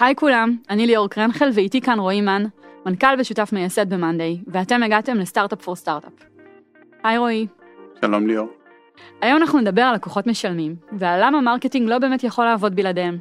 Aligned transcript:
היי 0.00 0.16
כולם, 0.16 0.56
אני 0.70 0.86
ליאור 0.86 1.08
קרנחל 1.08 1.50
ואיתי 1.54 1.80
כאן 1.80 1.98
רועי 1.98 2.20
מן, 2.20 2.44
מנכ"ל 2.86 3.06
ושותף 3.18 3.52
מייסד 3.52 3.94
ב-Monday, 3.94 4.44
ואתם 4.46 4.82
הגעתם 4.82 5.16
ל 5.16 5.22
Startup 5.22 5.62
for 5.62 5.76
Startup. 5.76 6.12
היי 7.04 7.18
רועי. 7.18 7.46
שלום 8.00 8.26
ליאור. 8.26 8.48
היום 9.20 9.36
אנחנו 9.36 9.60
נדבר 9.60 9.82
על 9.82 9.94
לקוחות 9.94 10.26
משלמים, 10.26 10.76
ועל 10.92 11.24
למה 11.24 11.40
marketing 11.40 11.88
לא 11.88 11.98
באמת 11.98 12.24
יכול 12.24 12.44
לעבוד 12.44 12.76
בלעדיהם. 12.76 13.18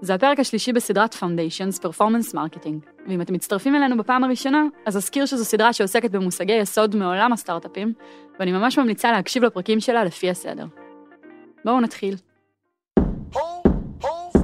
זה 0.00 0.14
הפרק 0.14 0.40
השלישי 0.40 0.72
בסדרת 0.72 1.14
Foundations 1.14 1.82
Performance 1.82 2.34
Marketing, 2.34 3.06
ואם 3.08 3.20
אתם 3.20 3.34
מצטרפים 3.34 3.74
אלינו 3.74 3.96
בפעם 3.96 4.24
הראשונה, 4.24 4.64
אז 4.86 4.96
אזכיר 4.96 5.26
שזו 5.26 5.44
סדרה 5.44 5.72
שעוסקת 5.72 6.10
במושגי 6.10 6.52
יסוד 6.52 6.96
מעולם 6.96 7.32
הסטארט-אפים, 7.32 7.92
ואני 8.40 8.52
ממש 8.52 8.78
ממליצה 8.78 9.12
להקשיב 9.12 9.44
לפרקים 9.44 9.80
שלה 9.80 10.04
לפי 10.04 10.30
הסדר. 10.30 10.66
בואו 11.64 11.80
נתחיל. 11.80 12.14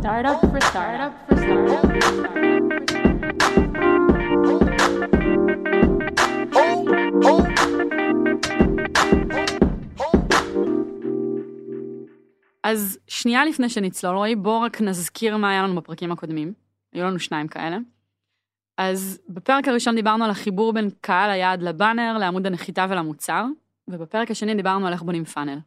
Startup 0.04 0.38
for 0.52 0.60
startup 0.60 1.12
for 1.26 1.36
startup 1.42 1.80
for 1.80 1.96
startup. 1.96 2.54
אז 12.62 12.98
שנייה 13.08 13.44
לפני 13.44 13.68
שנצלול, 13.68 14.16
רועי, 14.16 14.36
בואו 14.36 14.60
רק 14.60 14.80
נזכיר 14.80 15.36
מה 15.36 15.50
היה 15.50 15.62
לנו 15.62 15.74
בפרקים 15.74 16.12
הקודמים. 16.12 16.52
היו 16.92 17.04
לנו 17.04 17.18
שניים 17.18 17.48
כאלה. 17.48 17.78
אז 18.78 19.20
בפרק 19.28 19.68
הראשון 19.68 19.94
דיברנו 19.94 20.24
על 20.24 20.30
החיבור 20.30 20.72
בין 20.72 20.90
קהל 21.00 21.30
היעד 21.30 21.62
לבאנר, 21.62 22.18
לעמוד 22.18 22.46
הנחיתה 22.46 22.86
ולמוצר, 22.90 23.44
ובפרק 23.88 24.30
השני 24.30 24.54
דיברנו 24.54 24.86
על 24.86 24.92
איך 24.92 25.02
בונים 25.02 25.24
פאנל, 25.24 25.58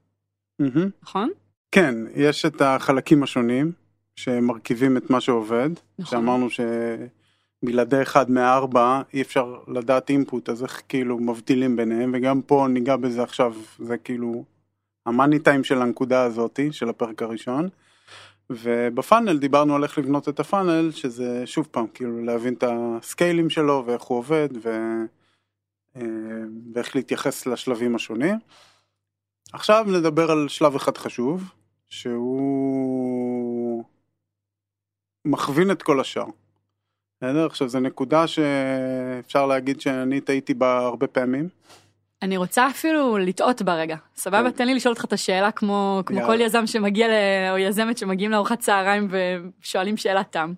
מהמם. 0.60 0.90
נכון? 1.04 1.30
כן, 1.72 1.96
יש 2.16 2.46
את 2.46 2.62
החלקים 2.62 3.24
השונים 3.24 3.87
שמרכיבים 4.18 4.98
את 4.98 5.10
מה 5.10 5.22
שעובד. 5.22 5.70
נכון. 6.00 6.20
שאמרנו 6.20 6.48
שבלעדי 6.50 8.02
אחד 8.02 8.32
מארבע 8.32 9.02
אי 9.14 9.22
אפשר 9.22 9.56
לדעת 9.68 10.10
אינפוט, 10.10 10.50
אז 10.50 10.64
איך 10.64 10.82
כאילו 10.90 11.20
מבדילים 11.20 11.76
ביניהם, 11.76 12.12
וגם 12.14 12.42
פה 12.42 12.68
ניגע 12.70 12.96
בזה 12.96 13.24
עכשיו, 13.24 13.54
זה 13.80 13.98
כאילו 13.98 14.44
המאני 15.06 15.40
טיים 15.40 15.64
של 15.64 15.82
הנקודה 15.82 16.24
הזאתי, 16.24 16.72
של 16.72 16.90
הפרק 16.90 17.22
הראשון. 17.22 17.70
ובפאנל 18.50 19.38
דיברנו 19.38 19.76
על 19.76 19.84
איך 19.84 19.98
לבנות 19.98 20.30
את 20.30 20.40
הפאנל, 20.40 20.92
שזה 20.92 21.42
שוב 21.46 21.68
פעם, 21.72 21.88
כאילו 21.94 22.26
להבין 22.26 22.54
את 22.54 22.64
הסקיילים 22.68 23.50
שלו 23.50 23.84
ואיך 23.86 24.02
הוא 24.02 24.18
עובד 24.18 24.50
ו... 24.64 24.70
אה, 25.96 26.02
ואיך 26.74 26.96
להתייחס 26.96 27.46
לשלבים 27.46 27.96
השונים. 27.96 28.36
עכשיו 29.54 29.86
נדבר 29.88 30.32
על 30.32 30.48
שלב 30.48 30.76
אחד 30.76 30.98
חשוב, 30.98 31.44
שהוא 31.90 33.27
מכווין 35.28 35.72
את 35.72 35.84
כל 35.84 36.00
השאר. 36.00 36.26
בסדר? 37.22 37.46
עכשיו 37.46 37.70
זו 37.70 37.80
נקודה 37.80 38.28
שאפשר 38.28 39.46
להגיד 39.46 39.82
שאני 39.82 40.22
טעיתי 40.22 40.54
בה 40.54 40.78
הרבה 40.78 41.08
פעמים. 41.08 41.50
אני 42.22 42.38
רוצה 42.38 42.68
אפילו 42.68 43.18
לטעות 43.18 43.62
ברגע. 43.62 43.96
סבבה? 44.16 44.52
כן. 44.52 44.58
תן 44.58 44.66
לי 44.68 44.74
לשאול 44.74 44.94
אותך 44.94 45.06
את 45.06 45.14
השאלה 45.14 45.52
כמו, 45.52 46.02
כמו. 46.06 46.22
כל 46.26 46.42
יזם 46.42 46.68
שמגיע, 46.68 47.08
ל... 47.08 47.12
או 47.52 47.58
יזמת 47.58 47.98
שמגיעים 47.98 48.32
לארוחת 48.32 48.60
צהריים 48.60 49.08
ושואלים 49.12 49.98
שאלת 49.98 50.32
תם. 50.32 50.54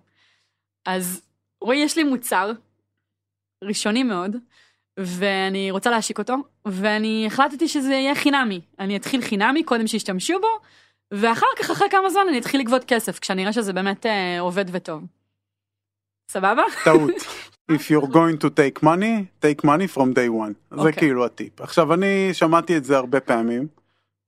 אז 0.86 1.22
רועי, 1.62 1.78
יש 1.78 1.97
לי 1.97 2.03
מוצר 2.03 2.52
ראשוני 3.64 4.03
מאוד, 4.03 4.36
ואני 5.00 5.72
רוצה 5.72 5.90
להשיק 5.90 6.20
אותו, 6.20 6.36
ואני 6.66 7.23
החלטתי 7.28 7.67
שזה 7.67 7.94
יהיה 7.94 8.16
חינמי. 8.16 8.62
אני 8.80 8.95
אתחיל 8.95 9.22
חינמי, 9.22 9.64
קודם 9.64 9.88
שישתמשו 9.88 10.40
בו, 10.40 10.47
ואחר 11.14 11.46
כך, 11.58 11.70
אחרי 11.70 11.88
כמה 11.92 12.10
זמן, 12.10 12.22
אני 12.30 12.40
אתחיל 12.40 12.60
לגבות 12.60 12.84
כסף, 12.84 13.20
כשאני 13.20 13.42
אראה 13.42 13.54
שזה 13.54 13.74
באמת 13.74 14.06
אה, 14.06 14.40
עובד 14.40 14.66
וטוב. 14.72 15.04
סבבה? 16.32 16.64
טעות. 16.84 17.12
If 17.72 17.92
you're 17.92 18.08
going 18.08 18.38
to 18.44 18.50
take 18.50 18.84
money, 18.84 19.46
take 19.46 19.64
money 19.64 19.96
from 19.96 20.14
day 20.16 20.30
one. 20.30 20.54
זה 20.72 20.78
אוקיי. 20.78 20.94
כאילו 20.94 21.26
הטיפ. 21.26 21.62
עכשיו 21.62 21.94
אני 21.94 22.34
שמעתי 22.34 22.78
את 22.78 22.86
זה 22.86 22.98
הרבה 22.98 23.19
פעמים, 23.19 23.68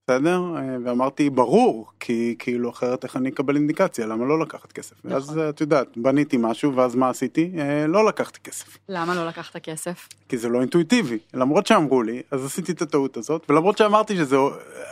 בסדר? 0.08 0.41
אה, 0.56 0.78
ואמרתי 0.86 1.30
ברור, 1.30 1.88
כי 2.00 2.36
כאילו 2.40 2.70
אחרת 2.70 3.03
איך 3.03 3.16
אני 3.16 3.30
אקבל 3.30 3.56
אינדיקציה, 3.56 4.06
למה 4.06 4.25
לא 4.25 4.40
לקחת 4.40 4.72
כסף? 4.72 4.96
נכון. 5.06 5.12
ואז 5.12 5.40
את 5.50 5.62
יודעת, 5.62 5.97
בניתי 5.97 6.38
משהו 6.40 6.75
ואז 6.75 6.96
מה 6.96 7.09
עשיתי? 7.09 7.52
אה, 7.58 7.88
לא 7.88 8.06
לקחתי 8.06 8.40
כסף. 8.40 8.78
למה 8.90 9.16
לא 9.16 9.28
לקחת 9.28 9.58
כסף? 9.58 10.08
כי 10.30 10.38
זה 10.38 10.50
לא 10.50 10.62
אינטואיטיבי. 10.62 11.18
למרות 11.34 11.68
שאמרו 11.68 12.03
לי, 12.03 12.22
אז 12.31 12.46
עשיתי 12.46 12.72
את 12.72 12.81
הטעות 12.81 13.18
הזאת, 13.18 13.46
ולמרות 13.50 13.78
שאמרתי 13.78 14.16
שזה 14.16 14.38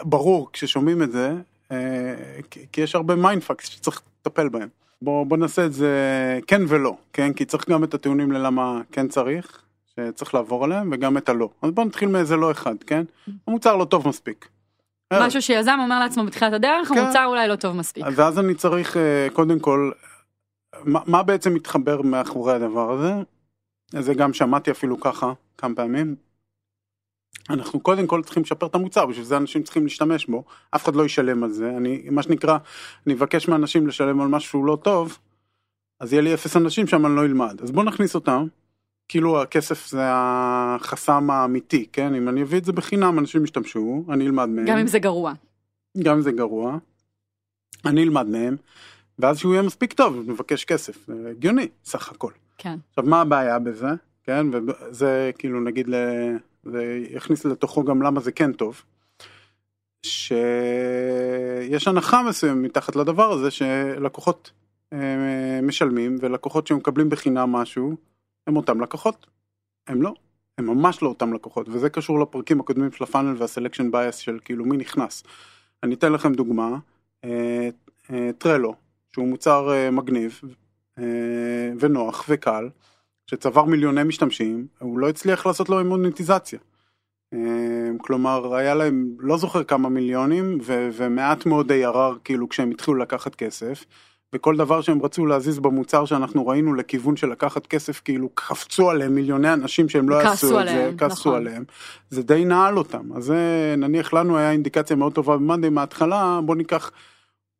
ברור 0.04 0.50
כששומעים 0.54 1.04
את 1.04 1.12
זה, 1.12 1.28
אה, 1.28 1.36
כי- 2.52 2.66
כי 2.72 2.82
יש 2.82 2.96
הרבה 2.96 3.16
mindfucks 3.16 3.68
שצריך 3.70 4.02
לטפל 4.22 4.50
בהם. 4.50 4.68
בוא, 5.02 5.26
בוא 5.26 5.38
נעשה 5.38 5.66
את 5.66 5.74
זה 5.74 5.90
כן 6.48 6.62
ולא, 6.68 6.98
כן? 7.14 7.34
כי 7.34 7.46
צריך 7.46 7.70
גם 7.70 7.84
את 7.84 7.94
הטיעונים 7.94 8.32
ללמה 8.32 8.82
כן 8.92 9.08
צריך, 9.08 9.62
שצריך 9.86 10.34
לעבור 10.36 10.64
עליהם, 10.64 10.90
וגם 10.94 11.18
את 11.18 11.30
הלא. 11.30 11.50
אז 11.62 11.72
בוא 11.72 11.86
נתחיל 11.86 12.10
מאיזה 12.10 12.36
לא 12.36 12.52
אחד, 12.52 12.76
כן? 12.88 13.04
המוצר 13.48 13.76
לא 13.76 13.86
טוב 13.86 14.08
מספיק. 14.08 14.48
משהו 15.14 15.42
שיזם 15.42 15.78
אומר 15.82 16.00
לעצמו 16.00 16.26
בתחילת 16.26 16.54
הדרך, 16.54 16.88
כן. 16.90 16.98
המוצר 16.98 17.26
אולי 17.26 17.48
לא 17.48 17.56
טוב 17.56 17.76
מספיק. 17.76 18.06
ואז 18.16 18.40
אני 18.40 18.56
צריך 18.56 18.98
אה, 18.98 19.28
קודם 19.34 19.60
כל, 19.60 19.92
מה, 20.84 21.00
מה 21.06 21.24
בעצם 21.24 21.54
מתחבר 21.54 22.02
מאחורי 22.02 22.54
הדבר 22.54 22.92
הזה? 22.92 23.14
זה 24.00 24.14
גם 24.14 24.34
שמעתי 24.34 24.72
אפילו 24.72 25.00
ככה 25.00 25.34
כמה 25.58 25.76
פעמים. 25.76 26.16
אנחנו 27.50 27.80
קודם 27.80 28.08
כל 28.08 28.24
צריכים 28.24 28.44
לשפר 28.44 28.66
את 28.66 28.76
המוצר, 28.76 29.06
בשביל 29.06 29.26
זה 29.26 29.38
אנשים 29.38 29.64
צריכים 29.64 29.84
להשתמש 29.84 30.26
בו, 30.26 30.44
אף 30.72 30.84
אחד 30.84 30.96
לא 30.96 31.06
ישלם 31.06 31.44
על 31.44 31.52
זה, 31.52 31.78
אני, 31.78 32.08
מה 32.12 32.24
שנקרא, 32.24 32.58
אני 33.08 33.14
אבקש 33.14 33.48
מאנשים 33.48 33.88
לשלם 33.88 34.22
על 34.22 34.28
משהו 34.28 34.50
שהוא 34.50 34.66
לא 34.66 34.78
טוב, 34.84 35.18
אז 36.00 36.14
יהיה 36.14 36.22
לי 36.22 36.34
אפס 36.34 36.58
אנשים 36.58 36.88
שם 36.88 37.06
אני 37.06 37.16
לא 37.16 37.26
אלמד, 37.26 37.62
אז 37.62 37.72
בוא 37.72 37.84
נכניס 37.84 38.16
אותם, 38.16 38.48
כאילו 39.08 39.42
הכסף 39.42 39.90
זה 39.90 40.02
החסם 40.04 41.30
האמיתי, 41.30 41.86
כן, 41.94 42.16
אם 42.16 42.30
אני 42.30 42.42
אביא 42.42 42.58
את 42.58 42.66
זה 42.66 42.72
בחינם 42.74 43.20
אנשים 43.20 43.44
ישתמשו, 43.44 44.04
אני 44.10 44.26
אלמד 44.26 44.50
מהם. 44.50 44.66
גם 44.66 44.78
אם 44.78 44.88
זה 44.88 45.00
גרוע. 45.00 45.34
גם 46.04 46.16
אם 46.16 46.22
זה 46.22 46.32
גרוע, 46.32 46.78
אני 47.86 48.04
אלמד 48.04 48.28
מהם, 48.28 48.56
ואז 49.20 49.38
שהוא 49.38 49.54
יהיה 49.54 49.64
מספיק 49.64 49.94
טוב, 49.94 50.24
נבקש 50.28 50.66
כסף, 50.66 51.08
זה 51.08 51.30
הגיוני, 51.30 51.68
סך 51.86 52.12
הכל. 52.12 52.32
כן. 52.58 52.78
עכשיו, 52.90 53.04
מה 53.04 53.22
הבעיה 53.22 53.60
בזה, 53.60 53.88
כן, 54.24 54.48
וזה 54.52 55.32
כאילו 55.38 55.60
נגיד, 55.60 55.88
ל... 55.90 55.96
זה 56.70 57.04
יכניס 57.10 57.46
לתוכו 57.46 57.84
גם 57.84 58.02
למה 58.02 58.20
זה 58.20 58.32
כן 58.32 58.54
טוב, 58.54 58.82
שיש 60.06 61.88
הנחה 61.88 62.24
מסוימת 62.24 62.66
מתחת 62.66 62.96
לדבר 62.96 63.32
הזה, 63.32 63.52
שלקוחות 63.52 64.52
אה, 64.94 65.60
משלמים, 65.64 66.16
ולקוחות 66.20 66.68
שמקבלים 66.68 67.10
בחינם 67.10 67.52
משהו, 67.52 67.96
הם 68.48 68.58
אותם 68.58 68.82
לקוחות, 68.82 69.26
הם 69.88 70.02
לא. 70.02 70.14
הם 70.58 70.66
ממש 70.66 71.02
לא 71.02 71.08
אותם 71.08 71.34
לקוחות, 71.34 71.70
וזה 71.70 71.90
קשור 71.90 72.20
לפרקים 72.20 72.60
הקודמים 72.60 72.92
של 72.92 73.04
ה 73.04 73.08
funnel 73.08 73.36
וה 73.38 73.48
selection 73.48 73.92
bias 73.92 74.16
של 74.16 74.40
כאילו 74.46 74.66
מי 74.66 74.78
נכנס. 74.78 75.24
אני 75.84 75.96
אתן 75.96 76.14
לכם 76.14 76.34
דוגמה, 76.34 76.78
אה, 77.24 77.70
אה, 78.12 78.30
טרלו, 78.38 78.76
שהוא 79.14 79.28
מוצר 79.28 79.72
אה, 79.72 79.92
מגניב 79.92 80.42
אה, 81.00 81.04
ונוח 81.80 82.26
וקל, 82.30 82.70
שצבר 83.30 83.66
מיליוני 83.66 84.04
משתמשים, 84.04 84.68
הוא 84.80 85.00
לא 85.00 85.10
הצליח 85.10 85.46
לעשות 85.46 85.70
לו 85.70 85.86
מוניטיזציה. 85.86 86.60
אה, 87.34 87.40
כלומר, 87.98 88.56
היה 88.56 88.76
להם 88.76 89.08
לא 89.20 89.38
זוכר 89.38 89.64
כמה 89.64 89.90
מיליונים 89.90 90.58
ו- 90.64 90.90
ומעט 90.94 91.46
מאוד 91.46 91.72
ARR 91.72 92.20
כאילו 92.24 92.50
כשהם 92.50 92.72
התחילו 92.72 92.98
לקחת 92.98 93.36
כסף. 93.36 93.86
וכל 94.34 94.58
דבר 94.58 94.82
שהם 94.82 95.02
רצו 95.02 95.26
להזיז 95.26 95.60
במוצר 95.60 96.06
שאנחנו 96.06 96.48
ראינו 96.48 96.74
לכיוון 96.74 97.16
של 97.16 97.30
לקחת 97.30 97.68
כסף 97.68 98.02
כאילו 98.06 98.30
קפצו 98.34 98.90
עליהם 98.90 99.16
מיליוני 99.16 99.54
אנשים 99.54 99.90
שהם 99.90 100.10
לא 100.10 100.16
יעשו 100.16 100.62
את 100.62 100.68
זה, 100.68 100.92
כעסו 100.98 101.30
נכון. 101.30 101.36
עליהם, 101.36 101.64
זה 102.10 102.24
די 102.24 102.46
נעל 102.46 102.78
אותם, 102.78 103.14
אז 103.16 103.24
זה 103.24 103.76
נניח 103.78 104.14
לנו 104.14 104.38
היה 104.38 104.52
אינדיקציה 104.52 104.96
מאוד 104.96 105.14
טובה 105.14 105.38
במאנדי 105.38 105.70
מההתחלה, 105.70 106.40
בוא 106.46 106.56
ניקח 106.56 106.92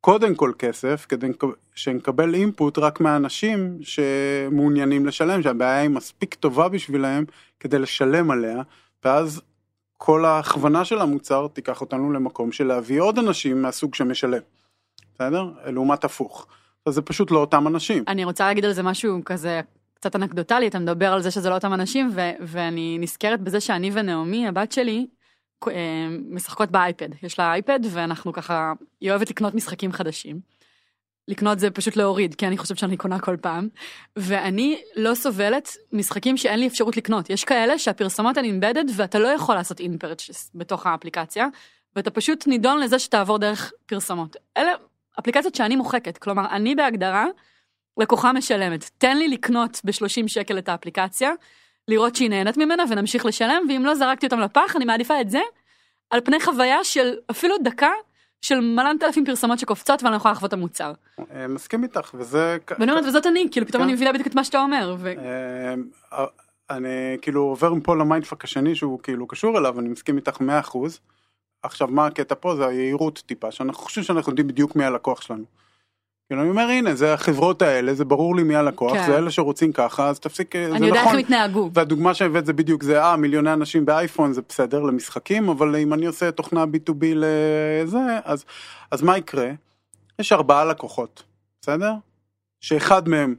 קודם 0.00 0.34
כל 0.34 0.52
כסף 0.58 1.06
כדי 1.08 1.26
שנקבל 1.74 2.34
אינפוט 2.34 2.78
רק 2.78 3.00
מהאנשים 3.00 3.78
שמעוניינים 3.82 5.06
לשלם, 5.06 5.42
שהבעיה 5.42 5.80
היא 5.80 5.90
מספיק 5.90 6.34
טובה 6.34 6.68
בשבילהם 6.68 7.24
כדי 7.60 7.78
לשלם 7.78 8.30
עליה, 8.30 8.62
ואז 9.04 9.42
כל 9.96 10.24
ההכוונה 10.24 10.84
של 10.84 11.00
המוצר 11.00 11.46
תיקח 11.52 11.80
אותנו 11.80 12.12
למקום 12.12 12.52
של 12.52 12.66
להביא 12.66 13.00
עוד 13.00 13.18
אנשים 13.18 13.62
מהסוג 13.62 13.94
שמשלם, 13.94 14.40
בסדר? 15.14 15.50
לעומת 15.66 16.04
הפוך. 16.04 16.46
אז 16.86 16.94
זה 16.94 17.02
פשוט 17.02 17.30
לא 17.30 17.38
אותם 17.38 17.66
אנשים. 17.66 18.04
אני 18.08 18.24
רוצה 18.24 18.44
להגיד 18.46 18.64
על 18.64 18.72
זה 18.72 18.82
משהו 18.82 19.20
כזה 19.24 19.60
קצת 19.94 20.16
אנקדוטלי, 20.16 20.68
אתה 20.68 20.78
מדבר 20.78 21.12
על 21.12 21.22
זה 21.22 21.30
שזה 21.30 21.50
לא 21.50 21.54
אותם 21.54 21.72
אנשים, 21.72 22.10
ו- 22.14 22.30
ואני 22.40 22.98
נזכרת 23.00 23.40
בזה 23.40 23.60
שאני 23.60 23.90
ונעמי, 23.94 24.48
הבת 24.48 24.72
שלי, 24.72 25.06
משחקות 26.30 26.70
באייפד. 26.70 27.08
יש 27.22 27.38
לה 27.38 27.52
אייפד, 27.52 27.80
ואנחנו 27.90 28.32
ככה, 28.32 28.72
היא 29.00 29.10
אוהבת 29.10 29.30
לקנות 29.30 29.54
משחקים 29.54 29.92
חדשים. 29.92 30.40
לקנות 31.28 31.58
זה 31.58 31.70
פשוט 31.70 31.96
להוריד, 31.96 32.34
כי 32.34 32.46
אני 32.46 32.58
חושבת 32.58 32.78
שאני 32.78 32.96
קונה 32.96 33.18
כל 33.18 33.36
פעם. 33.36 33.68
ואני 34.16 34.80
לא 34.96 35.14
סובלת 35.14 35.76
משחקים 35.92 36.36
שאין 36.36 36.60
לי 36.60 36.66
אפשרות 36.66 36.96
לקנות. 36.96 37.30
יש 37.30 37.44
כאלה 37.44 37.78
שהפרסומות 37.78 38.36
הן 38.36 38.44
אימבדד 38.44 38.84
ואתה 38.96 39.18
לא 39.18 39.28
יכול 39.28 39.54
לעשות 39.54 39.80
אין 39.80 39.98
פרצ'ס 39.98 40.50
בתוך 40.54 40.86
האפליקציה, 40.86 41.46
ואתה 41.96 42.10
פשוט 42.10 42.46
נידון 42.46 42.80
לזה 42.80 42.98
שתעבור 42.98 43.38
דרך 43.38 43.72
פרסומות. 43.86 44.36
אלה 44.56 44.72
אפליקציות 45.20 45.54
שאני 45.54 45.76
מוחקת, 45.76 46.18
כלומר 46.18 46.46
אני 46.50 46.74
בהגדרה, 46.74 47.26
לקוחה 48.00 48.32
משלמת, 48.32 48.90
תן 48.98 49.16
לי 49.16 49.28
לקנות 49.28 49.80
ב-30 49.84 50.28
שקל 50.28 50.58
את 50.58 50.68
האפליקציה, 50.68 51.32
לראות 51.88 52.16
שהיא 52.16 52.30
נהנית 52.30 52.56
ממנה 52.56 52.84
ונמשיך 52.90 53.26
לשלם, 53.26 53.62
ואם 53.68 53.82
לא 53.84 53.94
זרקתי 53.94 54.26
אותם 54.26 54.40
לפח, 54.40 54.76
אני 54.76 54.84
מעדיפה 54.84 55.20
את 55.20 55.30
זה, 55.30 55.40
על 56.10 56.20
פני 56.20 56.40
חוויה 56.40 56.84
של 56.84 57.14
אפילו 57.30 57.58
דקה 57.58 57.90
של 58.40 58.60
מלנתלפים 58.60 59.24
פרסומות 59.24 59.58
שקופצות 59.58 60.02
ואני 60.02 60.12
לא 60.12 60.16
יכולה 60.16 60.32
לחוות 60.32 60.48
את 60.48 60.52
המוצר. 60.52 60.92
אה, 61.34 61.48
מסכים 61.48 61.82
איתך, 61.82 62.10
וזה... 62.14 62.56
ואני 62.78 62.90
אומרת, 62.92 63.04
וזאת 63.06 63.26
אני, 63.26 63.48
כאילו 63.50 63.66
פתאום 63.66 63.82
כן. 63.82 63.88
אני 63.88 63.94
מבינה 63.94 64.12
בדיוק 64.12 64.26
את 64.26 64.34
מה 64.34 64.44
שאתה 64.44 64.60
אומר. 64.60 64.96
ו... 64.98 65.12
אה, 66.12 66.24
אני 66.70 67.16
כאילו 67.22 67.42
עובר 67.42 67.74
מפה 67.74 67.96
ל 67.96 68.01
mindfuck 68.01 68.44
השני 68.44 68.74
שהוא 68.74 69.00
כאילו 69.02 69.26
קשור 69.26 69.58
אליו, 69.58 69.80
אני 69.80 69.88
מסכים 69.88 70.16
איתך 70.16 70.36
100%. 70.36 70.42
עכשיו 71.62 71.88
מה 71.88 72.06
הקטע 72.06 72.34
פה 72.40 72.56
זה 72.56 72.66
היהירות 72.66 73.22
טיפה, 73.26 73.50
שאנחנו 73.50 73.82
חושבים 73.82 74.04
שאנחנו 74.04 74.32
יודעים 74.32 74.48
בדיוק 74.48 74.76
מי 74.76 74.84
הלקוח 74.84 75.20
שלנו. 75.20 75.44
כאילו 76.30 76.42
אני 76.42 76.50
אומר 76.50 76.62
הנה 76.62 76.94
זה 76.94 77.14
החברות 77.14 77.62
האלה, 77.62 77.94
זה 77.94 78.04
ברור 78.04 78.36
לי 78.36 78.42
מי 78.42 78.56
הלקוח, 78.56 78.92
כן. 78.92 79.06
זה 79.06 79.18
אלה 79.18 79.30
שרוצים 79.30 79.72
ככה, 79.72 80.08
אז 80.08 80.20
תפסיק, 80.20 80.54
זה 80.56 80.76
אני 80.76 80.86
יודע 80.86 80.98
איך 80.98 81.06
נכון. 81.06 81.18
הם 81.18 81.24
התנהגו. 81.24 81.70
והדוגמה 81.74 82.14
שהבאת 82.14 82.46
זה 82.46 82.52
בדיוק 82.52 82.82
זה, 82.82 83.02
אה 83.02 83.16
מיליוני 83.16 83.52
אנשים 83.52 83.84
באייפון 83.84 84.32
זה 84.32 84.40
בסדר 84.48 84.80
למשחקים, 84.80 85.48
אבל 85.48 85.76
אם 85.76 85.94
אני 85.94 86.06
עושה 86.06 86.30
תוכנה 86.30 86.64
B2B 86.64 87.04
לזה, 87.14 87.98
אז, 88.24 88.44
אז 88.90 89.02
מה 89.02 89.18
יקרה? 89.18 89.50
יש 90.18 90.32
ארבעה 90.32 90.64
לקוחות, 90.64 91.22
בסדר? 91.62 91.92
שאחד 92.60 93.08
מהם 93.08 93.34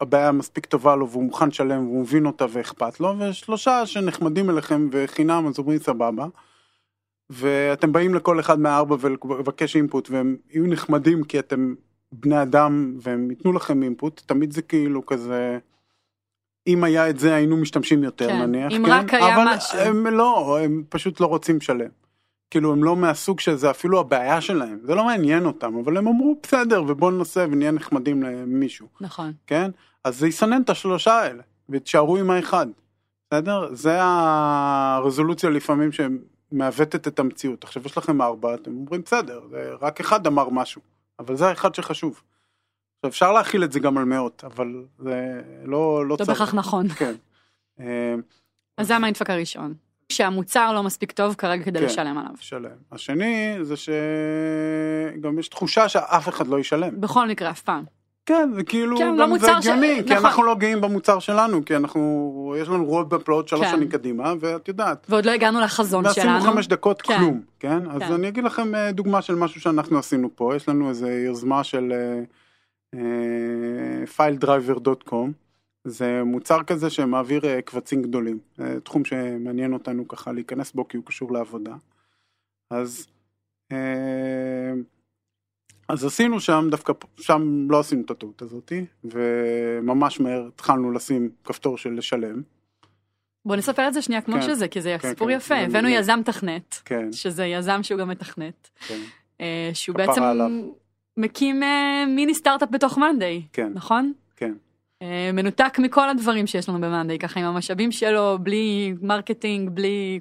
הבעיה 0.00 0.32
מספיק 0.32 0.66
טובה 0.66 0.96
לו 0.96 1.10
והוא 1.10 1.24
מוכן 1.24 1.48
לשלם 1.48 1.86
והוא 1.86 2.00
מבין 2.02 2.26
אותה 2.26 2.46
ואכפת 2.50 3.00
לו, 3.00 3.14
ושלושה 3.18 3.86
שנחמדים 3.86 4.50
אליכם 4.50 4.88
וחינם 4.92 5.46
אז 5.46 5.58
אומרים 5.58 5.78
סבבה. 5.78 6.26
ואתם 7.30 7.92
באים 7.92 8.14
לכל 8.14 8.40
אחד 8.40 8.60
מהארבע 8.60 8.96
ולבקש 9.00 9.76
אינפוט 9.76 10.10
והם 10.10 10.36
יהיו 10.50 10.66
נחמדים 10.66 11.24
כי 11.24 11.38
אתם 11.38 11.74
בני 12.12 12.42
אדם 12.42 12.96
והם 13.02 13.30
ייתנו 13.30 13.52
לכם 13.52 13.82
אינפוט, 13.82 14.22
תמיד 14.26 14.52
זה 14.52 14.62
כאילו 14.62 15.06
כזה, 15.06 15.58
אם 16.66 16.84
היה 16.84 17.10
את 17.10 17.18
זה 17.18 17.34
היינו 17.34 17.56
משתמשים 17.56 18.04
יותר 18.04 18.28
כן, 18.28 18.42
נניח, 18.42 18.72
אם 18.72 18.86
כן? 18.86 18.92
רק 18.92 19.14
היה 19.14 19.34
אבל 19.34 19.44
משהו. 19.56 19.78
הם 19.78 20.06
לא, 20.06 20.58
הם 20.64 20.84
פשוט 20.88 21.20
לא 21.20 21.26
רוצים 21.26 21.56
לשלם. 21.56 21.88
כאילו 22.50 22.72
הם 22.72 22.84
לא 22.84 22.96
מהסוג 22.96 23.40
שזה 23.40 23.70
אפילו 23.70 24.00
הבעיה 24.00 24.40
שלהם, 24.40 24.78
זה 24.82 24.94
לא 24.94 25.04
מעניין 25.04 25.46
אותם, 25.46 25.76
אבל 25.76 25.96
הם 25.96 26.08
אמרו 26.08 26.36
בסדר 26.42 26.82
ובוא 26.88 27.10
ננסה 27.10 27.46
ונהיה 27.50 27.70
נחמדים 27.70 28.22
למישהו, 28.22 28.86
נכון. 29.00 29.32
כן? 29.46 29.70
אז 30.04 30.18
זה 30.18 30.28
יסנן 30.28 30.62
את 30.62 30.70
השלושה 30.70 31.12
האלה, 31.12 31.42
ותשארו 31.68 32.16
עם 32.16 32.30
האחד, 32.30 32.66
בסדר? 33.26 33.74
זה 33.74 33.98
הרזולוציה 34.00 35.50
לפעמים 35.50 35.90
שמעוותת 35.92 37.08
את 37.08 37.18
המציאות. 37.18 37.64
עכשיו 37.64 37.82
יש 37.86 37.98
לכם 37.98 38.22
ארבע, 38.22 38.54
אתם 38.54 38.70
אומרים 38.70 39.02
בסדר, 39.02 39.40
רק 39.80 40.00
אחד 40.00 40.26
אמר 40.26 40.48
משהו, 40.48 40.82
אבל 41.18 41.36
זה 41.36 41.48
האחד 41.48 41.74
שחשוב. 41.74 42.22
אפשר 43.06 43.32
להחיל 43.32 43.64
את 43.64 43.72
זה 43.72 43.80
גם 43.80 43.98
על 43.98 44.04
מאות, 44.04 44.44
אבל 44.44 44.84
זה 44.98 45.40
לא, 45.64 46.06
לא 46.06 46.06
לא 46.06 46.16
צריך. 46.16 46.28
בהכרח 46.28 46.54
נכון. 46.54 46.88
כן. 46.88 47.14
אז 48.78 48.86
זה 48.86 48.96
ה 48.96 49.00
mindfuck 49.00 49.30
הראשון. 49.30 49.74
כשהמוצר 50.08 50.72
לא 50.72 50.82
מספיק 50.82 51.12
טוב 51.12 51.34
כרגע 51.34 51.64
כדי 51.64 51.78
כן. 51.78 51.84
לשלם 51.84 52.18
עליו. 52.18 52.30
שלם. 52.40 52.70
השני 52.92 53.56
זה 53.62 53.74
שגם 53.76 55.38
יש 55.38 55.48
תחושה 55.48 55.88
שאף 55.88 56.28
אחד 56.28 56.46
לא 56.46 56.58
ישלם. 56.58 57.00
בכל 57.00 57.28
מקרה, 57.28 57.50
אף 57.50 57.62
פעם. 57.62 57.84
כן, 58.28 58.50
זה 58.54 58.64
כאילו, 58.64 58.98
כן, 58.98 59.14
לא 59.14 59.22
גם 59.22 59.28
זה 59.28 59.34
מוצר 59.34 59.60
ש- 59.60 59.66
הגיוני, 59.66 60.02
כי 60.06 60.14
נכון. 60.14 60.26
אנחנו 60.26 60.42
לא 60.42 60.54
גאים 60.54 60.80
במוצר 60.80 61.18
שלנו, 61.18 61.64
כי 61.64 61.76
אנחנו, 61.76 62.54
יש 62.60 62.68
לנו 62.68 62.84
רוד 62.84 63.08
בפלאות 63.08 63.48
שלוש 63.48 63.62
כן. 63.62 63.70
שנים 63.70 63.88
קדימה, 63.88 64.34
ואת 64.40 64.68
יודעת, 64.68 65.06
ועוד 65.08 65.26
לא 65.26 65.30
הגענו 65.30 65.60
לחזון 65.60 66.06
ועשינו 66.06 66.26
שלנו. 66.26 66.52
חמש 66.52 66.66
דקות 66.66 67.02
כן. 67.02 67.18
כלום, 67.18 67.42
כן? 67.60 67.90
אז 67.90 68.02
כן. 68.02 68.12
אני 68.12 68.28
אגיד 68.28 68.44
לכם 68.44 68.74
אה, 68.74 68.92
דוגמה 68.92 69.22
של 69.22 69.34
משהו 69.34 69.60
שאנחנו 69.60 69.98
עשינו 69.98 70.30
פה, 70.34 70.56
יש 70.56 70.68
לנו 70.68 70.88
איזה 70.88 71.22
יוזמה 71.26 71.64
של 71.64 71.92
אה, 72.94 73.00
filedriver.com, 74.16 75.28
זה 75.84 76.22
מוצר 76.24 76.62
כזה 76.62 76.90
שמעביר 76.90 77.44
אה, 77.44 77.62
קבצים 77.62 78.02
גדולים, 78.02 78.38
זה 78.56 78.80
תחום 78.80 79.04
שמעניין 79.04 79.72
אותנו 79.72 80.08
ככה 80.08 80.32
להיכנס 80.32 80.72
בו 80.72 80.88
כי 80.88 80.96
הוא 80.96 81.04
קשור 81.04 81.32
לעבודה. 81.32 81.74
אז 82.70 83.06
אה, 83.72 84.72
אז 85.88 86.04
עשינו 86.04 86.40
שם 86.40 86.68
דווקא, 86.70 86.92
שם 87.20 87.66
לא 87.70 87.80
עשינו 87.80 88.02
את 88.04 88.10
הטעות 88.10 88.42
הזאתי, 88.42 88.84
וממש 89.04 90.20
מהר 90.20 90.48
התחלנו 90.54 90.92
לשים 90.92 91.30
כפתור 91.44 91.78
של 91.78 91.92
לשלם, 91.92 92.42
בוא 93.44 93.56
נספר 93.56 93.88
את 93.88 93.94
זה 93.94 94.02
שנייה 94.02 94.20
כמו 94.20 94.34
כן. 94.34 94.42
שזה, 94.42 94.68
כי 94.68 94.80
זה 94.80 94.96
כן, 95.00 95.08
סיפור 95.08 95.28
כן. 95.28 95.36
יפה. 95.36 95.54
הבאנו 95.54 95.88
זה- 95.88 95.94
יזם 95.94 96.20
תכנת, 96.24 96.80
כן, 96.84 97.12
שזה 97.12 97.44
יזם 97.46 97.82
שהוא 97.82 97.98
גם 97.98 98.08
מתכנת, 98.08 98.68
כן, 98.88 98.98
אה, 99.40 99.70
שהוא 99.74 99.96
בעצם 99.96 100.22
עליו. 100.22 100.50
מקים 101.16 101.62
אה, 101.62 102.04
מיני 102.06 102.34
סטארט-אפ 102.34 102.68
בתוך 102.70 102.98
מאנדיי, 102.98 103.42
כן, 103.52 103.72
נכון? 103.74 104.12
כן. 104.36 104.54
אה, 105.02 105.30
מנותק 105.32 105.78
מכל 105.78 106.08
הדברים 106.10 106.46
שיש 106.46 106.68
לנו 106.68 106.80
במאנדיי, 106.80 107.18
ככה 107.18 107.40
עם 107.40 107.46
המשאבים 107.46 107.92
שלו, 107.92 108.38
בלי 108.42 108.94
marketing, 109.02 109.70
בלי 109.70 110.20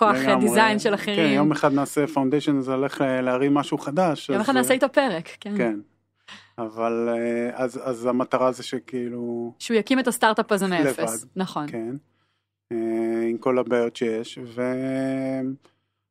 כוח 0.00 0.16
אה. 0.16 0.36
design 0.40 0.78
של 0.78 0.88
כן, 0.88 0.94
אחרים. 0.94 1.34
יום 1.34 1.52
אחד 1.52 1.72
נעשה 1.72 2.06
foundation, 2.06 2.58
אז 2.58 2.68
הולך 2.68 3.02
אה, 3.02 3.20
להרים 3.20 3.54
משהו 3.54 3.78
חדש. 3.78 4.28
יום 4.28 4.38
אז, 4.38 4.44
אחד 4.44 4.56
אה, 4.56 4.60
נעשה 4.60 4.74
איתו 4.74 4.86
פרק, 4.92 5.28
כן. 5.40 5.54
כן. 5.56 5.78
אבל 6.58 7.08
אה, 7.08 7.50
אז, 7.54 7.80
אז 7.84 8.06
המטרה 8.06 8.52
זה 8.52 8.62
שכאילו, 8.62 9.52
שהוא 9.58 9.76
יקים 9.76 9.98
את 9.98 10.08
הסטארט-אפ 10.08 10.52
הזה 10.52 10.66
מאפס. 10.66 10.98
לבד. 10.98 11.28
נכון. 11.36 11.66
כן, 11.68 11.96
אה, 12.72 13.28
עם 13.30 13.38
כל 13.38 13.58
הבעיות 13.58 13.96
שיש, 13.96 14.38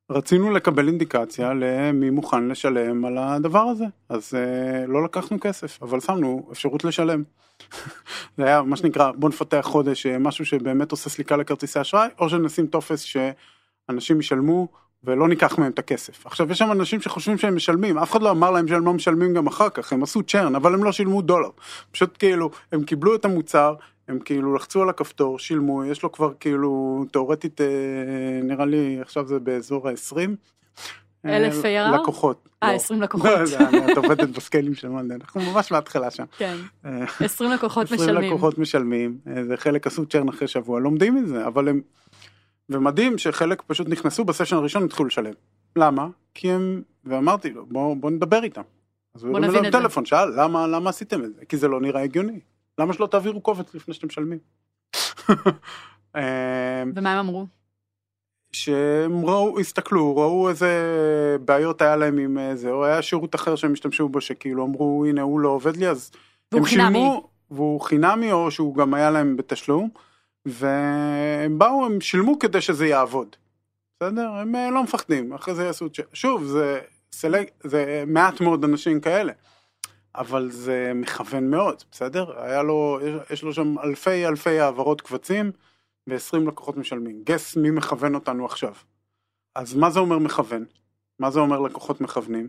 ורצינו 0.10 0.52
לקבל 0.52 0.88
אינדיקציה 0.88 1.54
למי 1.54 2.10
מוכן 2.10 2.48
לשלם 2.48 3.06
על 3.06 3.18
הדבר 3.18 3.64
הזה. 3.64 3.86
אז 4.10 4.34
אה, 4.34 4.88
לא 4.88 5.04
לקחנו 5.04 5.40
כסף, 5.40 5.84
אבל 5.84 6.00
שמנו 6.00 6.50
אפשרות 6.52 6.84
לשלם. 6.84 7.24
זה 8.38 8.46
היה 8.46 8.62
מה 8.62 8.76
שנקרא 8.76 9.12
בוא 9.12 9.30
נפתח 9.30 9.62
חודש 9.64 10.06
אה, 10.06 10.18
משהו 10.18 10.46
שבאמת 10.46 10.92
עושה 10.92 11.10
סליקה 11.10 11.38
לכרטיסי 11.38 11.82
אשראי, 11.82 12.10
או 12.20 12.30
שנשים 12.30 12.68
טופס 12.68 13.02
שאנשים 13.90 14.20
ישלמו 14.20 14.68
ולא 15.04 15.28
ניקח 15.28 15.58
מהם 15.58 15.72
את 15.72 15.80
הכסף. 15.80 16.26
עכשיו 16.26 16.52
יש 16.52 16.58
שם 16.58 16.72
אנשים 16.72 17.02
שחושבים 17.02 17.38
שהם 17.38 17.56
משלמים, 17.56 17.98
אף 17.98 18.12
אחד 18.12 18.22
לא 18.22 18.32
אמר 18.32 18.52
להם 18.52 18.68
שהם 18.68 18.86
לא 18.86 18.94
משלמים 18.94 19.34
גם 19.34 19.48
אחר 19.48 19.70
כך, 19.70 19.94
הם 19.94 20.04
עשו 20.04 20.24
צ'רן, 20.24 20.56
אבל 20.56 20.74
הם 20.74 20.84
לא 20.84 20.92
שילמו 20.92 21.22
דולר. 21.22 21.50
פשוט 21.92 22.16
כאילו, 22.20 22.50
הם 22.72 22.84
קיבלו 22.84 23.16
את 23.16 23.26
המוצר, 23.26 23.76
הם 24.08 24.20
כאילו 24.20 24.56
לחצו 24.56 24.82
על 24.82 24.90
הכפתור, 24.90 25.40
שילמו, 25.40 25.86
יש 25.86 26.04
לו 26.04 26.12
כבר 26.12 26.32
כאילו, 26.40 27.06
תאורטית, 27.12 27.62
אה, 27.62 27.66
נראה 28.44 28.66
לי 28.66 28.98
עכשיו 29.02 29.28
זה 29.28 29.40
באזור 29.40 29.88
ה-20. 29.90 30.16
אלף 31.26 31.56
ARR? 31.66 31.96
לקוחות. 32.02 32.50
אה, 32.64 32.70
לא. 32.72 32.76
20 32.76 33.02
לקוחות. 33.02 33.30
לא, 33.32 33.46
זה, 33.46 33.58
אני- 33.68 33.92
את 33.92 33.98
עובדת 33.98 34.30
בסקיילים 34.30 34.76
של 34.76 34.90
מנדל, 34.90 35.16
אנחנו 35.22 35.42
ממש 35.42 35.72
מההתחלה 35.72 36.12
שם. 36.12 36.24
כן. 36.38 36.56
אה, 36.86 37.06
20 37.20 37.52
לקוחות 37.52 37.86
20 37.92 38.02
משלמים. 38.02 38.30
לקוחות 38.32 38.58
משלמים, 38.58 39.18
אה, 39.28 39.44
זה 39.46 39.58
חלק 39.58 39.88
עשו 39.88 40.06
צ'רן 40.06 40.30
אחרי 40.30 40.48
שבוע, 40.48 40.80
לומדים 40.80 41.16
מזה, 41.16 41.48
אבל 41.48 41.68
הם... 41.68 41.82
ומדהים 42.70 43.18
שחלק 43.18 43.62
פשוט 43.62 43.88
נכנסו 43.88 44.26
בסשן 44.26 44.56
הראשון 44.56 44.84
התחילו 44.84 45.08
לשלם. 45.08 45.34
למה? 45.76 46.08
כי 46.34 46.52
הם... 46.52 46.82
ואמרתי 47.06 47.50
לו, 47.50 47.66
בוא, 47.66 47.96
בוא 47.96 48.12
נדבר 48.12 48.44
איתם. 48.44 48.62
אז 49.16 49.24
הוא 49.24 49.38
הרים 49.38 49.52
זה. 49.52 49.72
טלפון, 49.72 50.06
שאל, 50.06 50.42
למה, 50.42 50.68
למה 50.68 50.90
עשיתם 50.90 51.24
את 51.24 51.36
זה? 51.36 51.46
כי 51.46 51.58
זה 51.58 51.68
לא 51.68 51.82
נראה 51.82 52.02
הגיוני. 52.02 52.40
למה 52.78 52.94
שלא 52.94 53.08
תעבירו 53.08 53.42
קובץ 53.42 53.76
לפני 53.76 53.94
שאתם 53.94 54.08
משלמים? 54.08 54.40
אה, 56.16 56.84
ומה 56.96 57.14
הם 57.14 57.20
אמרו? 57.20 57.46
שהם 58.52 59.26
ראו, 59.26 59.60
הסתכלו, 59.60 60.18
ראו 60.18 60.50
איזה 60.50 60.72
בעיות 61.46 61.82
היה 61.82 61.96
להם 61.96 62.18
עם 62.18 62.38
זה, 62.56 62.72
או 62.72 62.86
היה 62.86 63.02
שירות 63.02 63.36
אחר 63.36 63.56
שהם 63.56 63.74
השתמשו 63.74 64.10
בו, 64.10 64.22
שכאילו 64.22 64.66
אמרו, 64.66 65.06
הנה 65.06 65.22
הוא 65.22 65.40
לא 65.40 65.50
עובד 65.50 65.78
לי, 65.78 65.88
אז 65.88 66.12
הם 66.52 66.64
חינמי. 66.64 67.00
שילמו, 67.00 67.30
והוא 67.52 67.82
חינמי 67.82 68.32
או 68.32 68.52
שהוא 68.52 68.76
גם 68.76 68.94
היה 68.94 69.10
להם 69.10 69.38
בתשלום, 69.38 69.90
והם 70.46 71.60
באו, 71.60 71.86
הם 71.86 72.02
שילמו 72.02 72.40
כדי 72.40 72.62
שזה 72.62 72.88
יעבוד. 72.88 73.36
בסדר? 74.00 74.30
הם 74.32 74.56
אה, 74.56 74.70
לא 74.70 74.84
מפחדים, 74.84 75.34
אחרי 75.34 75.56
זה 75.56 75.64
יעשו... 75.64 75.88
שוב, 76.14 76.44
זה, 76.44 76.82
סלג, 77.12 77.46
זה 77.64 78.04
מעט 78.08 78.42
מאוד 78.42 78.64
אנשים 78.64 79.02
כאלה, 79.02 79.34
אבל 80.16 80.52
זה 80.52 80.92
מכוון 80.96 81.50
מאוד, 81.50 81.84
בסדר? 81.92 82.40
היה 82.42 82.64
לו, 82.64 83.00
יש 83.30 83.44
לו 83.44 83.54
שם 83.54 83.80
אלפי 83.84 84.28
אלפי 84.28 84.60
העברות 84.60 85.02
קבצים, 85.02 85.52
ו-20 86.10 86.48
לקוחות 86.48 86.78
משלמים. 86.78 87.22
גס 87.24 87.56
מי 87.56 87.72
מכוון 87.72 88.16
אותנו 88.16 88.46
עכשיו. 88.46 88.74
אז 89.56 89.76
מה 89.76 89.90
זה 89.90 90.00
אומר 90.00 90.20
מכוון? 90.20 90.66
מה 91.20 91.32
זה 91.32 91.40
אומר 91.40 91.60
לקוחות 91.60 92.02
מכוונים? 92.02 92.48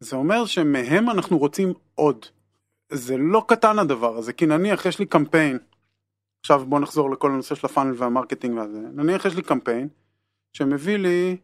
זה 0.00 0.16
אומר 0.16 0.46
שמהם 0.46 1.10
אנחנו 1.10 1.38
רוצים 1.38 1.72
עוד. 1.94 2.26
זה 2.92 3.16
לא 3.16 3.44
קטן 3.48 3.78
הדבר 3.78 4.16
הזה, 4.16 4.32
כי 4.32 4.46
נניח 4.46 4.86
יש 4.86 4.98
לי 4.98 5.06
קמפיין, 5.06 5.58
עכשיו 6.46 6.66
בוא 6.66 6.80
נחזור 6.80 7.10
לכל 7.10 7.30
הנושא 7.30 7.54
של 7.54 7.66
ה 7.66 7.70
funnel 7.70 7.94
וה 7.96 8.07
marketing 8.07 8.58
והזה, 8.58 8.78
נניח 8.78 9.24
יש 9.24 9.34
לי 9.34 9.42
קמפיין 9.42 9.88
שמביא 10.52 10.96
לי 10.96 11.36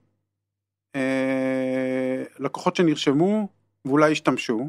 אה, 0.95 2.23
לקוחות 2.39 2.77
שנרשמו 2.77 3.49
ואולי 3.85 4.11
ישתמשו, 4.11 4.69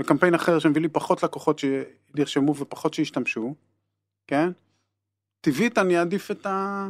וקמפיין 0.00 0.34
אחר 0.34 0.58
שמביא 0.58 0.82
לי 0.82 0.88
פחות 0.88 1.22
לקוחות 1.22 1.58
שנרשמו 1.58 2.56
ופחות 2.56 2.94
שישתמשו, 2.94 3.54
כן? 4.26 4.50
טבעית 5.40 5.78
אני 5.78 5.98
אעדיף 5.98 6.30
את 6.30 6.46
ה... 6.46 6.88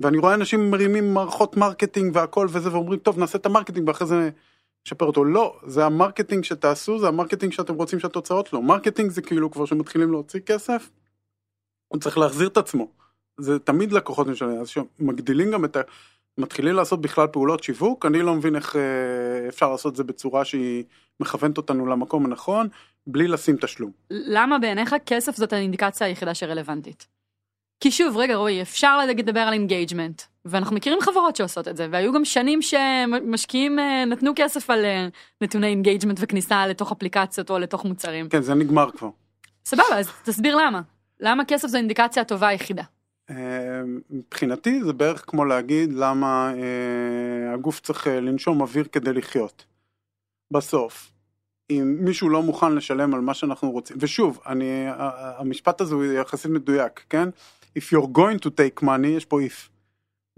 ואני 0.00 0.18
רואה 0.18 0.34
אנשים 0.34 0.70
מרימים 0.70 1.14
מערכות 1.14 1.56
marketing 1.56 2.16
והכל 2.16 2.46
וזה 2.50 2.72
ואומרים 2.72 2.98
טוב 2.98 3.18
נעשה 3.18 3.38
את 3.38 3.46
ה 3.46 3.50
marketing 3.50 3.88
ואחרי 3.88 4.06
זה 4.06 4.30
לשפר 4.86 5.06
אותו, 5.06 5.24
לא, 5.24 5.60
זה 5.66 5.86
ה 5.86 5.92
marketing 5.92 6.44
שתעשו, 6.44 6.98
זה 6.98 7.08
ה 7.08 7.12
marketing 7.12 7.52
שאתם 7.52 7.74
רוצים 7.74 8.00
שהתוצאות 8.00 8.52
לא, 8.52 8.62
marketing 8.62 9.10
זה 9.10 9.22
כאילו 9.22 9.50
כבר 9.50 9.64
שמתחילים 9.64 10.10
להוציא 10.10 10.40
כסף, 10.40 10.90
הוא 11.92 12.00
צריך 12.00 12.18
להחזיר 12.18 12.48
את 12.48 12.56
עצמו, 12.56 12.88
זה 13.38 13.58
תמיד 13.58 13.92
לקוחות 13.92 14.26
משלמים, 14.26 14.60
אז 14.60 14.68
שמגדילים 14.68 15.50
גם 15.50 15.64
את 15.64 15.76
ה... 15.76 15.80
מתחילים 16.38 16.74
לעשות 16.74 17.00
בכלל 17.00 17.26
פעולות 17.26 17.62
שיווק, 17.62 18.06
אני 18.06 18.22
לא 18.22 18.34
מבין 18.34 18.56
איך 18.56 18.76
אה, 18.76 19.48
אפשר 19.48 19.70
לעשות 19.72 19.92
את 19.92 19.96
זה 19.96 20.04
בצורה 20.04 20.44
שהיא 20.44 20.84
מכוונת 21.20 21.56
אותנו 21.56 21.86
למקום 21.86 22.26
הנכון, 22.26 22.68
בלי 23.06 23.28
לשים 23.28 23.56
תשלום. 23.56 23.90
למה 24.10 24.58
בעיניך 24.58 24.94
כסף 25.06 25.36
זאת 25.36 25.52
האינדיקציה 25.52 26.06
היחידה 26.06 26.34
שרלוונטית? 26.34 27.06
כי 27.80 27.90
שוב, 27.90 28.16
רגע 28.16 28.34
רועי, 28.34 28.62
אפשר 28.62 29.06
לדבר 29.06 29.40
על 29.40 29.52
engagement, 29.52 30.22
ואנחנו 30.44 30.76
מכירים 30.76 31.00
חברות 31.00 31.36
שעושות 31.36 31.68
את 31.68 31.76
זה, 31.76 31.88
והיו 31.90 32.12
גם 32.12 32.24
שנים 32.24 32.62
שמשקיעים 32.62 33.78
אה, 33.78 34.04
נתנו 34.04 34.32
כסף 34.36 34.70
על 34.70 34.84
אה, 34.84 35.08
נתוני 35.40 35.66
engagement 35.66 36.18
וכניסה 36.20 36.66
לתוך 36.66 36.92
אפליקציות 36.92 37.50
או 37.50 37.58
לתוך 37.58 37.84
מוצרים. 37.84 38.28
כן, 38.28 38.42
זה 38.42 38.54
נגמר 38.54 38.90
כבר. 38.90 39.08
סבבה, 39.64 39.98
אז 39.98 40.08
תסביר 40.24 40.56
למה. 40.56 40.80
למה 41.22 41.44
כסף 41.44 41.68
זו 41.68 41.76
האינדיקציה 41.76 42.22
הטובה 42.22 42.48
היחידה? 42.48 42.82
אה, 43.30 43.82
מבחינתי 44.10 44.84
זה 44.84 44.92
בערך 44.92 45.24
כמו 45.26 45.44
להגיד 45.44 45.92
למה 45.92 46.52
הגוף 47.54 47.80
צריך 47.80 48.06
לנשום 48.06 48.60
אוויר 48.60 48.84
כדי 48.92 49.12
לחיות. 49.12 49.64
בסוף, 50.50 51.12
אם 51.70 51.96
מישהו 52.00 52.28
לא 52.28 52.42
מוכן 52.42 52.74
לשלם 52.74 53.14
על 53.14 53.20
מה 53.20 53.34
שאנחנו 53.34 53.70
רוצים, 53.70 53.96
ושוב, 54.00 54.40
אני, 54.46 54.84
המשפט 55.38 55.80
הזה 55.80 55.94
הוא 55.94 56.04
יחסית 56.04 56.50
מדויק, 56.50 57.04
כן? 57.10 57.28
If 57.78 57.82
you're 57.82 58.16
going 58.16 58.38
to 58.44 58.48
take 58.48 58.84
money, 58.84 59.06
יש 59.06 59.24
פה 59.24 59.40
if. 59.40 59.68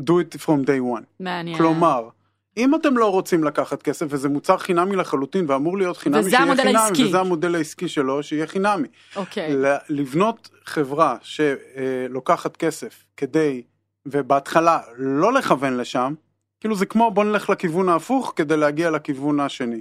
do 0.03 0.13
it 0.13 0.37
from 0.41 0.67
day 0.67 0.99
one. 0.99 1.05
מעניין. 1.21 1.59
כלומר, 1.59 2.09
אם 2.57 2.75
אתם 2.75 2.99
לא 2.99 3.11
רוצים 3.11 3.45
לקחת 3.45 3.83
כסף 3.83 4.07
וזה 4.09 4.29
מוצר 4.29 4.59
חינמי 4.59 4.97
לחלוטין 4.97 5.45
ואמור 5.49 5.79
להיות 5.79 5.97
חינמי 5.97 6.19
וזה 6.19 6.39
המודל 6.39 6.63
חינמי, 6.63 6.79
העסקי. 6.79 7.05
וזה 7.05 7.21
המודל 7.21 7.55
העסקי 7.55 7.89
שלו 7.89 8.23
שיהיה 8.23 8.47
חינמי. 8.47 8.89
אוקיי. 9.17 9.57
לבנות 9.89 10.51
חברה 10.65 11.17
שלוקחת 11.23 12.57
כסף 12.57 13.05
כדי 13.17 13.63
ובהתחלה 14.07 14.81
לא 14.97 15.33
לכוון 15.33 15.77
לשם, 15.77 16.15
כאילו 16.61 16.75
זה 16.77 16.87
כמו 16.87 17.11
בוא 17.11 17.25
נלך 17.25 17.51
לכיוון 17.51 17.89
ההפוך 17.89 18.33
כדי 18.37 18.57
להגיע 18.57 18.91
לכיוון 18.91 19.41
השני. 19.41 19.81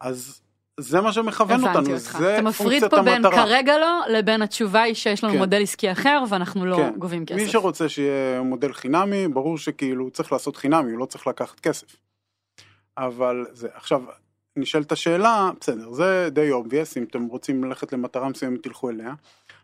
אז 0.00 0.40
זה 0.80 1.00
מה 1.00 1.12
שמכוון 1.12 1.64
אותנו, 1.64 1.94
אותך. 1.94 2.18
זה 2.18 2.34
אתה 2.34 2.42
מפריד 2.42 2.80
פונקציית 2.80 2.90
פה 2.90 3.02
בין 3.02 3.24
המטרה. 3.24 3.44
כרגע 3.44 3.78
לא, 3.78 4.00
לבין 4.08 4.42
התשובה 4.42 4.82
היא 4.82 4.94
שיש 4.94 5.24
לנו 5.24 5.32
כן. 5.32 5.38
מודל 5.38 5.62
עסקי 5.62 5.92
אחר 5.92 6.24
ואנחנו 6.28 6.66
לא 6.66 6.76
כן. 6.76 6.92
גובים 6.98 7.26
כסף. 7.26 7.40
מי 7.40 7.48
שרוצה 7.48 7.88
שיהיה 7.88 8.42
מודל 8.42 8.72
חינמי, 8.72 9.28
ברור 9.28 9.58
שכאילו 9.58 10.10
צריך 10.10 10.32
לעשות 10.32 10.56
חינמי, 10.56 10.90
הוא 10.90 10.98
לא 10.98 11.06
צריך 11.06 11.26
לקחת 11.26 11.60
כסף. 11.60 11.96
אבל 12.98 13.46
זה, 13.52 13.68
עכשיו, 13.74 14.02
נשאלת 14.56 14.92
השאלה, 14.92 15.50
בסדר, 15.60 15.92
זה 15.92 16.28
די 16.32 16.52
obvious, 16.52 16.96
אם 16.96 17.02
אתם 17.10 17.24
רוצים 17.24 17.64
ללכת 17.64 17.92
למטרה 17.92 18.28
מסוימת 18.28 18.62
תלכו 18.62 18.90
אליה. 18.90 19.14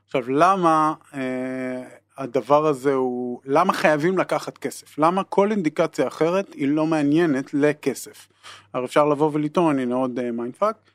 עכשיו, 0.07 0.31
למה 0.31 0.95
אה, 1.15 1.83
הדבר 2.19 2.67
הזה 2.67 2.95
הוא, 2.95 3.41
למה 3.45 3.73
חייבים 3.73 4.19
לקחת 4.19 4.59
כסף? 4.59 4.99
למה 4.99 5.25
כל 5.25 5.51
אינדיקציה 5.51 6.07
אחרת 6.07 6.53
היא 6.55 6.69
לא 6.69 6.87
מעניינת 6.87 7.55
לכסף? 7.55 8.29
הרי 8.75 8.85
אפשר 8.85 9.07
לבוא 9.09 9.31
ולטעון, 9.33 9.79
הנה 9.79 9.95
עוד 9.95 10.31
mindfuck. 10.31 10.77
אה, 10.77 10.92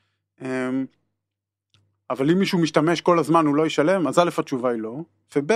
אבל 2.09 2.31
אם 2.31 2.39
מישהו 2.39 2.59
משתמש 2.59 3.01
כל 3.01 3.19
הזמן 3.19 3.45
הוא 3.45 3.55
לא 3.55 3.65
ישלם, 3.65 4.07
אז 4.07 4.19
א' 4.19 4.29
התשובה 4.37 4.69
היא 4.69 4.81
לא, 4.81 4.97
וב' 5.35 5.51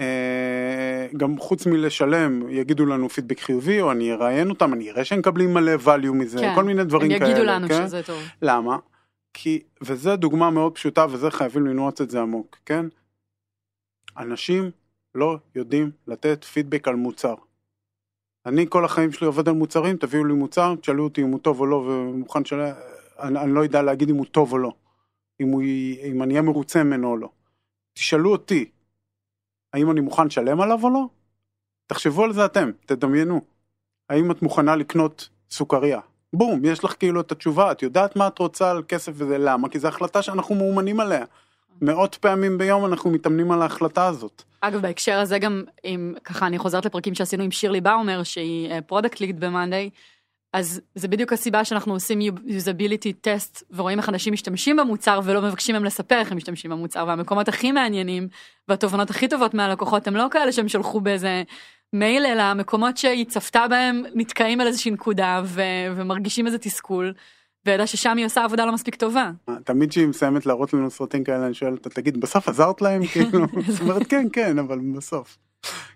אה, 0.00 1.06
גם 1.16 1.38
חוץ 1.38 1.66
מלשלם 1.66 2.48
יגידו 2.48 2.86
לנו 2.86 3.08
פידבק 3.08 3.40
חיובי 3.40 3.80
או 3.80 3.92
אני 3.92 4.12
אראיין 4.12 4.50
אותם, 4.50 4.74
אני 4.74 4.90
אראה 4.90 5.04
שהם 5.04 5.18
מקבלים 5.18 5.54
מלא 5.54 5.72
value 5.84 6.12
מזה, 6.12 6.38
כן. 6.38 6.54
כל 6.54 6.64
מיני 6.64 6.84
דברים 6.84 7.10
הם 7.10 7.18
כאלה. 7.18 7.30
יגידו 7.30 7.44
לנו 7.44 7.68
כן? 7.68 7.86
שזה 7.86 8.02
טוב. 8.02 8.22
למה? 8.42 8.78
כי, 9.34 9.62
וזו 9.82 10.16
דוגמה 10.16 10.50
מאוד 10.50 10.74
פשוטה 10.74 11.06
וזה 11.10 11.30
חייבים 11.30 11.66
לנעוץ 11.66 12.00
את 12.00 12.10
זה 12.10 12.20
עמוק, 12.20 12.58
כן? 12.66 12.86
אנשים 14.18 14.70
לא 15.14 15.38
יודעים 15.54 15.90
לתת 16.06 16.44
פידבק 16.44 16.88
על 16.88 16.94
מוצר. 16.94 17.34
אני 18.46 18.66
כל 18.68 18.84
החיים 18.84 19.12
שלי 19.12 19.26
עובד 19.26 19.48
על 19.48 19.54
מוצרים, 19.54 19.96
תביאו 19.96 20.24
לי 20.24 20.34
מוצר, 20.34 20.74
תשאלו 20.74 21.04
אותי 21.04 21.22
אם 21.22 21.28
הוא 21.28 21.40
טוב 21.40 21.60
או 21.60 21.66
לא 21.66 21.76
ומוכן 21.76 22.44
של... 22.44 22.60
אני, 23.22 23.38
אני 23.38 23.52
לא 23.52 23.60
יודע 23.60 23.82
להגיד 23.82 24.10
אם 24.10 24.16
הוא 24.16 24.26
טוב 24.26 24.52
או 24.52 24.58
לא. 24.58 24.72
אם, 25.40 25.48
הוא, 25.48 25.62
אם 26.04 26.22
אני 26.22 26.34
אהיה 26.34 26.42
מרוצה 26.42 26.82
ממנו 26.82 27.08
או 27.10 27.16
לא. 27.16 27.28
תשאלו 27.94 28.32
אותי, 28.32 28.70
האם 29.72 29.90
אני 29.90 30.00
מוכן 30.00 30.26
לשלם 30.26 30.60
עליו 30.60 30.84
או 30.84 30.90
לא? 30.90 31.04
תחשבו 31.86 32.24
על 32.24 32.32
זה 32.32 32.44
אתם, 32.44 32.70
תדמיינו. 32.86 33.40
האם 34.08 34.30
את 34.30 34.42
מוכנה 34.42 34.76
לקנות 34.76 35.28
סוכריה? 35.50 36.00
בום, 36.32 36.64
יש 36.64 36.84
לך 36.84 36.94
כאילו 36.98 37.20
את 37.20 37.32
התשובה, 37.32 37.72
את 37.72 37.82
יודעת 37.82 38.16
מה 38.16 38.26
את 38.26 38.38
רוצה 38.38 38.70
על 38.70 38.82
כסף 38.88 39.12
וזה 39.14 39.38
למה? 39.38 39.68
כי 39.68 39.78
זו 39.78 39.88
החלטה 39.88 40.22
שאנחנו 40.22 40.54
מאומנים 40.54 41.00
עליה. 41.00 41.24
מאות 41.82 42.14
פעמים 42.14 42.58
ביום 42.58 42.86
אנחנו 42.86 43.10
מתאמנים 43.10 43.50
על 43.50 43.62
ההחלטה 43.62 44.06
הזאת. 44.06 44.42
אגב, 44.60 44.80
בהקשר 44.80 45.18
הזה 45.18 45.38
גם, 45.38 45.64
אם 45.84 46.14
ככה 46.24 46.46
אני 46.46 46.58
חוזרת 46.58 46.84
לפרקים 46.84 47.14
שעשינו 47.14 47.44
עם 47.44 47.50
שירלי 47.50 47.80
באומר, 47.80 48.22
שהיא 48.22 48.80
product 48.86 49.20
lead 49.20 49.40
במאנדיי, 49.40 49.90
אז 50.52 50.80
זה 50.94 51.08
בדיוק 51.08 51.32
הסיבה 51.32 51.64
שאנחנו 51.64 51.92
עושים 51.92 52.20
usability 52.46 53.26
test 53.26 53.62
ורואים 53.70 53.98
איך 53.98 54.08
אנשים 54.08 54.32
משתמשים 54.32 54.76
במוצר 54.76 55.20
ולא 55.24 55.42
מבקשים 55.42 55.74
מהם 55.74 55.84
לספר 55.84 56.18
איך 56.18 56.30
הם 56.30 56.36
משתמשים 56.36 56.70
במוצר 56.70 57.04
והמקומות 57.08 57.48
הכי 57.48 57.72
מעניינים 57.72 58.28
והתובנות 58.68 59.10
הכי 59.10 59.28
טובות 59.28 59.54
מהלקוחות 59.54 60.06
הם 60.06 60.16
לא 60.16 60.26
כאלה 60.30 60.52
שהם 60.52 60.68
שלחו 60.68 61.00
באיזה 61.00 61.42
מייל 61.92 62.26
אלא 62.26 62.42
המקומות 62.42 62.96
שהיא 62.96 63.24
צפתה 63.26 63.68
בהם 63.68 64.02
נתקעים 64.14 64.60
על 64.60 64.66
איזושהי 64.66 64.90
נקודה 64.90 65.42
ו- 65.44 65.62
ומרגישים 65.96 66.46
איזה 66.46 66.58
תסכול. 66.58 67.12
וידע 67.66 67.86
ששם 67.86 68.16
היא 68.16 68.26
עושה 68.26 68.44
עבודה 68.44 68.64
לא 68.66 68.72
מספיק 68.72 68.94
טובה. 68.94 69.30
תמיד 69.64 69.90
כשהיא 69.90 70.06
מסיימת 70.06 70.46
להראות 70.46 70.74
לנו 70.74 70.90
סרטים 70.90 71.24
כאלה 71.24 71.46
אני 71.46 71.54
שואל 71.54 71.72
אותה 71.72 71.90
תגיד 71.90 72.20
בסוף 72.20 72.48
עזרת 72.48 72.82
להם 72.82 73.06
כאילו 73.12 73.46
זאת 73.68 73.80
אומרת 73.82 74.06
כן 74.06 74.26
כן 74.32 74.58
אבל 74.58 74.78
בסוף. 74.96 75.38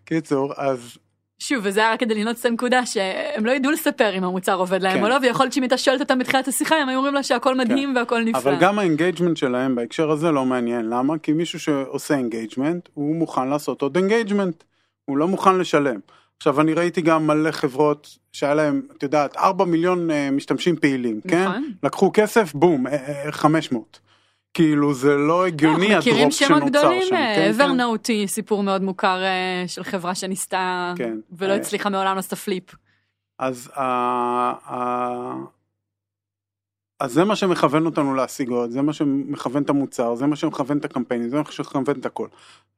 קיצור 0.04 0.52
אז 0.56 0.98
שוב 1.38 1.60
וזה 1.62 1.80
היה 1.80 1.92
רק 1.92 2.00
כדי 2.00 2.14
לנעוץ 2.14 2.38
את 2.40 2.46
הנקודה 2.46 2.86
שהם 2.86 3.46
לא 3.46 3.52
ידעו 3.52 3.72
לספר 3.72 4.18
אם 4.18 4.24
המוצר 4.24 4.54
עובד 4.54 4.82
להם 4.82 4.98
כן. 4.98 5.04
או 5.04 5.08
לא 5.08 5.16
ויכול 5.22 5.44
להיות 5.44 5.52
שאם 5.52 5.62
הייתה 5.62 5.78
שואלת 5.78 6.00
אותם 6.00 6.18
בתחילת 6.18 6.48
השיחה 6.48 6.76
הם 6.76 6.88
היו 6.88 6.96
אומרים 6.96 7.14
לה 7.14 7.22
שהכל 7.22 7.54
מדהים 7.54 7.96
והכל 7.96 8.22
נפלא. 8.22 8.38
אבל 8.38 8.56
גם 8.60 8.78
ה 8.78 8.84
engagement 8.84 9.36
שלהם 9.36 9.74
בהקשר 9.74 10.10
הזה 10.10 10.30
לא 10.30 10.44
מעניין 10.44 10.88
למה 10.88 11.18
כי 11.18 11.32
מישהו 11.32 11.60
שעושה 11.60 12.14
engagement 12.14 12.88
הוא 12.94 13.16
מוכן 13.16 13.48
לעשות 13.48 13.82
עוד 13.82 13.96
engagement 13.96 14.64
הוא 15.04 15.16
לא 15.16 15.28
מוכן 15.28 15.58
לשלם. 15.58 16.00
עכשיו 16.36 16.60
אני 16.60 16.74
ראיתי 16.74 17.00
גם 17.00 17.26
מלא 17.26 17.50
חברות 17.50 18.18
שהיה 18.32 18.54
להם 18.54 18.82
את 18.96 19.02
יודעת 19.02 19.36
4 19.36 19.64
מיליון 19.64 20.10
אה, 20.10 20.30
משתמשים 20.30 20.76
פעילים 20.76 21.20
כן 21.28 21.44
נכון. 21.44 21.72
לקחו 21.82 22.10
כסף 22.14 22.54
בום 22.54 22.86
אה, 22.86 23.24
אה, 23.26 23.32
500 23.32 24.05
כאילו 24.56 24.94
זה 24.94 25.16
לא 25.16 25.46
הגיוני 25.46 25.94
אנחנו 25.94 25.98
מכירים 25.98 26.26
ה 26.26 26.28
drop 26.28 26.34
שמות 26.34 26.48
שנוצר 26.60 26.68
גדולים, 26.68 27.02
שם. 27.02 27.10
כן, 27.10 27.34
כן. 27.36 27.50
Evernote 27.50 28.06
היא 28.06 28.26
סיפור 28.26 28.62
מאוד 28.62 28.82
מוכר 28.82 29.22
אה, 29.22 29.64
של 29.66 29.84
חברה 29.84 30.14
שניסתה 30.14 30.94
כן. 30.96 31.18
ולא 31.32 31.52
אה, 31.52 31.56
הצליחה 31.56 31.90
מעולם 31.90 32.16
לעשות 32.16 32.38
flip. 32.38 32.64
אז, 33.38 33.70
אז 37.00 37.12
זה 37.12 37.24
מה 37.24 37.36
שמכוון 37.36 37.86
אותנו 37.86 38.14
להשיג 38.14 38.48
עוד, 38.48 38.70
זה 38.70 38.82
מה 38.82 38.92
שמכוון 38.92 39.62
את 39.62 39.70
המוצר, 39.70 40.14
זה 40.14 40.26
מה 40.26 40.36
שמכוון 40.36 40.78
את 40.78 40.84
הקמפיינים, 40.84 41.28
זה 41.28 41.36
מה 41.36 41.44
שמכוון 41.50 42.00
את 42.00 42.06
הכל. 42.06 42.28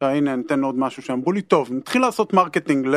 הנה 0.00 0.36
ניתן 0.36 0.64
עוד 0.64 0.78
משהו 0.78 1.02
שאמרו 1.02 1.32
לי, 1.32 1.42
טוב, 1.42 1.72
נתחיל 1.72 2.02
לעשות 2.02 2.32
marketing 2.32 2.88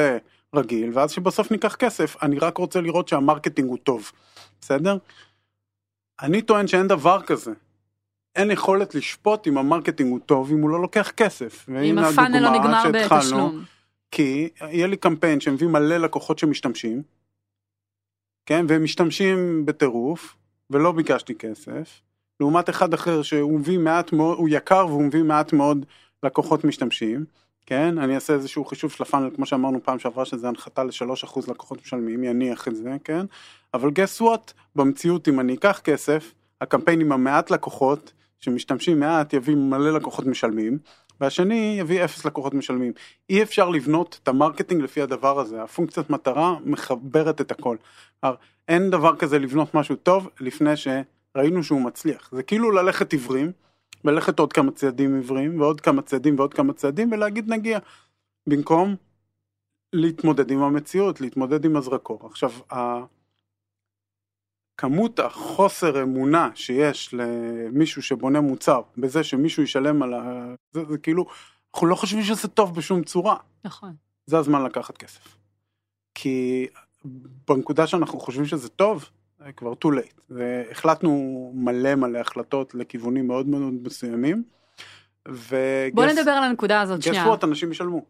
כרגיל, 0.53 0.89
ואז 0.93 1.11
שבסוף 1.11 1.51
ניקח 1.51 1.75
כסף, 1.75 2.15
אני 2.23 2.39
רק 2.39 2.57
רוצה 2.57 2.81
לראות 2.81 3.07
שה 3.07 3.23
marketing 3.23 3.69
הוא 3.69 3.77
טוב, 3.83 4.11
בסדר? 4.61 4.97
אני 6.21 6.41
טוען 6.41 6.67
שאין 6.67 6.87
דבר 6.87 7.21
כזה. 7.21 7.51
אין 8.35 8.51
יכולת 8.51 8.95
לשפוט 8.95 9.47
אם 9.47 9.57
ה 9.57 9.63
marketing 9.63 10.11
הוא 10.11 10.19
טוב 10.19 10.51
אם 10.51 10.61
הוא 10.61 10.69
לא 10.69 10.81
לוקח 10.81 11.11
כסף. 11.17 11.69
אם 11.83 11.97
ה 11.97 12.03
funnel 12.03 12.39
לא 12.39 12.49
נגמר 12.49 12.83
בתשלום. 12.93 13.63
כי 14.11 14.49
יהיה 14.61 14.87
לי 14.87 14.97
קמפיין 14.97 15.39
שמביא 15.39 15.67
מלא 15.67 15.97
לקוחות 15.97 16.39
שמשתמשים, 16.39 17.01
כן, 18.45 18.65
והם 18.69 18.83
משתמשים 18.83 19.65
בטירוף, 19.65 20.35
ולא 20.69 20.91
ביקשתי 20.91 21.35
כסף, 21.35 22.01
לעומת 22.39 22.69
אחד 22.69 22.93
אחר 22.93 23.21
שהוא 23.21 23.59
מביא 23.59 23.79
מעט 23.79 24.13
מאוד, 24.13 24.37
הוא 24.37 24.49
יקר 24.51 24.85
והוא 24.87 25.03
מביא 25.03 25.23
מעט 25.23 25.53
מאוד 25.53 25.85
לקוחות 26.23 26.63
משתמשים, 26.63 27.25
כן, 27.65 27.97
אני 27.97 28.15
אעשה 28.15 28.33
איזשהו 28.33 28.65
חישוב 28.65 28.91
של 28.91 29.03
ה 29.03 29.06
funnel, 29.07 29.29
כמו 29.35 29.45
שאמרנו 29.45 29.83
פעם 29.83 29.99
שעברה 29.99 30.25
שזה 30.25 30.47
הנחתה 30.47 30.83
ל-3% 30.83 31.39
לקוחות 31.47 31.81
משלמים, 31.81 32.23
יניח 32.23 32.67
את 32.67 32.75
זה, 32.75 32.95
כן, 33.03 33.25
אבל 33.73 33.89
guess 33.89 34.21
what, 34.21 34.53
במציאות 34.75 35.27
אם 35.27 35.39
אני 35.39 35.53
אקח 35.53 35.81
כסף, 35.83 36.33
הקמפיין 36.61 37.01
עם 37.01 37.11
המעט 37.11 37.51
לקוחות, 37.51 38.13
שמשתמשים 38.41 38.99
מעט 38.99 39.33
יביא 39.33 39.55
מלא 39.55 39.93
לקוחות 39.93 40.25
משלמים, 40.25 40.77
והשני 41.19 41.75
יביא 41.79 42.05
אפס 42.05 42.25
לקוחות 42.25 42.53
משלמים. 42.53 42.93
אי 43.29 43.43
אפשר 43.43 43.69
לבנות 43.69 44.19
את 44.23 44.27
ה 44.27 44.33
marketing 44.33 44.81
לפי 44.81 45.01
הדבר 45.01 45.39
הזה, 45.39 45.63
הפונקציית 45.63 46.09
מטרה 46.09 46.55
מחברת 46.65 47.41
את 47.41 47.51
הכל. 47.51 47.77
אין 48.67 48.89
דבר 48.89 49.15
כזה 49.15 49.39
לבנות 49.39 49.75
משהו 49.75 49.95
טוב 49.95 50.29
לפני 50.39 50.73
שראינו 50.75 51.63
שהוא 51.63 51.81
מצליח. 51.81 52.29
זה 52.31 52.43
כאילו 52.43 52.71
ללכת 52.71 53.11
עיוורים, 53.11 53.51
וללכת 54.05 54.39
עוד 54.39 54.53
כמה 54.53 54.71
צעדים 54.71 55.15
עיוורים, 55.15 55.61
ועוד 55.61 55.81
כמה 55.81 56.01
צעדים 56.01 56.35
ועוד 56.39 56.53
כמה 56.53 56.73
צעדים, 56.73 57.11
ולהגיד 57.11 57.49
נגיע. 57.49 57.79
במקום 58.47 58.95
להתמודד 59.93 60.51
עם 60.51 60.59
המציאות, 60.59 61.21
להתמודד 61.21 61.65
עם 61.65 61.75
הזרקור. 61.75 62.25
עכשיו. 62.25 62.51
כמות 64.81 65.19
החוסר 65.19 66.03
אמונה 66.03 66.49
שיש 66.55 67.13
למישהו 67.13 68.01
שבונה 68.01 68.41
מוצר 68.41 68.81
בזה 68.97 69.23
שמישהו 69.23 69.63
ישלם 69.63 70.03
על 70.03 70.13
ה... 70.13 70.53
זה, 70.71 70.85
זה 70.89 70.97
כאילו, 70.97 71.25
אנחנו 71.73 71.87
לא 71.87 71.95
חושבים 71.95 72.23
שזה 72.23 72.47
טוב 72.47 72.75
בשום 72.75 73.03
צורה. 73.03 73.35
נכון. 73.65 73.93
זה 74.25 74.37
הזמן 74.37 74.63
לקחת 74.63 74.97
כסף. 74.97 75.37
כי 76.15 76.67
בנקודה 77.47 77.87
שאנחנו 77.87 78.19
חושבים 78.19 78.45
שזה 78.45 78.69
טוב, 78.69 79.09
זה 79.39 79.51
כבר 79.51 79.73
too 79.73 79.87
late. 79.87 80.21
והחלטנו 80.29 81.51
מלא 81.55 81.95
מלא 81.95 82.19
החלטות 82.19 82.75
לכיוונים 82.75 83.27
מאוד 83.27 83.47
מאוד 83.47 83.73
מסוימים. 83.83 84.43
וגס... 85.27 85.93
בוא 85.93 86.05
נדבר 86.05 86.31
על 86.31 86.43
הנקודה 86.43 86.81
הזאת 86.81 87.01
שנייה. 87.01 87.25
גס 87.35 87.43
אנשים 87.43 87.71
ישלמו. 87.71 88.05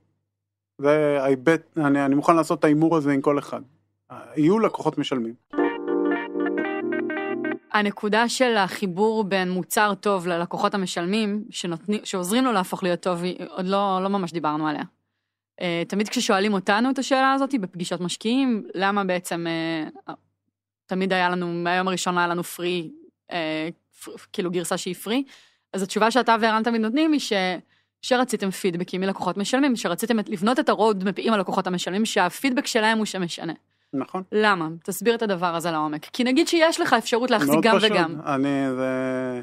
זה 0.78 1.18
ההיבט, 1.22 1.78
אני, 1.78 2.06
אני 2.06 2.16
מוכן 2.16 2.36
לעשות 2.36 2.60
את 2.60 2.64
ההימור 2.64 2.98
הזה 2.98 3.12
עם 3.12 3.22
כל 3.22 3.40
אחד. 3.40 3.62
יהיו 4.36 4.60
לקוחות 4.60 4.98
משלמים. 4.98 5.34
הנקודה 7.72 8.30
של 8.30 8.58
החיבור 8.58 9.24
בין 9.24 9.50
מוצר 9.50 9.94
טוב 10.00 10.28
ללקוחות 10.28 10.74
המשלמים, 10.74 11.44
שנותני, 11.50 12.00
שעוזרים 12.04 12.46
לו 12.46 12.52
להפוך 12.52 12.84
להיות 12.84 13.00
טוב, 13.00 13.22
עוד 13.50 13.66
לא, 13.66 14.00
לא 14.04 14.10
ממש 14.10 14.32
דיברנו 14.32 14.68
עליה. 14.68 14.84
Uh, 15.60 15.64
תמיד 15.88 16.10
כששואלים 16.10 16.54
אותנו 16.54 16.90
את 16.90 17.00
השאלה 17.00 17.32
הזאת 17.32 17.56
בפגישות 17.62 18.02
משקיעים, 18.02 18.64
למה 18.76 19.04
בעצם 19.04 19.46
uh, 20.08 20.12
תמיד 20.86 21.14
היה 21.14 21.30
לנו, 21.30 21.48
מהיום 21.48 21.88
הראשון 21.88 22.18
היה 22.18 22.28
לנו 22.28 22.44
פרי, 22.44 22.92
uh, 23.32 23.36
כאילו 24.34 24.52
גרסה 24.52 24.78
שהיא 24.78 24.96
פרי, 24.96 25.24
אז 25.74 25.82
התשובה 25.82 26.12
שאתה 26.12 26.36
וערן 26.42 26.64
תמיד 26.64 26.82
נותנים 26.82 27.12
היא 27.12 27.20
ש... 27.20 27.34
שרציתם 28.02 28.52
פידבקים 28.52 29.02
מלקוחות 29.02 29.38
משלמים, 29.38 29.76
שרציתם 29.76 30.18
לבנות 30.28 30.60
את 30.60 30.70
הרוד 30.70 31.04
מפיעים 31.04 31.34
הלקוחות 31.34 31.68
המשלמים, 31.68 32.06
שהפידבק 32.06 32.66
שלהם 32.66 32.98
הוא 32.98 33.06
שמשנה. 33.06 33.54
נכון. 33.94 34.24
למה? 34.32 34.70
תסביר 34.84 35.16
את 35.16 35.22
הדבר 35.22 35.56
הזה 35.56 35.72
לעומק. 35.72 36.06
כי 36.06 36.24
נגיד 36.24 36.48
שיש 36.48 36.80
לך 36.80 36.94
אפשרות 36.94 37.32
להחזיק 37.32 37.60
גם 37.62 37.78
פשוט. 37.78 37.92
וגם. 37.92 38.22
אני, 38.26 38.50
זה... 38.76 39.42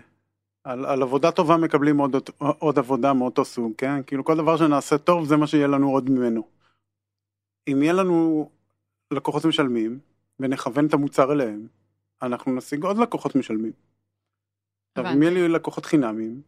על, 0.65 0.87
על 0.87 1.03
עבודה 1.03 1.31
טובה 1.31 1.57
מקבלים 1.57 1.99
עוד, 1.99 2.17
עוד 2.39 2.79
עבודה 2.79 3.13
מאותו 3.13 3.45
סוג, 3.45 3.73
כן? 3.79 4.03
כאילו 4.03 4.25
כל 4.25 4.37
דבר 4.37 4.57
שנעשה 4.57 4.99
טוב 4.99 5.25
זה 5.25 5.37
מה 5.37 5.47
שיהיה 5.47 5.67
לנו 5.67 5.91
עוד 5.91 6.11
ממנו. 6.11 6.43
אם 7.69 7.83
יהיה 7.83 7.93
לנו 7.93 8.51
לקוחות 9.11 9.45
משלמים 9.45 9.99
ונכוון 10.41 10.87
את 10.87 10.95
המוצר 10.95 11.33
אליהם, 11.33 11.67
אנחנו 12.23 12.57
נשיג 12.57 12.85
עוד 12.85 12.99
לקוחות 12.99 13.35
משלמים. 13.35 13.73
עכשיו, 14.93 15.13
אם 15.13 15.23
יהיה 15.23 15.35
לי 15.35 15.49
לקוחות 15.49 15.87
חינמים, 15.87 16.43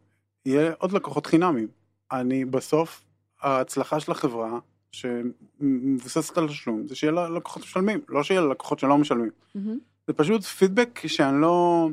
יהיה 0.45 0.73
עוד 0.77 0.91
לקוחות 0.91 1.25
חינמים. 1.25 1.67
אני 2.11 2.45
בסוף, 2.45 3.03
ההצלחה 3.41 3.99
של 3.99 4.11
החברה 4.11 4.59
שמבוססת 4.91 6.37
על 6.37 6.47
תשלום, 6.47 6.87
זה 6.87 6.95
שיהיה 6.95 7.11
ללקוחות 7.11 7.63
משלמים, 7.63 7.99
לא 8.09 8.23
שיהיה 8.23 8.41
ללקוחות 8.41 8.79
שלא 8.79 8.97
משלמים. 8.97 9.29
Mm-hmm. 9.57 9.59
זה 10.07 10.13
פשוט 10.13 10.43
פידבק 10.43 10.99
שאני 11.07 11.41
לא, 11.41 11.87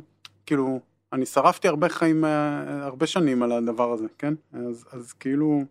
כאילו, 0.47 0.81
אני 1.13 1.27
שרפתי 1.27 1.69
הרבה 1.69 1.89
חיים, 1.89 2.25
אה, 2.25 2.85
הרבה 2.85 3.07
שנים 3.07 3.43
על 3.43 3.53
הדבר 3.53 3.93
הזה, 3.93 4.07
כן? 4.19 4.35
אז, 4.53 4.85
אז 4.93 5.13
כאילו, 5.13 5.65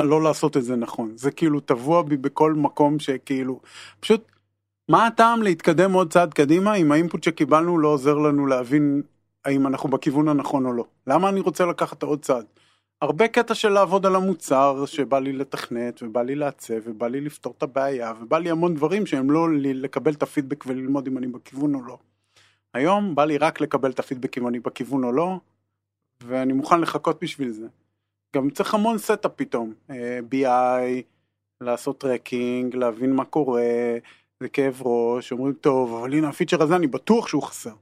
לא 0.00 0.22
לעשות 0.22 0.56
את 0.56 0.64
זה 0.64 0.76
נכון. 0.76 1.12
זה 1.16 1.30
כאילו 1.30 1.60
טבוע 1.60 2.02
בי 2.02 2.16
בכל 2.16 2.54
מקום 2.54 2.98
שכאילו, 2.98 3.60
פשוט, 4.00 4.24
מה 4.88 5.06
הטעם 5.06 5.42
להתקדם 5.42 5.92
עוד 5.92 6.12
צעד 6.12 6.34
קדימה 6.34 6.74
אם 6.74 6.92
האינפוט 6.92 7.22
שקיבלנו 7.22 7.78
לא 7.78 7.88
עוזר 7.88 8.14
לנו 8.14 8.46
להבין 8.46 9.02
האם 9.44 9.66
אנחנו 9.66 9.88
בכיוון 9.88 10.28
הנכון 10.28 10.66
או 10.66 10.72
לא? 10.72 10.84
למה 11.06 11.28
אני 11.28 11.40
רוצה 11.40 11.66
לקחת 11.66 12.02
עוד 12.02 12.22
צעד? 12.22 12.44
הרבה 13.02 13.28
קטע 13.28 13.54
של 13.54 13.68
לעבוד 13.68 14.06
על 14.06 14.16
המוצר 14.16 14.86
שבא 14.86 15.18
לי 15.18 15.32
לתכנת 15.32 16.02
ובא 16.02 16.22
לי 16.22 16.34
לעצב 16.34 16.74
ובא 16.84 17.06
לי 17.06 17.20
לפתור 17.20 17.54
את 17.58 17.62
הבעיה 17.62 18.12
ובא 18.20 18.38
לי 18.38 18.50
המון 18.50 18.74
דברים 18.74 19.06
שהם 19.06 19.30
לא 19.30 19.52
לי 19.52 19.74
לקבל 19.74 20.12
את 20.12 20.22
הפידבק 20.22 20.64
וללמוד 20.66 21.06
אם 21.06 21.18
אני 21.18 21.26
בכיוון 21.26 21.74
או 21.74 21.82
לא. 21.82 21.98
היום 22.74 23.14
בא 23.14 23.24
לי 23.24 23.38
רק 23.38 23.60
לקבל 23.60 23.90
את 23.90 23.98
הפידבק 23.98 24.38
אם 24.38 24.48
אני 24.48 24.60
בכיוון 24.60 25.04
או 25.04 25.12
לא 25.12 25.38
ואני 26.22 26.52
מוכן 26.52 26.80
לחכות 26.80 27.22
בשביל 27.22 27.50
זה. 27.50 27.66
גם 28.36 28.50
צריך 28.50 28.74
המון 28.74 28.98
setup 28.98 29.32
פתאום, 29.36 29.74
BI, 30.30 31.02
לעשות 31.60 31.98
tracking, 32.00 32.76
להבין 32.76 33.12
מה 33.12 33.24
קורה, 33.24 33.98
זה 34.40 34.48
כאב 34.48 34.82
ראש, 34.82 35.32
אומרים 35.32 35.52
טוב 35.52 35.94
אבל 35.94 36.14
הנה 36.14 36.28
ה 36.28 36.32
feature 36.32 36.62
הזה 36.62 36.76
אני 36.76 36.86
בטוח 36.86 37.28
שהוא 37.28 37.42
חסר. 37.42 37.74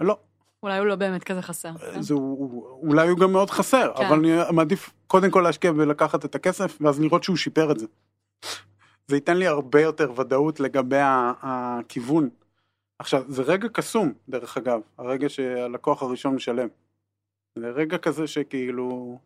לא, 0.00 0.18
אולי 0.62 0.78
הוא 0.78 0.86
לא 0.86 0.96
באמת 0.96 1.24
כזה 1.24 1.42
חסר. 1.42 1.78
כן? 1.78 2.02
זה, 2.02 2.14
אולי 2.14 3.08
הוא 3.08 3.18
גם 3.18 3.32
מאוד 3.32 3.50
חסר, 3.50 3.92
כן. 3.96 4.04
אבל 4.04 4.18
אני 4.18 4.52
מעדיף 4.52 4.90
קודם 5.06 5.30
כל 5.30 5.40
להשקיע 5.40 5.72
ולקחת 5.76 6.24
את 6.24 6.34
הכסף, 6.34 6.78
ואז 6.80 7.00
לראות 7.00 7.24
שהוא 7.24 7.36
שיפר 7.36 7.72
את 7.72 7.78
זה. 7.78 7.86
זה 9.06 9.16
ייתן 9.16 9.36
לי 9.36 9.46
הרבה 9.46 9.80
יותר 9.80 10.20
ודאות 10.20 10.60
לגבי 10.60 11.00
הכיוון. 11.42 12.28
עכשיו, 12.98 13.24
זה 13.28 13.42
רגע 13.42 13.68
קסום, 13.68 14.12
דרך 14.28 14.56
אגב, 14.56 14.80
הרגע 14.98 15.28
שהלקוח 15.28 16.02
הראשון 16.02 16.34
משלם. 16.34 16.68
זה 17.58 17.70
רגע 17.70 17.98
כזה 17.98 18.26
שכאילו, 18.26 19.18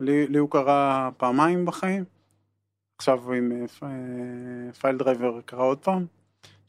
לי, 0.00 0.26
לי 0.26 0.38
הוא 0.38 0.50
קרה 0.50 1.10
פעמיים 1.16 1.64
בחיים, 1.64 2.04
עכשיו 2.98 3.32
עם 3.32 3.66
פייל 4.80 4.96
דרייבר 4.96 5.40
קרה 5.40 5.64
עוד 5.64 5.78
פעם, 5.78 6.06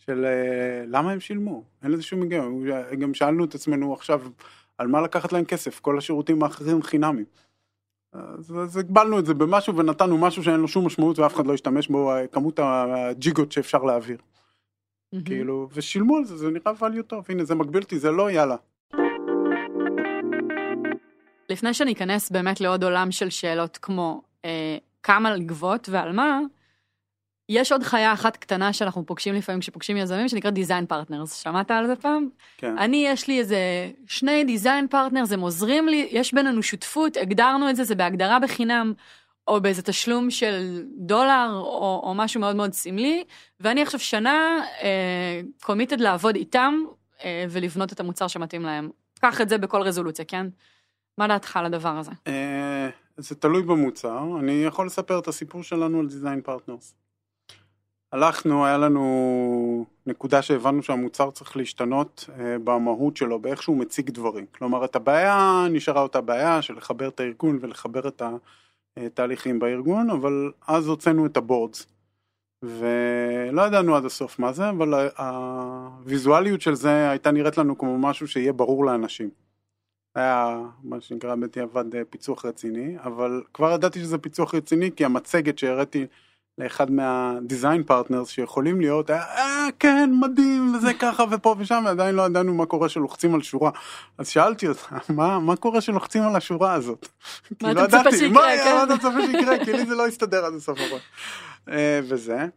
של 0.07 0.25
אה, 0.25 0.85
למה 0.87 1.11
הם 1.11 1.19
שילמו, 1.19 1.63
אין 1.83 1.91
לזה 1.91 2.03
שום 2.03 2.21
היגיון, 2.21 2.65
גם 2.99 3.13
שאלנו 3.13 3.45
את 3.45 3.55
עצמנו 3.55 3.93
עכשיו 3.93 4.21
על 4.77 4.87
מה 4.87 5.01
לקחת 5.01 5.33
להם 5.33 5.45
כסף, 5.45 5.79
כל 5.79 5.97
השירותים 5.97 6.43
האחרים 6.43 6.83
חינמים. 6.83 7.25
אז, 8.13 8.55
אז 8.57 8.77
הגבלנו 8.77 9.19
את 9.19 9.25
זה 9.25 9.33
במשהו 9.33 9.75
ונתנו 9.75 10.17
משהו 10.17 10.43
שאין 10.43 10.59
לו 10.59 10.67
שום 10.67 10.85
משמעות 10.85 11.19
ואף 11.19 11.35
אחד 11.35 11.47
לא 11.47 11.53
ישתמש 11.53 11.87
בו, 11.87 12.11
כמות 12.31 12.59
הג'יגות 12.59 13.51
שאפשר 13.51 13.83
להעביר. 13.83 14.17
Mm-hmm. 14.17 15.25
כאילו, 15.25 15.69
ושילמו 15.73 16.17
על 16.17 16.25
זה, 16.25 16.37
זה 16.37 16.49
נראה 16.49 16.71
value 16.79 17.01
טוב, 17.07 17.25
הנה 17.29 17.43
זה 17.43 17.55
מגביל 17.55 17.81
אותי, 17.83 17.99
זה 17.99 18.11
לא 18.11 18.31
יאללה. 18.31 18.55
לפני 21.49 21.73
שאני 21.73 21.93
אכנס 21.93 22.31
באמת 22.31 22.61
לעוד 22.61 22.83
עולם 22.83 23.11
של 23.11 23.29
שאלות 23.29 23.77
כמו 23.77 24.21
אה, 24.45 24.77
כמה 25.03 25.35
לגבות 25.35 25.89
ועל 25.89 26.11
מה, 26.11 26.39
יש 27.49 27.71
עוד 27.71 27.83
חיה 27.83 28.13
אחת 28.13 28.37
קטנה 28.37 28.73
שאנחנו 28.73 29.05
פוגשים 29.05 29.33
לפעמים 29.33 29.61
כשפוגשים 29.61 29.97
יזמים 29.97 30.27
שנקרא 30.27 30.51
design 30.51 30.85
partners, 30.85 31.33
שמעת 31.33 31.71
על 31.71 31.87
זה 31.87 31.95
פעם? 31.95 32.29
כן. 32.57 32.77
אני 32.77 33.07
יש 33.07 33.27
לי 33.27 33.39
איזה 33.39 33.57
שני 34.07 34.43
design 34.43 34.87
partners, 34.87 35.31
הם 35.31 35.39
עוזרים 35.39 35.87
לי, 35.87 36.07
יש 36.11 36.33
בינינו 36.33 36.63
שותפות, 36.63 37.17
הגדרנו 37.17 37.69
את 37.69 37.75
זה, 37.75 37.83
זה 37.83 37.95
בהגדרה 37.95 38.39
בחינם, 38.39 38.93
או 39.47 39.61
באיזה 39.61 39.81
תשלום 39.81 40.29
של 40.29 40.83
דולר, 40.97 41.49
או, 41.53 42.01
או 42.03 42.13
משהו 42.15 42.41
מאוד 42.41 42.55
מאוד 42.55 42.73
סמלי, 42.73 43.23
ואני 43.59 43.81
עכשיו 43.81 43.99
שנה 43.99 44.61
committed 45.61 45.99
uh, 45.99 46.03
לעבוד 46.03 46.35
איתם 46.35 46.73
uh, 47.17 47.23
ולבנות 47.49 47.93
את 47.93 47.99
המוצר 47.99 48.27
שמתאים 48.27 48.61
להם. 48.61 48.89
קח 49.19 49.41
את 49.41 49.49
זה 49.49 49.57
בכל 49.57 49.81
רזולוציה, 49.81 50.25
כן? 50.25 50.47
מה 51.17 51.27
דעתך 51.27 51.57
על 51.57 51.65
הדבר 51.65 51.97
הזה? 51.97 52.11
Uh, 52.11 52.31
זה 53.17 53.35
תלוי 53.35 53.63
במוצר, 53.63 54.23
אני 54.39 54.63
יכול 54.63 54.85
לספר 54.85 55.19
את 55.19 55.27
הסיפור 55.27 55.63
שלנו 55.63 55.99
על 55.99 56.07
design 56.07 56.41
partners. 56.41 56.95
הלכנו, 58.11 58.65
היה 58.65 58.77
לנו 58.77 59.85
נקודה 60.05 60.41
שהבנו 60.41 60.83
שהמוצר 60.83 61.31
צריך 61.31 61.57
להשתנות 61.57 62.29
אה, 62.39 62.59
במהות 62.63 63.17
שלו, 63.17 63.39
באיך 63.39 63.63
שהוא 63.63 63.77
מציג 63.77 64.09
דברים. 64.09 64.45
כלומר, 64.51 64.85
את 64.85 64.95
הבעיה 64.95 65.65
נשארה 65.71 66.01
אותה 66.01 66.21
בעיה 66.21 66.61
של 66.61 66.73
לחבר 66.73 67.07
את 67.07 67.19
הארגון 67.19 67.59
ולחבר 67.61 68.07
את 68.07 68.21
התהליכים 68.97 69.59
בארגון, 69.59 70.09
אבל 70.09 70.51
אז 70.67 70.87
הוצאנו 70.87 71.25
את 71.25 71.37
ה 71.37 71.43
boards. 71.43 71.87
ולא 72.63 73.61
ידענו 73.61 73.95
עד 73.95 74.05
הסוף 74.05 74.39
מה 74.39 74.53
זה, 74.53 74.69
אבל 74.69 75.09
הוויזואליות 75.17 76.61
של 76.61 76.75
זה 76.75 77.09
הייתה 77.09 77.31
נראית 77.31 77.57
לנו 77.57 77.77
כמו 77.77 77.97
משהו 77.97 78.27
שיהיה 78.27 78.53
ברור 78.53 78.85
לאנשים. 78.85 79.29
היה 80.15 80.59
מה 80.83 81.01
שנקרא 81.01 81.35
בדיעבד 81.35 81.95
אה, 81.95 82.01
פיצוח 82.09 82.45
רציני, 82.45 82.95
אבל 82.99 83.43
כבר 83.53 83.71
ידעתי 83.71 83.99
שזה 83.99 84.17
פיצוח 84.17 84.55
רציני 84.55 84.91
כי 84.95 85.05
המצגת 85.05 85.57
שהראיתי 85.57 86.05
לאחד 86.57 86.91
מה 86.91 87.14
design 87.14 87.83
partners 87.83 88.29
שיכולים 88.29 88.81
להיות, 88.81 89.09
אה 89.09 89.67
כן 89.79 90.09
מדהים 90.19 90.75
וזה 90.75 90.93
ככה 90.93 91.23
ופה 91.31 91.55
ושם 91.57 91.83
ועדיין 91.85 92.15
לא 92.15 92.21
ידענו 92.21 92.53
מה 92.53 92.65
קורה 92.65 92.89
שלוחצים 92.89 93.35
על 93.35 93.41
שורה. 93.41 93.71
אז 94.17 94.27
שאלתי 94.29 94.67
אותה, 94.67 94.97
מה, 95.09 95.39
מה 95.39 95.55
קורה 95.55 95.81
שלוחצים 95.81 96.23
על 96.23 96.35
השורה 96.35 96.73
הזאת? 96.73 97.07
מה 97.61 97.71
אתה 97.71 97.83
מצפה 97.83 98.11
שיקרה? 98.11 98.57
כן. 98.63 98.75
מה 98.75 98.83
אתה 98.83 98.95
מצפה 98.95 99.21
שיקרה? 99.25 99.65
כי 99.65 99.73
לי 99.73 99.85
זה 99.85 99.95
לא 99.95 100.07
יסתדר 100.07 100.45
עד 100.45 100.53
הסוף 100.53 100.79
הכל. 100.79 100.97
אה, 101.71 101.99
וזה. 102.03 102.47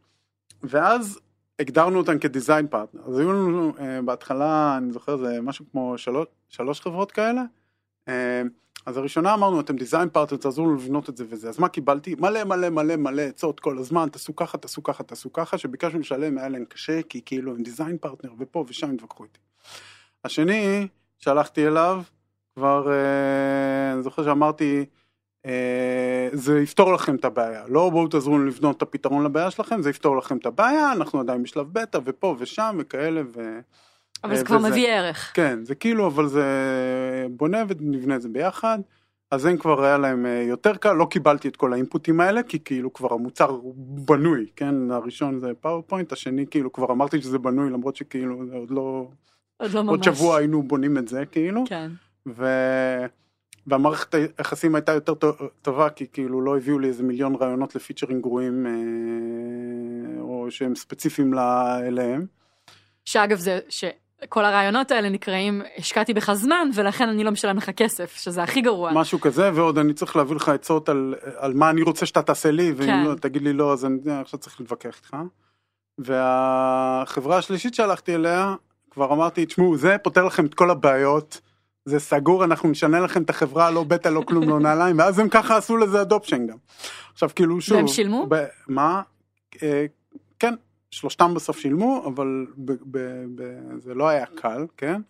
ואז 0.63 1.21
הגדרנו 1.59 1.99
אותם 1.99 2.19
כ 2.19 2.31
design 2.31 2.67
partner. 2.67 3.01
אז 3.09 3.19
היו 3.19 3.33
לנו 3.33 3.73
אה, 3.79 4.03
בהתחלה, 4.03 4.75
אני 4.79 4.93
זוכר, 4.93 5.17
זה 5.17 5.41
משהו 5.43 5.65
כמו 5.73 5.99
שלוש, 5.99 6.27
שלוש 6.49 6.81
חברות 6.81 7.13
כאלה. 7.13 7.43
אז 8.87 8.97
הראשונה 8.97 9.35
אמרנו 9.35 9.61
אתם 9.61 9.77
design 9.77 10.09
partner 10.09 10.39
תעזרו 10.39 10.67
לנו 10.67 10.75
לבנות 10.75 11.09
את 11.09 11.17
זה 11.17 11.25
וזה. 11.29 11.49
אז 11.49 11.59
מה 11.59 11.69
קיבלתי? 11.69 12.15
מלא 12.19 12.45
מלא 12.45 12.69
מלא 12.69 12.97
מלא 12.97 13.23
עצות 13.23 13.61
כל 13.61 13.79
הזמן 13.79 14.09
תעשו 14.09 14.37
ככה 14.37 14.59
תעשו 14.59 14.83
ככה 14.83 15.03
תעשו 15.03 15.33
ככה. 15.33 15.59
שביקשנו 15.59 16.01
לשלם 16.01 16.39
היה 16.39 16.49
להם 16.49 16.65
קשה 16.65 17.03
כי 17.03 17.21
כאילו 17.25 17.53
הם 17.53 17.63
design 17.63 17.99
partner 17.99 18.33
ופה 18.39 18.65
ושם 18.69 18.91
התווכחו 18.91 19.25
איתי. 19.25 19.39
השני 20.25 20.89
שהלכתי 21.19 21.67
אליו 21.67 22.03
כבר 22.55 22.93
אה, 22.93 23.93
אני 23.93 24.03
זוכר 24.03 24.25
שאמרתי 24.25 24.85
אה, 25.47 26.29
זה 26.33 26.61
יפתור 26.61 26.93
לכם 26.93 27.17
את 27.17 27.25
הבעיה. 27.25 27.65
לא 27.69 27.91
בואו 27.91 28.09
תעזרו 28.09 28.39
לנו 28.39 28.47
לבנות 28.47 28.77
את 28.77 28.83
הפתרון 28.83 29.25
לבעיה 29.25 29.51
שלכם 29.51 29.83
זה 29.83 29.91
יפתור 29.91 30.17
לכם 30.17 30.37
את 30.37 30.47
הבעיה 30.47 30.93
אנחנו 30.93 31.21
עדיין 31.21 31.43
בשלב 31.43 31.67
בטא 31.73 31.99
ופה 32.05 32.37
ושם 32.39 32.77
וכאלה 32.79 33.23
ו... 33.35 33.61
אבל 34.25 34.35
זה 34.35 34.41
אה, 34.41 34.47
כבר 34.47 34.57
וזה- 34.57 34.69
מביא 34.71 34.89
ערך. 34.89 35.31
כן, 35.35 35.59
זה 35.65 35.75
כאילו, 35.75 36.07
אבל 36.07 36.27
זה 36.29 36.45
בונה 37.31 37.63
ונבנה 37.69 38.17
את 38.17 38.23
זה 38.23 38.29
ביחד. 38.29 38.79
אז 39.31 39.45
הם 39.45 39.57
כבר 39.57 39.85
היה 39.85 39.99
להם 39.99 40.27
אה, 40.27 40.45
יותר 40.49 40.77
קל, 40.77 40.93
לא 40.93 41.07
קיבלתי 41.11 41.49
את 41.49 41.57
כל 41.57 41.73
האינפוטים 41.73 42.21
האלה, 42.21 42.43
כי 42.43 42.59
כאילו 42.65 42.93
כבר 42.93 43.13
המוצר 43.15 43.49
הוא 43.51 43.75
בנוי, 43.77 44.47
כן, 44.57 44.91
הראשון 44.91 45.39
זה 45.39 45.51
PowerPoint, 45.61 46.13
השני 46.13 46.47
כאילו 46.47 46.73
כבר 46.73 46.93
אמרתי 46.93 47.23
שזה 47.23 47.39
בנוי, 47.39 47.71
למרות 47.71 47.97
שכאילו 47.97 48.47
זה 48.47 48.55
עוד 48.55 48.71
לא, 48.71 49.09
עוד 49.57 49.71
לא 49.73 49.83
ממש. 49.83 49.91
עוד 49.91 50.03
שבוע 50.03 50.37
היינו 50.37 50.63
בונים 50.63 50.99
את 50.99 51.09
זה 51.09 51.25
כאילו, 51.27 51.65
כן. 51.69 51.91
ו... 52.27 52.47
והמערכת 53.67 54.15
היחסים 54.15 54.75
הייתה 54.75 54.93
יותר 54.93 55.15
טו- 55.15 55.33
טובה, 55.63 55.91
כי 55.91 56.07
כאילו 56.13 56.41
לא 56.41 56.57
הביאו 56.57 56.79
לי 56.79 56.89
איזה 56.89 57.03
מיליון 57.03 57.35
רעיונות 57.35 57.75
לפיצ'רים 57.75 58.21
גרועים, 58.21 58.67
אה, 58.67 58.73
או 60.23 60.47
שהם 60.51 60.75
ספציפיים 60.75 61.33
לה- 61.35 61.81
אליהם. 61.87 62.27
שאגב 63.05 63.39
זה 63.39 63.59
שכל 64.25 64.45
הרעיונות 64.45 64.91
האלה 64.91 65.09
נקראים 65.09 65.63
השקעתי 65.79 66.15
בך 66.15 66.33
זמן 66.33 66.69
ולכן 66.75 67.09
אני 67.09 67.25
לא 67.25 67.31
משלם 67.31 67.57
לך 67.57 67.71
כסף 67.71 68.17
שזה 68.17 68.43
הכי 68.43 68.61
גרוע. 68.61 68.93
משהו 68.95 69.21
כזה, 69.21 69.51
ועוד 69.55 69.79
אני 69.79 69.93
צריך 69.93 70.17
להביא 70.17 70.37
לך 70.37 70.49
עצות 70.49 70.89
על, 70.89 71.15
על 71.37 71.55
מה 71.55 71.71
אני 71.71 71.83
רוצה 71.83 72.07
שאתה 72.07 72.23
תעשה 72.23 72.51
לי, 72.51 72.73
ואם 72.77 72.87
כן. 72.87 73.05
לא, 73.05 73.15
תגיד 73.15 73.43
לי 73.43 73.53
לא, 73.53 73.73
אז 73.73 73.85
אני 73.85 74.21
עכשיו 74.21 74.39
צריך 74.39 74.61
להתווכח 74.61 74.97
איתך. 74.97 75.17
והחברה 75.99 77.39
השלישית 77.39 77.75
שהלכתי 77.75 78.15
אליה, 78.15 78.55
כבר 78.91 79.13
אמרתי, 79.13 79.47
תשמעו, 79.47 79.77
זה 79.77 79.97
פותר 80.03 80.25
לכם 80.25 80.47
את 80.47 80.55
כל 80.55 80.71
הבעיות, 80.71 81.41
זה 81.85 82.01
סגור, 82.01 82.45
אנחנו 82.45 82.69
נשנה 82.69 83.01
לכם 83.01 83.23
את 83.23 83.31
החברה, 83.31 83.71
לא 83.71 83.85
בטא, 83.85 84.09
לא 84.09 84.23
כלום, 84.27 84.49
לא 84.49 84.61
נעליים, 84.61 84.99
ואז 84.99 85.19
הם 85.19 85.29
ככה 85.29 85.57
עשו 85.57 85.77
לזה 85.77 86.01
אדופשן 86.01 86.47
גם. 86.47 86.57
עכשיו 87.13 87.31
כאילו 87.37 87.61
שוב, 87.61 87.77
והם 87.77 87.89
שילמו? 87.89 88.27
ב, 88.29 88.45
מה? 88.69 89.03
אה, 89.63 89.87
כן, 90.39 90.55
שלושתם 90.91 91.35
בסוף 91.35 91.59
שילמו, 91.59 92.05
אבל 92.07 92.47
ב, 92.57 92.73
ב, 92.73 92.99
ב, 93.35 93.43
זה 93.79 93.95
לא 93.95 94.09
היה 94.09 94.27
קל, 94.27 94.67
כן? 94.77 95.01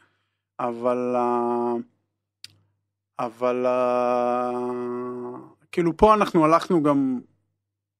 אבל... 0.60 1.14
אה, 1.16 1.74
אבל 3.20 3.66
אה, 3.66 4.50
כאילו 5.72 5.96
פה 5.96 6.14
אנחנו 6.14 6.44
הלכנו 6.44 6.82
גם 6.82 7.20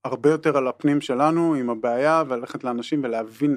הרבה 0.04 0.30
יותר 0.30 0.56
על 0.56 0.68
הפנים 0.68 1.00
שלנו 1.00 1.54
עם 1.54 1.70
הבעיה 1.70 2.22
וללכת 2.28 2.64
לאנשים 2.64 3.04
ולהבין 3.04 3.56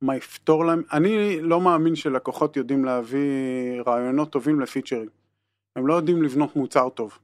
מה 0.00 0.16
יפתור 0.16 0.64
להם. 0.64 0.82
אני 0.92 1.40
לא 1.40 1.60
מאמין 1.60 1.94
שלקוחות 1.94 2.56
יודעים 2.56 2.84
להביא 2.84 3.80
רעיונות 3.86 4.32
טובים 4.32 4.60
לפיצ'רים. 4.60 5.08
הם 5.76 5.86
לא 5.86 5.94
יודעים 5.94 6.22
לבנות 6.22 6.56
מוצר 6.56 6.88
טוב. 6.88 7.18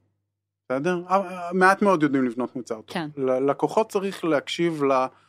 בסדר? 0.71 1.01
אה, 1.09 1.49
מעט 1.53 1.81
מאוד 1.81 2.03
יודעים 2.03 2.25
לבנות 2.25 2.55
מוצר 2.55 2.75
טוב. 2.75 2.83
כן. 2.87 3.09
ללקוחות 3.17 3.89
צריך 3.89 4.25
להקשיב 4.25 4.81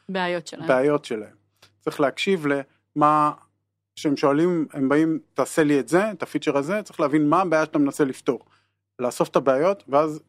בעיות 0.08 0.46
שלהם. 0.46 0.64
לבעיות 0.64 1.04
שלהם. 1.04 1.34
צריך 1.80 2.00
להקשיב 2.00 2.46
למה 2.46 3.32
שהם 3.96 4.16
שואלים, 4.16 4.66
הם 4.72 4.88
באים, 4.88 5.18
תעשה 5.34 5.64
לי 5.64 5.80
את 5.80 5.88
זה, 5.88 6.10
את 6.10 6.22
הפיצ'ר 6.22 6.56
הזה, 6.56 6.82
צריך 6.82 7.00
להבין 7.00 7.28
מה 7.28 7.40
הבעיה 7.40 7.64
שאתה 7.64 7.78
מנסה 7.78 8.04
לפתור. 8.04 8.40
לאסוף 8.98 9.28
את 9.28 9.36
הבעיות, 9.36 9.84
ואז, 9.88 10.20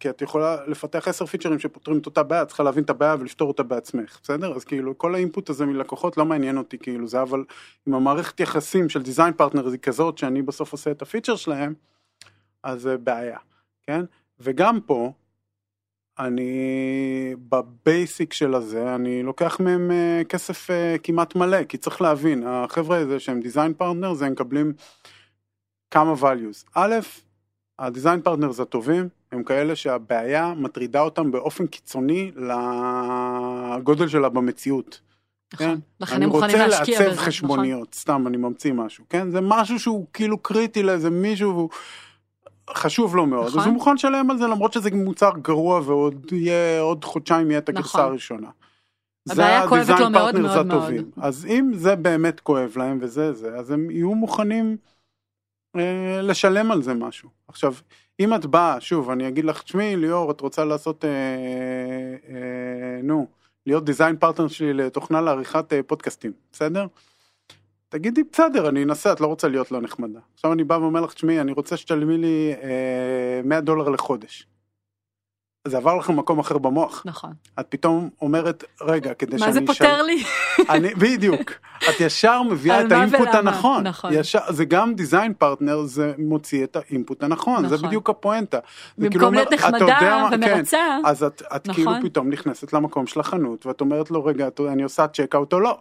כי 0.00 0.10
את 0.10 0.22
יכולה 0.22 0.66
לפתח 0.66 1.08
עשר 1.08 1.26
פיצ'רים 1.26 1.58
שפותרים 1.58 1.98
את 1.98 2.06
אותה 2.06 2.22
בעיה, 2.22 2.42
את 2.42 2.48
צריכה 2.48 2.62
להבין 2.62 2.84
את 2.84 2.90
הבעיה 2.90 3.16
ולפתור 3.20 3.48
אותה 3.48 3.62
בעצמך, 3.62 4.18
בסדר? 4.22 4.56
אז 4.56 4.64
כאילו, 4.64 4.98
כל 4.98 5.14
ה 5.14 5.20
input 5.20 5.50
הזה 5.50 5.66
מלקוחות 5.66 6.16
לא 6.16 6.24
מעניין 6.24 6.58
אותי, 6.58 6.78
כאילו, 6.78 7.08
זה 7.08 7.22
אבל, 7.22 7.44
אם 7.88 7.94
המערכת 7.94 8.40
יחסים 8.40 8.88
של 8.88 9.02
design 9.02 9.32
partner 9.32 9.68
היא 9.68 9.78
כזאת, 9.78 10.18
שאני 10.18 10.42
בסוף 10.42 10.72
עושה 10.72 10.90
את 10.90 11.02
ה 11.02 11.06
feature 11.06 11.36
שלהם, 11.36 11.74
אז 12.62 12.82
זה 12.82 12.98
בעיה, 12.98 13.38
כן? 13.82 14.04
וגם 14.40 14.80
פה, 14.80 15.12
אני 16.18 17.34
ב 17.48 17.62
basic 17.62 18.32
של 18.32 18.54
הזה, 18.54 18.94
אני 18.94 19.22
לוקח 19.22 19.60
מהם 19.60 19.90
אה, 19.90 20.22
כסף 20.28 20.70
אה, 20.70 20.96
כמעט 21.02 21.34
מלא, 21.34 21.64
כי 21.64 21.78
צריך 21.78 22.00
להבין, 22.00 22.42
החבר'ה 22.46 22.98
האלה 22.98 23.20
שהם 23.20 23.40
design 23.40 23.74
partner, 23.74 24.14
זה 24.14 24.26
הם 24.26 24.32
מקבלים 24.32 24.72
כמה 25.90 26.14
values. 26.20 26.70
א', 26.74 26.94
ה 27.78 27.84
design 27.84 28.22
partners 28.22 28.60
הטובים 28.60 29.08
הם 29.32 29.42
כאלה 29.42 29.76
שהבעיה 29.76 30.54
מטרידה 30.56 31.00
אותם 31.00 31.30
באופן 31.30 31.66
קיצוני 31.66 32.30
לגודל 33.76 34.08
שלה 34.08 34.28
במציאות. 34.28 35.00
נכון. 35.54 35.66
כן? 35.66 35.78
לכן 36.00 36.14
אני 36.14 36.24
הם 36.24 36.30
מוכנים 36.30 36.50
רוצה 36.50 36.66
להשקיע 36.66 36.98
לעצב 37.00 37.12
בזה. 37.12 37.20
חשבוניות, 37.20 37.94
סתם 37.94 38.26
אני 38.26 38.36
ממציא 38.36 38.72
משהו, 38.72 39.04
כן? 39.08 39.30
זה 39.30 39.40
משהו 39.40 39.78
שהוא 39.78 40.06
כאילו 40.12 40.38
קריטי 40.38 40.82
לאיזה 40.82 41.10
מישהו 41.10 41.54
והוא 41.54 41.70
חשוב 42.74 43.16
לו 43.16 43.26
מאוד, 43.26 43.46
נכון. 43.46 43.60
אז 43.60 43.66
הוא 43.66 43.74
מוכן 43.74 43.94
לשלם 43.94 44.30
על 44.30 44.38
זה 44.38 44.46
למרות 44.46 44.72
שזה 44.72 44.90
מוצר 44.92 45.30
גרוע 45.42 45.80
ועוד 45.84 46.32
יהיה, 46.32 46.80
עוד 46.80 47.04
חודשיים 47.04 47.50
יהיה 47.50 47.58
את 47.58 47.68
הגרסה 47.68 47.98
נכון. 47.98 48.10
הראשונה. 48.10 48.48
הבעיה 49.30 49.62
זה 49.62 49.68
כואבת 49.68 49.88
לו 49.88 50.10
מאוד 50.10 50.38
מאוד 50.38 50.66
מאוד. 50.66 50.82
הטובים. 50.82 51.10
אז 51.16 51.46
אם 51.46 51.70
זה 51.74 51.96
באמת 51.96 52.40
כואב 52.40 52.72
להם 52.76 52.98
וזה 53.00 53.32
זה, 53.32 53.56
אז 53.56 53.70
הם 53.70 53.90
יהיו 53.90 54.14
מוכנים 54.14 54.76
אה, 55.76 56.20
לשלם 56.22 56.70
על 56.70 56.82
זה 56.82 56.94
משהו. 56.94 57.28
עכשיו, 57.48 57.74
אם 58.20 58.34
את 58.34 58.46
באה, 58.46 58.80
שוב, 58.80 59.10
אני 59.10 59.28
אגיד 59.28 59.44
לך, 59.44 59.62
תשמעי 59.62 59.96
ליאור, 59.96 60.30
את 60.30 60.40
רוצה 60.40 60.64
לעשות, 60.64 61.04
אה, 61.04 61.10
אה, 62.28 63.02
נו, 63.02 63.26
להיות 63.66 63.84
דיזיין 63.84 64.16
פרטנר 64.16 64.48
שלי 64.48 64.72
לתוכנה 64.72 65.20
לעריכת 65.20 65.72
אה, 65.72 65.82
פודקאסטים, 65.82 66.32
בסדר? 66.52 66.86
תגידי, 67.88 68.22
בסדר, 68.32 68.68
אני 68.68 68.84
אנסה, 68.84 69.12
את 69.12 69.20
לא 69.20 69.26
רוצה 69.26 69.48
להיות 69.48 69.70
לא 69.72 69.80
נחמדה. 69.80 70.20
עכשיו 70.34 70.52
אני 70.52 70.64
בא 70.64 70.74
ואומר 70.74 71.00
לך, 71.00 71.12
תשמעי, 71.14 71.40
אני 71.40 71.52
רוצה 71.52 71.76
שתשלמי 71.76 72.18
לי 72.18 72.54
אה, 72.62 73.40
100 73.44 73.60
דולר 73.60 73.88
לחודש. 73.88 74.46
זה 75.68 75.76
עבר 75.76 75.96
לך 75.96 76.10
מקום 76.10 76.38
אחר 76.38 76.58
במוח. 76.58 77.02
נכון. 77.06 77.32
את 77.60 77.66
פתאום 77.68 78.10
אומרת, 78.22 78.64
רגע, 78.80 79.14
כדי 79.14 79.32
מה 79.32 79.38
שאני... 79.38 79.52
זה 79.52 79.60
פותר 79.66 80.02
לי? 80.02 80.24
אני, 80.68 80.94
בדיוק, 80.94 81.50
את 81.88 82.00
ישר 82.00 82.42
מביאה 82.42 82.80
את 82.80 82.92
מה 82.92 82.96
ה 82.98 83.02
input 83.02 83.20
ולמה, 83.20 83.38
הנכון, 83.38 83.86
נכון. 83.86 84.12
ישר, 84.14 84.38
זה 84.52 84.64
גם 84.64 84.94
design 84.94 85.34
partner, 85.34 85.82
זה 85.82 86.12
מוציא 86.18 86.64
את 86.64 86.76
ה 86.76 86.84
input 86.84 87.22
הנכון, 87.22 87.68
זה 87.68 87.74
נכון. 87.74 87.88
בדיוק 87.88 88.10
הפואנטה. 88.10 88.58
זה 88.96 89.08
כאילו 89.08 89.10
במקום 89.10 89.26
אומר, 89.26 89.38
להיות 89.38 89.52
נחמדה 89.52 89.86
מה- 89.86 90.30
כן, 90.30 90.36
ומרצה. 90.42 90.98
אז 91.04 91.22
את, 91.22 91.42
את 91.56 91.68
כאילו 91.72 91.90
נכון. 91.90 92.08
פתאום 92.08 92.30
נכנסת 92.30 92.72
למקום 92.72 93.06
של 93.06 93.20
החנות, 93.20 93.66
ואת 93.66 93.80
אומרת 93.80 94.10
לו, 94.10 94.24
רגע, 94.24 94.48
אני 94.68 94.82
עושה 94.82 95.06
checkout 95.08 95.52
או 95.52 95.60
לא, 95.60 95.78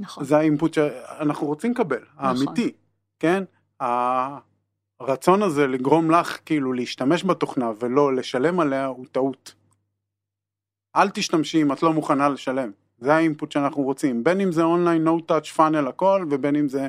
נכון. 0.00 0.24
זה 0.24 0.36
ה 0.36 0.42
input 0.42 0.74
שאנחנו 0.74 1.46
רוצים 1.46 1.70
לקבל, 1.70 2.04
האמיתי, 2.16 2.72
כן? 3.18 3.44
הרצון 5.00 5.42
הזה 5.42 5.66
לגרום 5.66 6.10
לך 6.10 6.38
כאילו 6.46 6.72
להשתמש 6.72 7.24
בתוכנה 7.24 7.70
ולא 7.80 8.14
לשלם 8.14 8.60
עליה 8.60 8.86
הוא 8.86 9.06
טעות. 9.12 9.54
אל 10.96 11.10
תשתמשי 11.10 11.62
אם 11.62 11.72
את 11.72 11.82
לא 11.82 11.92
מוכנה 11.92 12.28
לשלם. 12.28 12.70
זה 12.98 13.14
האינפוט 13.14 13.52
שאנחנו 13.52 13.82
רוצים, 13.82 14.24
בין 14.24 14.40
אם 14.40 14.52
זה 14.52 14.62
אונליין, 14.62 15.08
no 15.08 15.10
touch 15.30 15.56
funnel 15.56 15.88
הכל, 15.88 16.26
ובין 16.30 16.56
אם 16.56 16.68
זה 16.68 16.88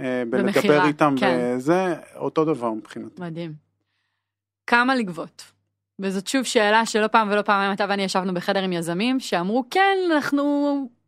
אה, 0.00 0.22
בלדבר 0.30 0.86
איתם, 0.86 1.14
כן. 1.18 1.54
וזה 1.56 1.94
אותו 2.16 2.44
דבר 2.44 2.70
מבחינתי. 2.70 3.22
מדהים. 3.22 3.52
כמה 4.66 4.94
לגבות? 4.94 5.52
וזאת 5.98 6.26
שוב 6.26 6.42
שאלה 6.42 6.86
שלא 6.86 7.06
פעם 7.06 7.28
ולא 7.30 7.42
פעמיים 7.42 7.72
אתה 7.72 7.86
ואני 7.88 8.02
ישבנו 8.02 8.34
בחדר 8.34 8.62
עם 8.62 8.72
יזמים 8.72 9.20
שאמרו 9.20 9.64
כן 9.70 9.96
אנחנו 10.12 10.42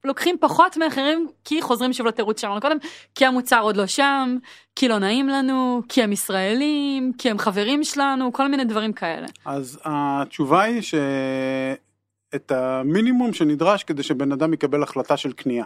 לוקחים 0.04 0.36
פחות 0.40 0.76
מאחרים 0.76 1.28
כי 1.44 1.62
חוזרים 1.62 1.92
שוב 1.92 2.06
לתירוץ 2.06 2.40
שאמרנו 2.40 2.60
קודם 2.60 2.76
כי 3.14 3.26
המוצר 3.26 3.60
עוד 3.60 3.76
לא 3.76 3.86
שם 3.86 4.36
כי 4.76 4.88
לא 4.88 4.98
נעים 4.98 5.28
לנו 5.28 5.82
כי 5.88 6.02
הם 6.02 6.12
ישראלים 6.12 7.12
כי 7.18 7.30
הם 7.30 7.38
חברים 7.38 7.84
שלנו 7.84 8.32
כל 8.32 8.48
מיני 8.48 8.64
דברים 8.64 8.92
כאלה. 8.92 9.26
אז 9.44 9.80
התשובה 9.84 10.62
היא 10.62 10.82
שאת 10.82 12.52
המינימום 12.52 13.32
שנדרש 13.32 13.84
כדי 13.84 14.02
שבן 14.02 14.32
אדם 14.32 14.52
יקבל 14.52 14.82
החלטה 14.82 15.16
של 15.16 15.32
קנייה. 15.32 15.64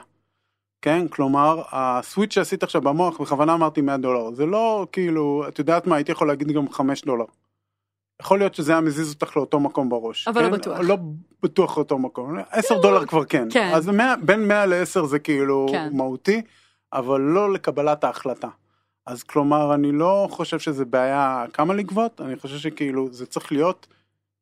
כן, 0.83 1.09
כלומר, 1.09 1.63
הסוויץ' 1.73 2.35
שעשית 2.35 2.63
עכשיו 2.63 2.81
במוח, 2.81 3.21
בכוונה 3.21 3.55
אמרתי 3.55 3.81
100 3.81 3.97
דולר, 3.97 4.35
זה 4.35 4.47
לא 4.47 4.87
כאילו, 4.93 5.45
את 5.49 5.59
יודעת 5.59 5.87
מה, 5.87 5.97
הייתי 5.97 6.13
יכול 6.13 6.29
להגיד 6.29 6.53
גם 6.53 6.71
5 6.73 7.03
דולר. 7.03 7.25
יכול 8.23 8.39
להיות 8.39 8.55
שזה 8.55 8.73
היה 8.73 8.81
מזיז 8.81 9.15
אותך 9.15 9.37
לאותו 9.37 9.61
מקום 9.61 9.89
בראש. 9.89 10.29
אבל 10.29 10.43
לא 10.43 10.47
כן? 10.47 10.53
בטוח. 10.53 10.79
לא 10.81 10.97
בטוח 11.43 11.77
לאותו 11.77 11.99
מקום. 11.99 12.39
10 12.51 12.81
דולר 12.81 13.07
כבר 13.07 13.25
כן. 13.25 13.49
כן. 13.51 13.71
אז 13.75 13.89
100, 13.89 14.15
בין 14.23 14.49
100 14.49 14.67
ל-10 14.67 15.05
זה 15.07 15.19
כאילו 15.19 15.67
כן. 15.71 15.89
מהותי, 15.93 16.43
אבל 16.93 17.21
לא 17.21 17.53
לקבלת 17.53 18.05
ההחלטה. 18.05 18.49
אז 19.07 19.23
כלומר, 19.23 19.75
אני 19.75 19.93
לא 19.93 20.29
חושב 20.31 20.59
שזה 20.59 20.85
בעיה 20.85 21.45
כמה 21.53 21.75
לגבות, 21.75 22.21
אני 22.21 22.37
חושב 22.37 22.57
שכאילו 22.57 23.09
זה 23.13 23.27
צריך 23.27 23.53
להיות 23.53 23.87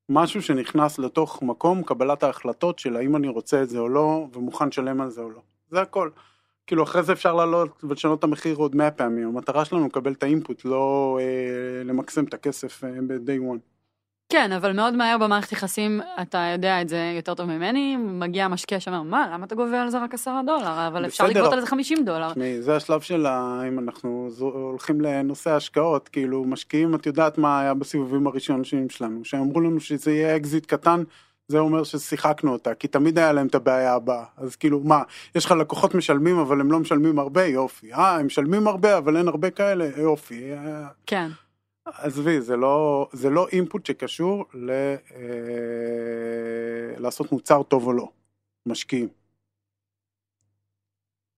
משהו 0.09 0.43
שנכנס 0.43 0.99
לתוך 0.99 1.43
מקום 1.43 1.83
קבלת 1.83 2.23
ההחלטות 2.23 2.79
של 2.79 2.97
האם 2.97 3.17
אני 3.17 3.29
רוצה 3.29 3.63
את 3.63 3.69
זה 3.69 3.79
או 3.79 3.89
לא, 3.89 4.27
ומוכן 4.33 4.69
לשלם 4.69 5.01
על 5.01 5.11
זה 5.11 5.21
או 5.21 5.31
לא. 5.31 5.41
זה 5.71 5.83
הכל. 5.83 6.11
כאילו 6.67 6.83
אחרי 6.83 7.03
זה 7.03 7.13
אפשר 7.13 7.35
לעלות 7.35 7.85
ולשנות 7.85 8.19
את 8.19 8.25
המחיר 8.25 8.57
עוד 8.57 8.77
100 8.77 8.91
פעמים, 8.91 9.29
המטרה 9.29 9.65
שלנו 9.65 9.87
לקבל 9.87 10.13
את 10.13 10.23
האינפוט, 10.23 10.65
לא 10.65 11.19
אה, 11.21 11.25
למקסם 11.85 12.25
את 12.25 12.35
הכסף 12.35 12.85
אה, 12.85 12.91
ב-day 13.07 13.55
one. 13.55 13.59
כן 14.29 14.53
אבל 14.53 14.73
מאוד 14.73 14.95
מהר 14.95 15.19
במערכת 15.19 15.53
יחסים 15.53 16.01
אתה 16.23 16.39
יודע 16.53 16.83
את 16.83 16.89
זה 16.89 17.13
יותר 17.17 17.35
טוב 17.35 17.47
ממני 17.47 17.97
מגיע 17.97 18.49
משקיע 18.49 18.81
שאומר 18.81 19.03
מה 19.03 19.31
למה 19.33 19.45
אתה 19.47 19.55
גובה 19.55 19.83
על 19.83 19.91
זה 19.91 19.99
רק 20.03 20.15
10 20.15 20.31
דולר 20.47 20.89
אבל 20.89 21.07
אפשר 21.07 21.25
בסדר, 21.25 21.35
לגבות 21.35 21.47
אבל- 21.49 21.55
על 21.59 21.61
זה 21.61 21.67
50 21.67 22.05
דולר. 22.05 22.31
תשמעי, 22.31 22.63
זה 22.63 22.77
השלב 22.77 23.01
של. 23.01 23.27
אם 23.69 23.79
אנחנו 23.79 24.29
הולכים 24.41 25.01
לנושא 25.01 25.51
ההשקעות, 25.51 26.09
כאילו 26.09 26.45
משקיעים, 26.45 26.95
את 26.95 27.07
יודעת 27.07 27.39
מה 27.39 27.61
היה 27.61 27.75
בסיבובים 27.75 28.27
הראשונים 28.27 28.65
שלנו, 28.91 29.25
שאמרו 29.25 29.61
לנו 29.61 29.81
שזה 29.81 30.13
יהיה 30.13 30.37
אקזיט 30.37 30.67
קטן, 30.67 31.03
זה 31.49 31.59
אומר 31.59 31.85
ששיחקנו 31.85 32.53
אותה, 32.53 32.75
כי 32.75 32.89
תמיד 32.89 33.19
היה 33.19 33.33
להם 33.33 33.47
את 33.47 33.55
הבעיה 33.55 33.95
הבאה. 33.95 34.25
אז 34.37 34.57
כאילו, 34.57 34.81
מה, 34.81 35.03
יש 35.35 35.45
לך 35.45 35.51
לקוחות 35.51 35.95
משלמים 35.95 36.39
אבל 36.39 36.61
הם 36.61 36.73
לא 36.73 36.79
משלמים 36.79 37.19
הרבה? 37.19 37.45
יופי. 37.45 37.93
אה, 37.93 38.17
הם 38.17 38.27
משלמים 38.27 38.69
הרבה 38.69 38.99
אבל 38.99 39.17
אין 39.17 39.29
הרבה 39.29 39.51
כאלה? 39.51 39.91
יופי. 39.97 40.51
כן. 41.07 41.29
עזבי, 41.85 42.41
זה 42.41 42.57
לא, 42.57 43.09
זה 43.13 43.31
לא 43.31 43.47
input 43.53 43.87
שקשור 43.87 44.45
ל, 44.55 44.71
אה, 44.71 44.97
לעשות 46.99 47.33
מוצר 47.33 47.63
טוב 47.63 47.87
או 47.87 47.93
לא. 47.93 48.09
משקיעים. 48.67 49.09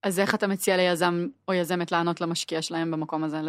אז 0.03 0.19
איך 0.19 0.35
אתה 0.35 0.47
מציע 0.47 0.77
ליזם 0.77 1.27
או 1.47 1.53
יזמת 1.53 1.91
לענות 1.91 2.21
למשקיע 2.21 2.61
שלהם 2.61 2.91
במקום 2.91 3.23
הזה? 3.23 3.39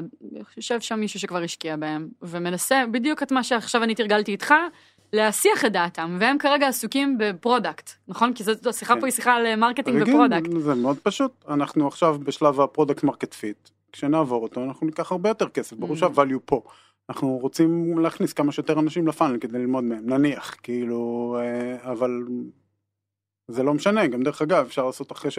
יושב 0.56 0.80
שם 0.80 1.00
מישהו 1.00 1.20
שכבר 1.20 1.42
השקיע 1.42 1.76
בהם, 1.76 2.08
ומנסה 2.22 2.84
בדיוק 2.92 3.22
את 3.22 3.32
מה 3.32 3.44
שעכשיו 3.44 3.82
אני 3.82 3.94
תרגלתי 3.94 4.32
איתך, 4.32 4.54
להסיח 5.12 5.64
את 5.64 5.72
דעתם, 5.72 6.16
והם 6.20 6.38
כרגע 6.38 6.68
עסוקים 6.68 7.18
ב 7.18 7.26
product, 7.26 7.90
נכון? 8.08 8.34
כי 8.34 8.44
זו 8.44 8.70
השיחה 8.70 8.94
כן. 8.94 9.00
פה 9.00 9.06
היא 9.06 9.12
שיחה 9.12 9.32
על 9.32 9.56
marketing 9.56 10.00
רגיל, 10.00 10.14
ו 10.14 10.18
product. 10.18 10.50
זה 10.60 10.74
מאוד 10.74 10.98
פשוט, 11.02 11.44
אנחנו 11.48 11.88
עכשיו 11.88 12.18
בשלב 12.24 12.60
ה 12.60 12.66
product 12.66 13.04
market 13.04 13.34
fit, 13.34 13.68
כשנעבור 13.92 14.42
אותו 14.42 14.64
אנחנו 14.64 14.86
ניקח 14.86 15.12
הרבה 15.12 15.28
יותר 15.28 15.48
כסף, 15.48 15.76
ברור 15.76 15.96
Mm. 15.96 16.00
שה 16.00 16.15
value 16.15 16.40
פה. 16.44 16.62
אנחנו 17.10 17.38
רוצים 17.42 17.98
להכניס 17.98 18.32
כמה 18.32 18.52
שיותר 18.52 18.78
אנשים 18.80 19.08
לפאנל 19.08 19.38
כדי 19.38 19.58
ללמוד 19.58 19.84
מהם, 19.84 20.10
נניח, 20.10 20.56
כאילו, 20.62 21.36
אה, 21.40 21.90
אבל 21.92 22.22
זה 23.48 23.62
לא 23.62 23.74
משנה, 23.74 24.06
גם 24.06 24.22
דרך 24.22 24.42
אגב 24.42 24.64
אפשר 24.66 24.86
לעשות 24.86 25.12
אחרי 25.12 25.30
ש... 25.30 25.38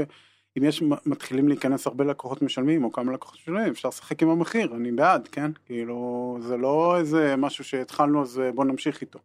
אם 0.57 0.63
יש 0.63 0.83
מתחילים 1.05 1.47
להיכנס 1.47 1.87
הרבה 1.87 2.03
לקוחות 2.03 2.41
משלמים 2.41 2.83
או 2.83 2.91
כמה 2.91 3.11
לקוחות 3.11 3.35
משלמים 3.35 3.71
אפשר 3.71 3.87
לשחק 3.87 4.23
עם 4.23 4.29
המחיר 4.29 4.75
אני 4.75 4.91
בעד 4.91 5.27
כן 5.27 5.51
כאילו 5.65 6.37
זה 6.41 6.57
לא 6.57 6.97
איזה 6.97 7.35
משהו 7.37 7.63
שהתחלנו 7.63 8.21
אז 8.21 8.39
אה, 8.39 8.51
בוא 8.51 8.65
נמשיך 8.65 9.01
איתו. 9.01 9.19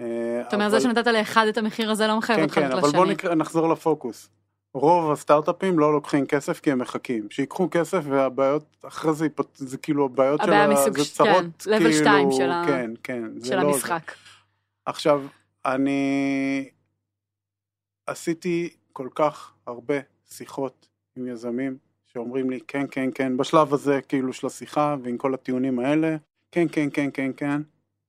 אה, 0.00 0.40
זאת 0.44 0.54
אומרת, 0.54 0.70
זה 0.70 0.80
שנתת 0.80 1.06
לאחד 1.06 1.46
את 1.46 1.58
המחיר 1.58 1.90
הזה 1.90 2.06
לא 2.06 2.18
מחייב 2.18 2.38
כן 2.38 2.42
אותך 2.44 2.54
כן 2.54 2.62
לתת 2.64 2.72
אבל 2.72 2.90
בוא 2.90 3.04
לשני. 3.04 3.14
נקרא, 3.14 3.34
נחזור 3.34 3.68
לפוקוס. 3.68 4.28
רוב 4.74 5.12
הסטארט-אפים 5.12 5.78
לא 5.78 5.92
לוקחים 5.92 6.26
כסף 6.26 6.60
כי 6.60 6.72
הם 6.72 6.78
מחכים 6.78 7.30
שיקחו 7.30 7.68
כסף 7.70 8.00
והבעיות 8.04 8.76
אחרי 8.86 9.14
זה 9.14 9.26
זה 9.54 9.78
כאילו 9.78 10.04
הבעיות 10.04 10.40
של 10.42 10.48
הבעיה 10.48 10.64
ה- 10.64 10.68
מסוג 10.68 10.98
זה 10.98 11.04
צרות 11.04 11.28
כן, 11.64 11.70
level 11.70 11.78
כאילו, 11.78 11.92
שתיים 11.92 12.28
של 12.32 12.50
כן 12.66 12.90
כן 13.02 13.22
של 13.44 13.56
לא. 13.56 13.60
המשחק. 13.60 14.12
עכשיו, 14.86 15.22
אני 15.66 16.70
עשיתי 18.06 18.70
כל 18.92 19.08
כך 19.14 19.52
הרבה 19.66 19.94
שיחות 20.30 20.88
עם 21.16 21.26
יזמים 21.28 21.76
שאומרים 22.06 22.50
לי 22.50 22.60
כן, 22.68 22.86
כן, 22.90 23.10
כן, 23.14 23.36
בשלב 23.36 23.74
הזה 23.74 24.00
כאילו 24.08 24.32
של 24.32 24.46
השיחה 24.46 24.96
ועם 25.02 25.16
כל 25.18 25.34
הטיעונים 25.34 25.78
האלה, 25.78 26.16
כן, 26.52 26.66
כן, 26.72 26.88
כן, 26.92 27.08
כן, 27.14 27.30
כן, 27.36 27.60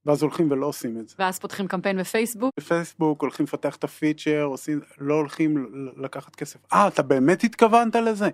ואז 0.05 0.21
הולכים 0.23 0.51
ולא 0.51 0.65
עושים 0.65 0.97
את 0.99 1.09
זה. 1.09 1.15
ואז 1.19 1.39
פותחים 1.39 1.67
קמפיין 1.67 1.97
בפייסבוק, 1.97 2.53
בפייסבוק 2.57 3.21
הולכים 3.21 3.43
לפתח 3.43 3.75
את 3.75 3.83
הפיצ'ר, 3.83 4.43
עושים, 4.43 4.79
לא 4.97 5.13
הולכים 5.13 5.71
לקחת 5.97 6.35
כסף. 6.35 6.59
אה, 6.73 6.87
אתה 6.87 7.01
באמת 7.03 7.43
התכוונת 7.43 7.95
לזה? 7.95 8.29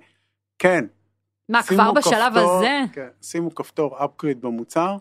כן. 0.59 0.85
מה, 1.49 1.63
כבר 1.63 1.91
בשלב 1.91 2.33
כפתור- 2.33 2.57
הזה? 2.57 2.79
כן, 2.93 3.07
שימו 3.21 3.55
כפתור 3.55 3.97
upgrade 3.99 4.37
במוצר 4.41 4.97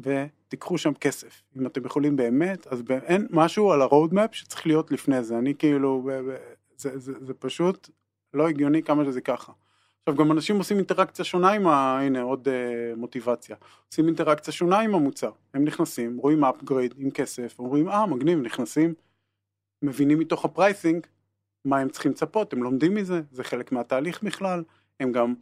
ותיקחו 0.00 0.78
שם 0.78 0.94
כסף. 0.94 1.42
אם 1.56 1.66
אתם 1.66 1.86
יכולים 1.86 2.16
באמת, 2.16 2.66
אז 2.66 2.82
אין 3.02 3.26
משהו 3.30 3.72
על 3.72 3.82
ה-roadmap 3.82 4.32
שצריך 4.32 4.66
להיות 4.66 4.90
לפני 4.90 5.22
זה. 5.24 5.38
אני 5.38 5.54
כאילו, 5.54 6.02
ב- 6.06 6.36
זה, 6.76 6.98
זה, 6.98 7.12
זה 7.20 7.34
פשוט 7.34 7.90
לא 8.34 8.48
הגיוני 8.48 8.82
כמה 8.82 9.04
שזה 9.04 9.20
ככה. 9.20 9.52
עכשיו 10.10 10.24
גם 10.24 10.32
אנשים 10.32 10.58
עושים 10.58 10.76
אינטראקציה 10.76 11.24
שונה 11.24 11.50
עם 11.50 11.66
ה... 11.66 12.00
הנה 12.00 12.22
עוד 12.22 12.48
uh, 12.48 12.96
מוטיבציה. 12.96 13.56
עושים 13.88 14.06
אינטראקציה 14.06 14.52
שונה 14.52 14.80
עם 14.80 14.94
המוצר. 14.94 15.30
הם 15.54 15.64
נכנסים, 15.64 16.16
רואים 16.16 16.44
upgrade 16.44 16.94
עם 16.96 17.10
כסף, 17.10 17.58
אומרים 17.58 17.88
אה 17.88 18.06
מגניב, 18.06 18.38
נכנסים, 18.38 18.94
מבינים 19.82 20.18
מתוך 20.18 20.44
ה 20.44 20.52
pricing 20.52 21.06
מה 21.64 21.78
הם 21.78 21.88
צריכים 21.88 22.12
לצפות, 22.12 22.52
הם 22.52 22.62
לומדים 22.62 22.94
מזה, 22.94 23.20
זה 23.30 23.44
חלק 23.44 23.72
מהתהליך 23.72 24.22
בכלל, 24.22 24.62
הם 25.00 25.12
גם, 25.12 25.34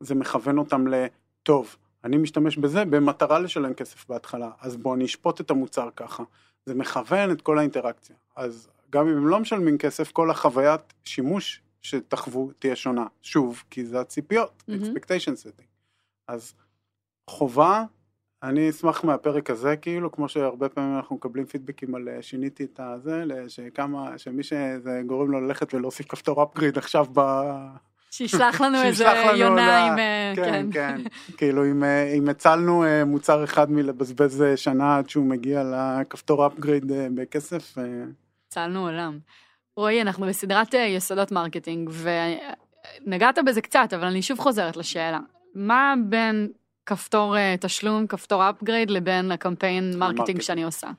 זה 0.00 0.14
מכוון 0.14 0.58
אותם 0.58 0.84
לטוב, 0.86 1.76
אני 2.04 2.16
משתמש 2.16 2.56
בזה 2.56 2.84
במטרה 2.84 3.38
לשלם 3.38 3.74
כסף 3.74 4.08
בהתחלה, 4.08 4.50
אז 4.60 4.76
בואו 4.76 4.94
אני 4.94 5.04
אשפוט 5.04 5.40
את 5.40 5.50
המוצר 5.50 5.88
ככה, 5.96 6.22
זה 6.66 6.74
מכוון 6.74 7.30
את 7.30 7.42
כל 7.42 7.58
האינטראקציה, 7.58 8.16
אז 8.36 8.68
גם 8.90 9.08
אם 9.08 9.16
הם 9.16 9.28
לא 9.28 9.40
משלמים 9.40 9.78
כסף, 9.78 10.12
כל 10.12 10.30
החוויית 10.30 10.94
שימוש 11.04 11.60
שתחוו 11.84 12.50
תהיה 12.58 12.76
שונה, 12.76 13.06
שוב, 13.22 13.62
כי 13.70 13.84
זה 13.84 14.00
הציפיות, 14.00 14.62
מהמם. 14.68 14.82
expectation 14.84 15.36
setting, 15.36 15.66
אז 16.28 16.54
חובה, 17.30 17.84
אני 18.42 18.70
אשמח 18.70 19.04
מהפרק 19.04 19.50
הזה, 19.50 19.76
כאילו, 19.76 20.12
כמו 20.12 20.28
שהרבה 20.28 20.68
פעמים 20.68 20.96
אנחנו 20.96 21.16
מקבלים 21.16 21.46
פידבקים 21.46 21.94
על 21.94 22.08
אה, 22.08 22.22
שיניתי 22.22 22.64
את 22.64 22.80
הזה, 22.82 23.24
שכמה, 23.48 24.18
שמי 24.18 24.42
שזה 24.42 25.02
גורם 25.06 25.30
לו 25.30 25.40
ללכת 25.40 25.74
ולהוסיף 25.74 26.06
כפתור 26.06 26.42
upgrade 26.42 26.78
עכשיו 26.78 27.06
ב... 27.14 27.20
שישלח 28.10 28.60
לנו 28.60 28.82
איזה 28.84 29.04
יונה. 29.36 29.86
עם... 29.86 29.98
אה, 29.98 30.32
כן, 30.36 30.66
כן, 30.72 31.00
כאילו 31.38 31.64
אם, 31.64 31.84
אה, 31.84 32.30
הצלנו 32.30 32.84
מוצר 33.06 33.44
אחד 33.44 33.70
מלבזבז 33.70 34.44
שנה 34.56 34.96
עד 34.96 35.08
שהוא 35.08 35.26
מגיע 35.26 35.62
לכפתור 35.64 36.46
upgrade 36.46 36.86
בכסף, 37.14 37.74
הצלנו 38.48 38.86
עולם. 38.86 39.18
רועי, 39.76 40.02
אנחנו 40.02 40.26
בסדרת 40.26 40.74
אה, 40.74 40.80
יסודות 40.80 41.32
marketing, 41.32 41.90
ונגעת 43.04 43.38
בזה 43.46 43.60
קצת, 43.60 43.88
אבל 43.96 44.04
אני 44.04 44.22
שוב 44.22 44.38
חוזרת 44.38 44.76
לשאלה. 44.76 45.20
מה 45.54 45.94
בין 46.08 46.48
כפתור 46.86 47.36
אה, 47.36 47.54
תשלום, 47.60 48.06
כפתור 48.06 48.42
upgrade, 48.42 48.90
לבין 48.92 49.32
הקמפיין 49.32 49.98
marketing. 49.98 50.40
שאני 50.40 50.64
עושה? 50.64 50.90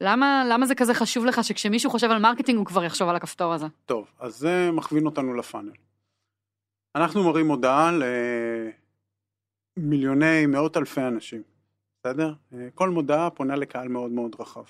למה, 0.00 0.44
למה 0.48 0.66
זה 0.66 0.74
כזה 0.74 0.94
חשוב 0.94 1.24
לך 1.24 1.44
שכשמישהו 1.44 1.90
חושב 1.90 2.10
על 2.10 2.18
marketing 2.18 2.58
הוא 2.58 2.66
כבר 2.66 2.84
יחשוב 2.84 3.08
על 3.08 3.16
הכפתור 3.16 3.52
הזה? 3.52 3.66
טוב, 3.86 4.10
אז 4.18 4.36
זה 4.36 4.70
מכווין 4.72 5.06
אותנו 5.06 5.34
לפאנל. 5.34 5.72
אנחנו 6.96 7.24
מראים 7.24 7.48
הודעה 7.48 7.90
למיליוני, 9.78 10.46
מאות 10.46 10.76
אלפי 10.76 11.00
אנשים, 11.00 11.42
בסדר? 12.00 12.32
אה, 12.52 12.68
כל 12.74 12.90
מודעה 12.90 13.30
פונה 13.30 13.56
לקהל 13.56 13.88
מאוד 13.88 14.10
מאוד 14.10 14.36
רחב. 14.38 14.64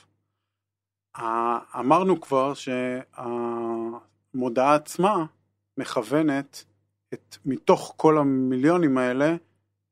אמרנו 1.79 2.21
כבר 2.21 2.53
שהמודעה 4.35 4.75
עצמה 4.75 5.25
מכוונת 5.77 6.65
את, 7.15 7.37
מתוך 7.45 7.95
כל 7.97 8.19
המיליונים 8.19 8.99
האלה, 8.99 9.37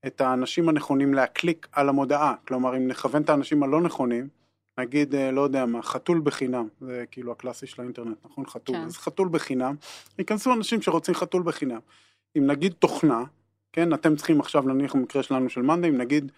את 0.06 0.20
האנשים 0.20 0.68
הנכונים 0.68 1.14
להקליק 1.14 1.68
על 1.72 1.88
המודעה. 1.88 2.34
כלומר, 2.48 2.76
אם 2.76 2.88
נכוון 2.88 3.22
את 3.22 3.30
האנשים 3.30 3.62
הלא 3.62 3.80
נכונים, 3.80 4.28
נגיד, 4.78 5.14
אה, 5.14 5.30
לא 5.30 5.40
יודע 5.40 5.66
מה, 5.66 5.82
חתול 5.82 6.20
בחינם, 6.24 6.68
זה 6.80 7.04
כאילו 7.10 7.32
הקלאסי 7.32 7.66
של 7.66 7.82
האינטרנט, 7.82 8.16
נכון? 8.24 8.46
חתול. 8.46 8.76
כן. 8.76 8.82
אז 8.82 8.96
חתול 8.96 9.28
בחינם, 9.28 9.74
ייכנסו 10.18 10.52
אנשים 10.52 10.82
שרוצים 10.82 11.14
חתול 11.14 11.42
בחינם. 11.42 11.80
אם 12.38 12.46
נגיד 12.46 12.72
תוכנה, 12.72 13.24
כן, 13.72 13.94
אתם 13.94 14.16
צריכים 14.16 14.40
עכשיו, 14.40 14.62
נניח 14.62 14.96
במקרה 14.96 15.22
שלנו 15.22 15.50
של 15.50 15.62
מאנדי, 15.62 15.88
אם 15.88 15.96
נגיד 15.96 16.32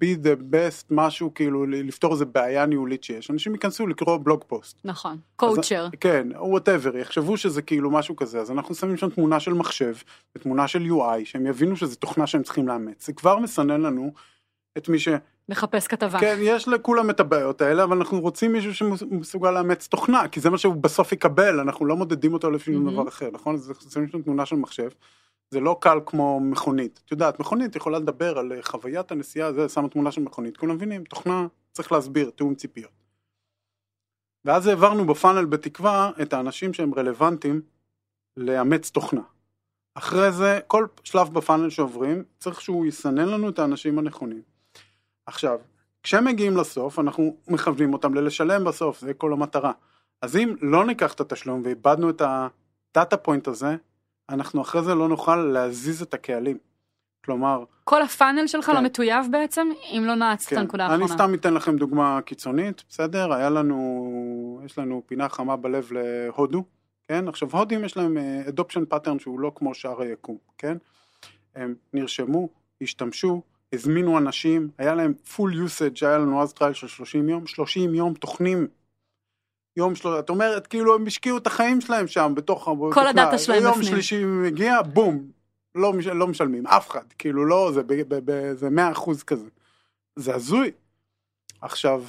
be 0.00 0.24
the 0.24 0.54
best, 0.54 0.84
משהו 0.90 1.34
כאילו, 1.34 1.66
לפתור 1.66 2.12
איזה 2.12 2.24
בעיה 2.24 2.66
ניהולית 2.66 3.04
שיש, 3.04 3.30
אנשים 3.30 3.54
ייכנסו 3.54 3.86
לקרוא 3.86 4.16
blog 4.16 4.44
post. 4.46 4.80
נכון. 4.84 5.16
culture. 5.36 5.88
כן, 6.00 6.28
whatever, 6.38 6.96
יחשבו 6.96 7.36
שזה 7.36 7.62
כאילו 7.62 7.90
משהו 7.90 8.16
כזה, 8.16 8.40
אז 8.40 8.50
אנחנו 8.50 8.74
שמים 8.74 8.96
שם 8.96 9.10
תמונה 9.10 9.40
של 9.40 9.52
מחשב 9.52 9.94
ותמונה 10.36 10.68
של 10.68 10.86
UI, 10.86 11.24
שהם 11.24 11.46
יבינו 11.46 11.76
שזו 11.76 11.96
תוכנה 11.96 12.26
שהם 12.26 12.42
צריכים 12.42 12.68
לאמץ. 12.68 13.06
זה 13.06 13.12
כבר 13.12 13.38
מסנן 13.38 13.80
לנו 13.80 14.12
את 14.78 14.88
מי 14.88 14.98
ש... 14.98 15.08
מחפש 15.48 15.86
כתבה. 15.86 16.18
כן, 16.20 16.36
יש 16.40 16.68
לכולם 16.68 17.10
את 17.10 17.20
הבעיות 17.20 17.60
האלה, 17.60 17.84
אבל 17.84 17.96
אנחנו 17.96 18.20
רוצים 18.20 18.52
מישהו 18.52 18.74
שמסוגל 18.74 19.50
לאמץ 19.50 19.86
תוכנה, 19.86 20.28
כי 20.28 20.40
זה 20.40 20.50
מה 20.50 20.58
שהוא 20.58 20.74
בסוף 20.74 21.12
יקבל, 21.12 21.60
אנחנו 21.60 21.86
לא 21.86 21.96
מודדים 21.96 22.32
אותו 22.32 22.50
לפי 22.50 22.70
מהמם. 22.70 22.92
דבר 22.92 23.08
אחר, 23.08 23.28
נכון? 23.32 23.54
אז 23.54 23.72
שמים 23.94 24.08
שם 24.08 24.22
תמונה 24.22 24.46
של 24.46 24.56
מחשב, 24.56 24.88
זה 25.50 25.60
לא 25.60 25.78
קל 25.80 25.98
כמו 26.06 26.40
מכונית. 26.40 27.00
את 27.04 27.10
יודעת, 27.10 27.40
מכונית 27.40 27.76
יכולה 27.76 27.98
לדבר 27.98 28.38
על 28.38 28.52
אה, 28.52 28.62
חוויית 28.62 29.10
הנסיעה, 29.10 29.52
זה, 29.52 29.68
שמה 29.68 29.88
תמונה 29.88 30.12
של 30.12 30.20
מכונית, 30.20 30.56
כולם 30.56 30.74
מבינים, 30.74 31.04
תוכנה 31.04 31.46
צריך 31.72 31.92
להסביר, 31.92 32.30
תיאום 32.30 32.54
ציפיות. 32.54 32.90
ואז 34.44 34.66
העברנו 34.66 35.06
בפאנל 35.06 35.44
בתקווה 35.44 36.10
את 36.22 36.32
האנשים 36.32 36.74
שהם 36.74 36.94
רלוונטיים 36.94 37.62
לאמץ 38.36 38.90
תוכנה. 38.90 39.22
אחרי 39.94 40.32
זה, 40.32 40.60
כל 40.66 40.86
שלב 41.04 41.34
בפאנל 41.34 41.70
שעוברים, 41.70 42.24
צריך 42.38 42.60
שהוא 42.60 42.86
יסנן 42.86 43.28
לנו 43.28 43.48
את 43.48 43.58
האנשים 43.58 43.98
הנכונים. 43.98 44.42
עכשיו, 45.26 45.58
כשהם 46.02 46.24
מגיעים 46.24 46.56
לסוף, 46.56 46.98
אנחנו 46.98 47.36
מכוונים 47.48 47.92
אותם 47.92 48.14
ללשלם 48.14 48.64
בסוף, 48.64 49.00
זה 49.00 49.14
כל 49.14 49.32
המטרה. 49.32 49.72
אז 50.22 50.36
אם 50.36 50.54
לא 50.60 50.86
ניקח 50.86 51.14
את 51.14 51.20
התשלום 51.20 51.62
ואיבדנו 51.64 52.10
את 52.10 52.22
הדאטה 52.24 53.16
פוינט 53.16 53.48
הזה, 53.48 53.76
אנחנו 54.30 54.62
אחרי 54.62 54.82
זה 54.82 54.94
לא 54.94 55.08
נוכל 55.08 55.36
להזיז 55.36 56.02
את 56.02 56.14
הקהלים. 56.14 56.58
כלומר, 57.24 57.64
כל 57.84 58.02
הפאנל 58.02 58.46
שלך 58.46 58.64
כן. 58.64 58.74
לא 58.74 58.80
מטויב 58.80 59.26
בעצם, 59.30 59.68
אם 59.90 60.02
לא 60.06 60.14
נעצת 60.14 60.46
את 60.46 60.50
כן, 60.50 60.58
הנקודה 60.58 60.84
האחרונה. 60.84 61.04
אני 61.04 61.12
סתם 61.12 61.34
אתן 61.34 61.54
לכם 61.54 61.76
דוגמה 61.76 62.20
קיצונית, 62.24 62.84
בסדר? 62.88 63.32
היה 63.32 63.50
לנו, 63.50 64.60
יש 64.64 64.78
לנו 64.78 65.02
פינה 65.06 65.28
חמה 65.28 65.56
בלב 65.56 65.88
להודו, 65.92 66.64
כן? 67.08 67.28
עכשיו 67.28 67.48
הודים 67.52 67.84
יש 67.84 67.96
להם 67.96 68.16
adoption 68.48 68.84
pattern 68.84 69.18
שהוא 69.18 69.40
לא 69.40 69.52
כמו 69.54 69.74
שאר 69.74 70.00
היקום, 70.00 70.36
כן? 70.58 70.76
הם 71.54 71.74
נרשמו, 71.92 72.48
השתמשו, 72.82 73.42
הזמינו 73.72 74.18
אנשים, 74.18 74.68
היה 74.78 74.94
להם 74.94 75.14
full 75.34 75.52
usage, 75.66 76.06
היה 76.06 76.18
לנו 76.18 76.42
אז 76.42 76.52
trial 76.52 76.74
של 76.74 76.88
30 76.88 77.28
יום, 77.28 77.46
30 77.46 77.94
יום 77.94 78.14
תוכנים. 78.14 78.66
יום 79.76 79.94
שלו, 79.94 80.18
את 80.18 80.30
אומרת, 80.30 80.66
כאילו 80.66 80.94
הם 80.94 81.06
השקיעו 81.06 81.38
את 81.38 81.46
החיים 81.46 81.80
שלהם 81.80 82.06
שם, 82.06 82.32
בתוך... 82.36 82.68
כל. 82.92 83.06
ה 83.06 83.12
data 83.12 83.38
שלהם 83.38 83.62
יום 83.62 83.72
בפנים. 83.72 83.84
שלישי 83.92 84.24
מגיע, 84.24 84.82
בום, 84.82 85.30
לא, 85.74 85.92
מש- 85.92 86.06
לא 86.06 86.26
משלמים, 86.26 86.66
אף 86.66 86.90
אחד, 86.90 87.04
כאילו 87.18 87.44
לא, 87.44 87.70
זה, 87.74 87.82
ב, 87.82 87.92
ב, 87.94 88.30
ב, 88.30 88.52
זה 88.54 88.70
100 88.70 88.92
אחוז 88.92 89.22
כזה. 89.22 89.48
זה 90.16 90.34
הזוי. 90.34 90.70
עכשיו, 91.60 92.04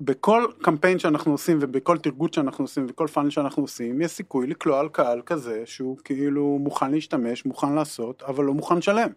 בכל 0.00 0.46
קמפיין 0.62 0.98
שאנחנו 0.98 1.32
עושים 1.32 1.58
ובכל 1.60 1.98
טרגוט 1.98 2.34
שאנחנו 2.34 2.64
עושים 2.64 2.86
וכל 2.88 3.06
פאנל 3.06 3.30
שאנחנו 3.30 3.62
עושים, 3.62 4.00
יש 4.00 4.10
סיכוי 4.10 4.46
לקלוע 4.46 4.80
על 4.80 4.88
קהל 4.88 5.22
כזה 5.26 5.62
שהוא 5.64 5.98
כאילו 6.04 6.58
מוכן 6.60 6.90
להשתמש, 6.90 7.44
מוכן 7.44 7.72
לעשות, 7.72 8.22
אבל 8.22 8.44
לא 8.44 8.54
מוכן 8.54 8.76
לשלם. 8.78 9.08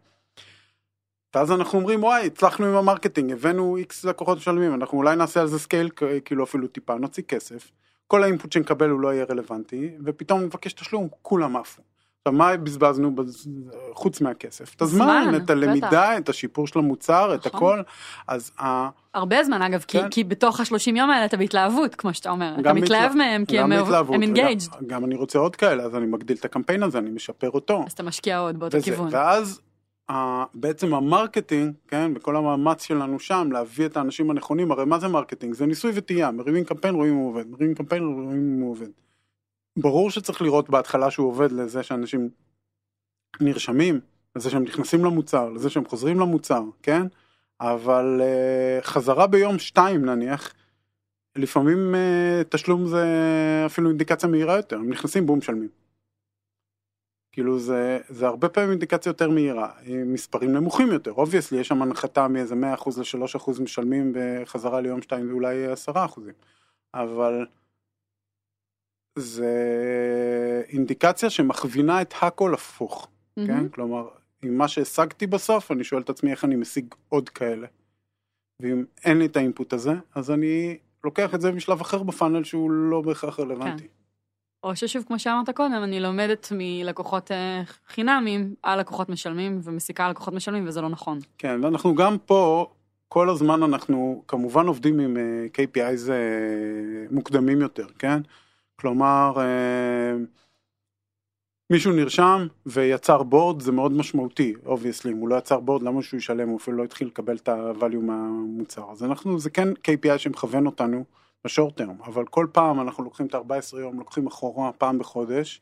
ואז 1.36 1.52
אנחנו 1.52 1.80
אומרים 1.80 2.04
וואי 2.04 2.26
הצלחנו 2.26 2.66
עם 2.66 2.76
ה 2.76 2.81
marketing 2.81 3.32
הבאנו 3.32 3.78
איקס 3.78 4.06
לקוחות 4.06 4.38
משלמים 4.38 4.74
אנחנו 4.74 4.98
אולי 4.98 5.16
נעשה 5.16 5.42
על 5.42 5.48
זה 5.48 5.60
scale 5.60 5.90
כאילו 6.26 6.44
אפילו 6.44 6.68
טיפה 6.68 6.96
נוציא 6.96 7.24
כסף 7.24 7.72
כל 8.08 8.24
ה 8.24 8.28
input 8.28 8.52
שנקבל 8.52 8.90
הוא 8.90 9.00
לא 9.00 9.14
יהיה 9.14 9.26
רלוונטי 9.30 9.92
ופתאום 10.06 10.42
נבקש 10.42 10.74
תשלום 10.74 11.08
כולם 11.22 11.58
עפו. 11.58 11.82
עכשיו 12.28 12.34
מה 12.38 12.58
בזבזנו 12.58 13.16
בז- 13.16 13.48
חוץ 13.94 14.22
מהכסף? 14.22 14.76
את 14.76 14.82
הזמן, 14.82 15.22
זמן, 15.26 15.36
את 15.36 15.42
בטח. 15.42 15.52
הלמידה, 15.52 16.18
את 16.18 16.30
השיפור 16.30 16.68
של 16.68 16.80
המוצר, 16.80 17.36
את 17.36 17.48
נכון. 17.48 17.80
הכל. 17.80 17.82
אז 18.28 18.52
ה- 18.60 18.90
הרבה 19.14 19.44
זמן 19.44 19.62
אגב, 19.62 19.84
כי, 19.88 20.02
כן. 20.02 20.10
כי 20.10 20.24
בתוך 20.24 20.60
השלושים 20.60 20.96
יום 20.96 21.10
האלה 21.10 21.26
אתה 21.26 21.38
בהתלהבות, 21.38 21.96
כמו 21.96 22.14
שאתה 22.14 22.30
אומר. 22.30 22.54
אתה 22.54 22.62
גם 22.62 22.76
מתלהב 22.76 23.02
בהתלה- 23.04 23.16
מהם, 23.16 23.46
כי 23.46 23.58
גם 23.58 23.72
הם 23.72 24.22
engaged. 24.22 24.62
גם 24.88 25.06
אני 25.06 25.16
רוצה 25.16 25.40
עוד 25.40 25.56
כאלה 25.56 25.84
אז 25.84 25.96
אני 25.96 26.06
מגדיל 26.06 26.38
את 26.40 26.46
הקמפיין 26.46 26.84
הזה 26.84 26.98
אני 26.98 27.10
משפר 27.10 27.50
אותו. 27.50 27.84
אז 27.88 27.92
אתה 27.92 28.04
משקיע 28.04 28.40
עוד 28.40 28.60
באותו 28.60 28.78
וזה, 28.78 28.86
כיוון. 28.86 29.08
ואז 29.12 29.62
בעצם 30.54 30.94
ה 30.94 31.01
marketing, 31.01 31.74
כן, 31.88 32.12
וכל 32.16 32.36
המאמץ 32.36 32.84
שלנו 32.84 33.20
שם 33.20 33.50
להביא 33.52 33.86
את 33.86 33.98
האנשים 33.98 34.32
הנכונים, 34.32 34.72
הרי 34.72 34.86
מה 34.86 35.00
זה 35.00 35.08
marketing? 35.08 35.54
זה 35.54 35.66
ניסוי 35.66 35.92
וטעייה, 35.96 36.32
מרימים 36.32 36.64
קמפיין 36.64 36.96
רואים 36.96 37.14
אם 37.14 37.18
הוא 37.18 37.30
עובד, 37.30 37.50
מרימים 37.50 37.76
קמפיין 37.76 38.04
רואים 38.04 38.56
אם 38.56 38.62
הוא 38.62 38.72
עובד. 38.72 38.90
ברור 39.80 40.12
שצריך 40.12 40.42
לראות 40.42 40.70
בהתחלה 40.70 41.12
שהוא 41.12 41.28
עובד 41.28 41.52
לזה 41.52 41.84
שאנשים 41.84 42.30
נרשמים, 43.42 44.00
לזה 44.36 44.50
שהם 44.50 44.64
נכנסים 44.64 45.06
למוצר, 45.06 45.50
לזה 45.50 45.70
שהם 45.70 45.86
חוזרים 45.86 46.20
למוצר, 46.20 46.64
כן? 46.84 47.08
אבל 47.62 48.22
uh, 48.22 48.86
חזרה 48.86 49.28
ביום 49.28 49.60
שתיים 49.60 50.06
נניח, 50.06 50.54
לפעמים 51.36 51.96
uh, 51.96 52.44
תשלום 52.50 52.88
זה 52.88 53.06
אפילו 53.66 53.90
אינדיקציה 53.90 54.30
מהירה 54.30 54.56
יותר, 54.56 54.76
הם 54.76 54.90
נכנסים 54.90 55.26
בום 55.26 55.40
משלמים. 55.40 55.70
כאילו 57.36 57.60
זה, 57.60 58.00
זה 58.10 58.28
הרבה 58.28 58.50
פעמים 58.50 58.72
אינדיקציה 58.72 59.10
יותר 59.10 59.30
מהירה, 59.30 59.72
עם 59.84 60.14
מספרים 60.14 60.54
נמוכים 60.54 60.88
יותר, 60.88 61.12
obviously 61.12 61.60
יש 61.60 61.68
שם 61.68 61.82
הנחתה 61.82 62.28
מאיזה 62.28 62.56
100% 62.56 62.58
ל-3% 62.58 63.62
משלמים 63.62 64.14
בחזרה 64.16 64.82
ליום 64.82 65.02
2 65.02 65.30
ואולי 65.30 65.56
10%, 65.88 65.94
אבל 66.94 67.46
זה 69.20 69.54
אינדיקציה 70.70 71.30
שמכווינה 71.30 72.02
את 72.02 72.14
הכל 72.22 72.54
הפוך, 72.54 73.08
מהמם. 73.38 73.48
כן? 73.48 73.70
כלומר, 73.70 74.10
עם 74.44 74.58
מה 74.58 74.68
שהשגתי 74.68 75.28
בסוף, 75.28 75.72
אני 75.72 75.84
שואל 75.84 76.02
את 76.02 76.10
עצמי 76.10 76.32
איך 76.32 76.46
אני 76.46 76.56
משיג 76.56 76.86
עוד 77.10 77.30
כאלה. 77.30 77.68
ואם 78.62 78.86
אין 79.06 79.20
לי 79.20 79.26
את 79.26 79.38
האינפוט 79.38 79.74
הזה, 79.74 79.94
אז 80.16 80.32
אני 80.32 80.78
לוקח 81.04 81.36
את 81.36 81.42
זה 81.42 81.52
משלב 81.52 81.82
אחר 81.82 82.04
בפאנל 82.04 82.44
שהוא 82.44 82.72
לא 82.72 83.02
בהכרח 83.02 83.40
רלוונטי. 83.40 83.88
או 84.66 84.76
ששוב, 84.76 85.04
כמו 85.08 85.20
שאמרת 85.20 85.50
קודם, 85.50 85.84
אני 85.84 86.00
לומדת 86.00 86.48
מלקוחות 86.52 87.32
אה, 87.32 87.62
חינמים 87.88 88.56
על 88.64 88.80
לקוחות 88.80 89.10
משלמים, 89.10 89.60
ומסיקה 89.64 90.06
על 90.06 90.12
לקוחות 90.12 90.34
משלמים, 90.34 90.68
וזה 90.68 90.82
לא 90.82 90.90
נכון. 90.90 91.20
כן, 91.38 91.64
ואנחנו 91.64 91.96
גם 91.96 92.18
פה, 92.26 92.72
כל 93.08 93.30
הזמן 93.30 93.64
אנחנו 93.64 94.24
כמובן 94.28 94.68
עובדים 94.68 95.00
עם 95.00 95.18
אה, 95.18 95.46
KPIs 95.54 96.12
אה, 96.12 96.16
מוקדמים 97.12 97.62
יותר, 97.62 97.86
כן? 98.00 98.22
כלומר, 98.76 99.34
מישהו 101.70 101.94
נרשם 101.94 102.48
ויצר 102.66 103.24
board, 103.24 103.62
זה 103.62 103.72
מאוד 103.72 103.92
משמעותי, 103.92 104.54
obviously, 104.66 105.12
אם 105.12 105.18
הוא 105.18 105.30
לא 105.30 105.36
יצר 105.36 105.60
board, 105.60 105.84
למה 105.84 106.02
שהוא 106.02 106.18
ישלם, 106.18 106.50
הוא 106.50 106.58
אפילו 106.58 106.78
לא 106.78 106.84
התחיל 106.84 107.08
לקבל 107.08 107.36
את 107.36 107.48
ה-value 107.48 108.02
מהמוצר. 108.02 108.92
אז 108.92 109.04
אנחנו, 109.04 109.40
זה 109.40 109.50
כן 109.50 109.68
KPI 109.70 110.18
שמכוון 110.18 110.66
אותנו 110.66 111.06
ב 111.46 111.51
short 111.51 111.78
term, 111.78 112.02
אבל 112.06 112.26
כל 112.26 112.48
פעם 112.52 112.82
אנחנו 112.82 113.04
לוקחים 113.04 113.26
את 113.26 113.36
ה-14 113.36 113.78
יום, 113.80 114.00
לוקחים 114.00 114.28
אחורה 114.28 114.72
פעם 114.72 115.00
בחודש, 115.00 115.62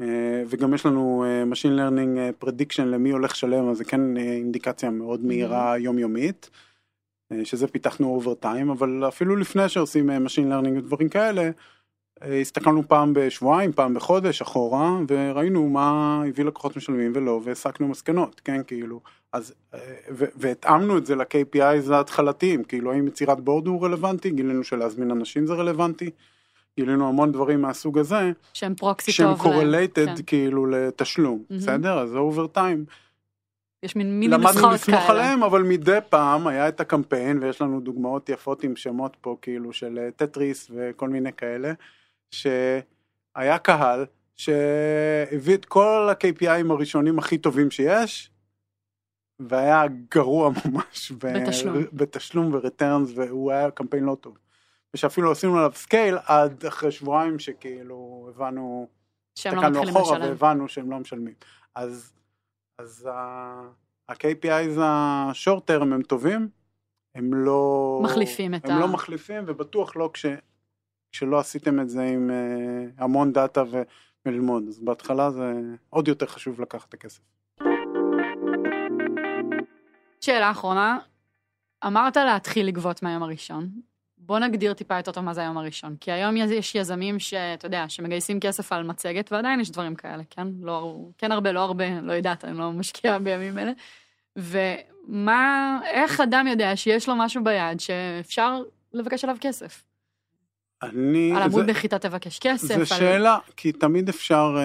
אה, 0.00 0.42
וגם 0.46 0.74
יש 0.74 0.86
לנו 0.86 1.24
אה, 1.24 1.42
Machine 1.52 1.78
Learning 1.78 2.18
אה, 2.18 2.30
Prediction 2.44 2.82
למי 2.84 3.10
הולך 3.10 3.32
לשלם, 3.32 3.68
אז 3.68 3.76
זה 3.76 3.84
כן 3.84 4.16
אינדיקציה 4.16 4.90
מאוד 4.90 5.24
מהירה 5.24 5.78
יומיומית, 5.78 6.50
אה, 7.32 7.44
שזה 7.44 7.68
פיתחנו 7.68 8.08
over 8.08 8.34
time, 8.34 8.70
אבל 8.70 9.08
אפילו 9.08 9.36
לפני 9.36 9.68
שעושים 9.68 10.10
Machine 10.10 10.52
Learning 10.52 10.78
ודברים 10.78 11.08
כאלה, 11.08 11.50
הסתכלנו 12.22 12.88
פעם 12.88 13.12
בשבועיים, 13.14 13.72
פעם 13.72 13.94
בחודש, 13.94 14.42
אחורה, 14.42 14.98
וראינו 15.08 15.68
מה 15.68 16.22
הביא 16.28 16.44
לקוחות 16.44 16.76
משלמים 16.76 17.12
ולא, 17.14 17.40
והסקנו 17.44 17.88
מסקנות, 17.88 18.40
כן, 18.44 18.60
כאילו, 18.66 19.00
אז, 19.32 19.54
אה, 19.74 19.78
והתאמנו 20.10 20.98
את 20.98 21.06
זה 21.06 21.16
ל-KPIs 21.16 21.92
ההתחלתיים, 21.92 22.64
כאילו, 22.64 22.92
האם 22.92 23.06
יצירת 23.06 23.40
board 23.40 23.66
הוא 23.66 23.84
רלוונטי, 23.84 24.30
גילינו 24.30 24.64
שלהזמין 24.64 25.10
אנשים 25.10 25.46
זה 25.46 25.54
רלוונטי, 25.54 26.10
גילינו 26.76 27.08
המון 27.08 27.32
דברים 27.32 27.62
מהסוג 27.62 27.98
הזה, 27.98 28.32
שהם 28.52 28.74
proxy 28.74 29.12
שהם 29.12 29.28
טוב. 29.28 29.46
ל- 29.46 29.50
correlated 29.50 30.06
כן. 30.06 30.22
כאילו 30.26 30.66
לתשלום, 30.66 31.42
מהמם. 31.50 31.62
בסדר? 31.62 31.98
אז 31.98 32.10
זה 32.10 32.18
over 32.18 32.46
time. 32.46 32.84
יש 33.82 33.96
מין 33.96 34.20
מיני 34.20 34.34
למדנו 34.34 34.48
נוסחאות 34.52 34.72
לסמוך 34.72 35.00
כאלה. 35.00 35.10
עליהם, 35.10 35.42
אבל 35.42 35.62
מדי 35.62 35.98
פעם 36.08 36.46
היה 36.46 36.68
את 36.68 36.80
הקמפיין, 36.80 37.38
ויש 37.42 37.62
לנו 37.62 37.80
דוגמאות 37.80 38.28
יפות 38.28 38.64
עם 38.64 38.76
שמות 38.76 39.16
פה, 39.20 39.36
כאילו 39.42 39.72
של 39.72 39.98
אה, 39.98 40.10
טטריס 40.10 40.70
וכל 40.74 41.08
מיני 41.08 41.32
כאלה, 41.32 41.72
שהיה 42.30 43.58
קהל 43.62 44.06
שהביא 44.36 45.54
את 45.54 45.64
כל 45.64 46.08
ה-KPI 46.10 46.53
ים 46.53 46.70
הראשונים 46.72 47.18
הכי 47.18 47.38
טובים 47.38 47.70
שיש, 47.70 48.30
והיה 49.40 49.82
גרוע 50.10 50.50
ממש. 50.64 51.12
בתשלום. 51.12 51.84
בתשלום 51.92 52.54
ו-returns, 52.54 53.12
והוא 53.14 53.52
היה 53.52 53.70
קמפיין 53.70 54.04
לא 54.04 54.16
טוב. 54.20 54.38
ושאפילו 54.94 55.32
עשינו 55.32 55.58
עליו 55.58 55.72
scale 55.74 56.18
עד 56.26 56.66
אחרי 56.66 56.90
שבועיים 56.92 57.38
שכאילו 57.38 58.26
הבנו, 58.34 58.88
לא 58.88 59.50
הסתכלנו 59.50 59.70
מתחילים 59.70 59.96
אחורה 59.96 60.18
לשלם. 60.18 60.28
והבנו 60.28 60.68
שהם 60.68 60.90
לא 60.90 60.98
משלמים. 60.98 61.34
אז, 61.74 62.12
אז 62.78 63.08
ה-KPIs 63.12 64.80
השורט 64.80 65.66
טרם 65.66 65.92
הם 65.92 66.02
טובים, 66.02 66.48
הם 67.14 67.34
לא... 67.34 68.00
מחליפים 68.04 68.54
את 68.54 68.64
הם 68.64 68.76
ה- 68.76 68.80
לא 68.80 68.88
מחליפים, 68.88 69.44
ובטוח 69.46 69.96
לא 69.96 70.10
כש, 70.14 70.26
כשלא 71.12 71.38
עשיתם 71.38 71.80
את 71.80 71.88
זה 71.88 72.02
עם 72.02 72.30
uh, 72.30 73.02
המון 73.02 73.32
דאטה 73.32 73.62
וללמוד. 74.26 74.64
אז 74.68 74.80
בהתחלה 74.80 75.30
זה 75.30 75.52
עוד 75.90 76.08
יותר 76.08 76.26
חשוב 76.26 76.60
לקחת 76.60 76.88
את 76.88 76.94
הכסף. 76.94 77.20
שאלה 80.20 80.50
אחרונה, 80.50 80.98
אמרת 81.86 82.16
להתחיל 82.16 82.66
לגבות 82.66 83.02
מהיום 83.02 83.22
הראשון. 83.22 83.68
בוא 84.18 84.38
נגדיר 84.38 84.74
טיפה 84.74 84.96
יותר 84.96 85.12
טוב 85.12 85.24
מה 85.24 85.34
זה 85.34 85.40
היום 85.40 85.58
הראשון. 85.58 85.96
כי 86.00 86.12
היום 86.12 86.36
יש 86.36 86.74
יזמים 86.74 87.18
שאתה 87.18 87.66
יודע, 87.66 87.84
שמגייסים 87.88 88.40
כסף 88.40 88.72
על 88.72 88.82
מצגת, 88.82 89.32
ועדיין 89.32 89.60
יש 89.60 89.70
דברים 89.70 89.94
כאלה, 89.94 90.22
כן? 90.30 90.46
לא, 90.60 90.96
כן 91.18 91.32
הרבה, 91.32 91.52
לא 91.52 91.60
הרבה, 91.60 92.00
לא 92.00 92.12
יודעת, 92.12 92.44
אני 92.44 92.58
לא 92.58 92.72
משקיעה 92.72 93.18
בימים 93.18 93.58
אלה. 93.58 93.72
ומה, 94.36 95.80
איך 95.84 96.20
אדם 96.20 96.46
יודע 96.46 96.76
שיש 96.76 97.08
לו 97.08 97.16
משהו 97.16 97.44
ביד 97.44 97.80
שאפשר 97.80 98.62
לבקש 98.92 99.24
עליו 99.24 99.36
כסף? 99.40 99.87
אני... 100.82 101.32
על 101.36 101.42
עמוד 101.42 101.70
נחיתה 101.70 101.98
תבקש 101.98 102.38
כסף. 102.38 102.66
זה 102.66 102.74
על... 102.74 102.84
שאלה, 102.84 103.38
כי 103.56 103.72
תמיד 103.72 104.08
אפשר... 104.08 104.56
אה, 104.58 104.62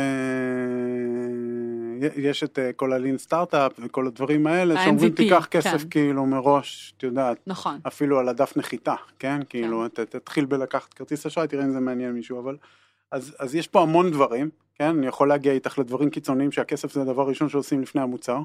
יש 2.16 2.44
את 2.44 2.60
אה, 2.60 2.74
כל 2.74 2.94
הלין 2.94 3.18
סטארט-אפ 3.18 3.72
וכל 3.80 4.08
הדברים 4.08 4.48
האלה, 4.48 4.84
שאומרים 4.84 5.12
תיקח 5.12 5.46
כסף 5.46 5.82
כן. 5.82 5.90
כאילו 5.90 6.26
מראש, 6.26 6.94
את 6.98 7.04
יודעת, 7.04 7.38
נכון. 7.48 7.80
אפילו 7.88 8.20
על 8.20 8.30
הדף 8.30 8.58
נחיתה, 8.58 8.96
כן? 9.20 9.40
כאילו, 9.50 9.88
ת- 9.88 10.00
תתחיל 10.00 10.46
בלקחת 10.46 10.94
כרטיס 10.94 11.26
אשראי, 11.26 11.48
תראה 11.48 11.64
אם 11.64 11.72
זה 11.72 11.80
מעניין 11.80 12.12
מישהו, 12.12 12.40
אבל... 12.40 12.58
אז, 13.12 13.36
אז 13.40 13.56
יש 13.56 13.68
פה 13.68 13.82
המון 13.82 14.12
דברים, 14.12 14.50
כן? 14.76 14.98
אני 14.98 15.08
יכול 15.08 15.28
להגיע 15.28 15.54
איתך 15.54 15.80
לדברים 15.80 16.10
קיצוניים 16.10 16.52
שהכסף 16.52 16.94
זה 16.94 17.02
הדבר 17.02 17.22
הראשון 17.22 17.50
שעושים 17.50 17.82
לפני 17.82 18.02
המוצר. 18.02 18.40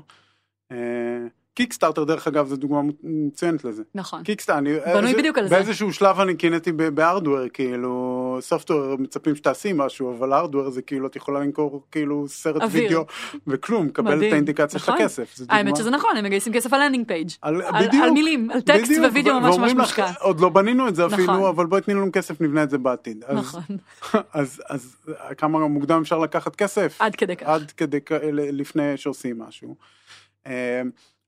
קיקסטארטר 1.63 2.05
דרך 2.05 2.27
אגב 2.27 2.49
זו 2.49 2.57
דוגמה 2.57 2.81
מצוינת 3.03 3.65
לזה. 3.65 3.83
נכון. 3.95 4.23
קיקסטארטר, 4.23 4.59
אני, 4.59 4.71
בנוי 4.95 5.09
איזה- 5.11 5.19
בדיוק 5.19 5.39
על 5.39 5.49
זה. 5.49 5.55
באיזשהו 5.55 5.93
שלב 5.93 6.21
אני 6.21 6.35
קינאתי 6.37 6.73
ב- 6.73 6.83
ב 6.89 6.95
hardware, 6.95 7.49
כאילו, 7.49 7.99
software 8.41 8.97
מצפים 8.99 9.37
שתעשי 9.37 9.71
משהו, 9.75 10.17
אבל 10.19 10.33
hardware 10.33 10.71
זה 10.71 10.83
כאילו, 10.83 11.07
את 11.07 11.17
יכולה 11.17 11.41
למכור 11.41 11.83
כאילו 11.93 12.29
סרט 12.29 12.63
אוויר. 12.63 12.83
וידאו 12.85 13.05
וכלום, 13.47 13.89
קבל 13.89 14.27
את. 14.27 14.33
האינדיקציה 14.33 14.79
של 14.81 14.93
נכון. 14.93 15.03
הכסף. 15.05 15.37
זו 15.37 15.45
האמת 15.49 15.77
שזה 15.77 15.91
נכון, 15.91 16.17
הם 16.17 16.25
מגייסים 16.25 16.53
כסף 16.53 16.73
על 16.73 16.81
landing 16.85 17.07
page. 17.09 17.29
על, 17.43 17.63
על, 17.63 17.87
בדיוק, 17.87 18.05
על 18.05 18.11
מילים, 18.11 18.51
על 18.51 18.61
טקסט 18.61 18.91
בדיוק, 18.91 19.13
ווידאו 19.13 19.41
ממש 19.41 19.57
ממש 19.59 19.73
מושקע. 19.73 20.11
עוד 20.21 20.41
לא 20.41 20.49
בנינו 20.49 20.89
את 20.89 20.95
זה 20.95 21.07
נכון. 21.07 21.15
אפילו, 21.21 21.49
אבל 21.49 21.67
בואי 21.67 21.81
תני 21.83 21.95
לנו 21.95 22.07
כסף, 22.13 22.41
נבנה 22.41 22.63
את 22.63 22.71
זה 22.71 22.79
בעתיד. 22.79 23.25
אז, 23.27 23.37
נכון, 23.39 23.63
אז, 24.33 24.63
אז 24.69 24.97
כמה 25.39 25.69
מוקדם 25.69 26.01
אפשר 26.03 26.19
לקחת 26.19 26.57
כסף? 26.57 26.97
עד 26.99 27.17
כדי 27.17 27.37
כך. 27.37 27.47
עד 27.47 27.71
כדי 27.71 27.99
כ- 28.07 28.13
ל- 28.13 28.61
לפני 28.61 28.97
שעושים 28.97 29.39
משהו. 29.39 29.75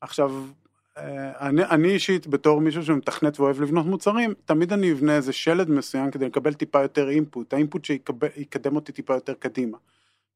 עכשיו, 0.00 0.32
אה, 0.98 1.48
אני, 1.48 1.64
אני 1.64 1.88
אישית 1.88 2.26
בתור 2.26 2.60
מישהו 2.60 2.82
שמתכנת 2.82 3.40
ואוהב 3.40 3.60
לבנות 3.60 3.86
מוצרים, 3.86 4.34
תמיד 4.44 4.72
אני 4.72 4.92
אבנה 4.92 5.16
איזה 5.16 5.32
שלד 5.32 5.70
מסוים 5.70 6.10
כדי 6.10 6.26
לקבל 6.26 6.54
טיפה 6.54 6.82
יותר 6.82 7.08
אינפוט, 7.08 7.54
האינפוט 7.54 7.84
שיקדם 7.84 8.76
אותי 8.76 8.92
טיפה 8.92 9.14
יותר 9.14 9.34
קדימה, 9.34 9.78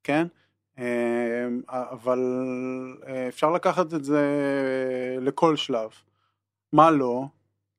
כן? 0.05 0.27
אה, 0.79 1.47
אבל 1.69 2.19
אה, 3.07 3.29
אפשר 3.29 3.51
לקחת 3.51 3.95
את 3.95 4.05
זה 4.05 4.23
לכל 5.21 5.57
שלב. 5.57 5.91
מה 6.73 6.91
לא, 6.91 7.25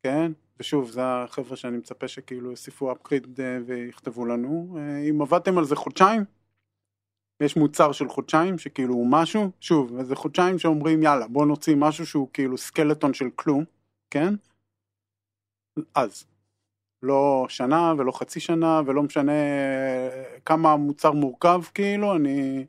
כן? 0.03 0.31
ושוב, 0.59 0.89
זה 0.89 1.01
החבר'ה 1.03 1.55
שאני 1.55 1.77
מצפה 1.77 2.07
שכאילו 2.07 2.51
יוסיפו 2.51 2.91
upgrade 2.91 3.41
ויכתבו 3.65 4.25
לנו. 4.25 4.77
אם 5.09 5.21
עבדתם 5.21 5.57
על 5.57 5.65
זה 5.65 5.75
חודשיים, 5.75 6.23
יש 7.39 7.55
מוצר 7.57 7.91
של 7.91 8.09
חודשיים 8.09 8.57
שכאילו 8.57 8.93
הוא 8.93 9.07
משהו, 9.09 9.51
שוב, 9.59 9.97
איזה 9.97 10.15
חודשיים 10.15 10.59
שאומרים 10.59 11.03
יאללה 11.03 11.27
בוא 11.27 11.45
נוציא 11.45 11.75
משהו 11.75 12.05
שהוא 12.05 12.27
כאילו 12.33 12.57
סקלטון 12.57 13.13
של 13.13 13.29
כלום, 13.35 13.63
כן? 14.09 14.33
אז. 15.95 16.25
לא 17.03 17.45
שנה 17.49 17.93
ולא 17.97 18.11
חצי 18.11 18.39
שנה 18.39 18.81
ולא 18.85 19.03
משנה 19.03 19.31
כמה 20.45 20.71
המוצר 20.71 21.11
מורכב 21.11 21.61
כאילו, 21.73 22.15
אני 22.15 22.65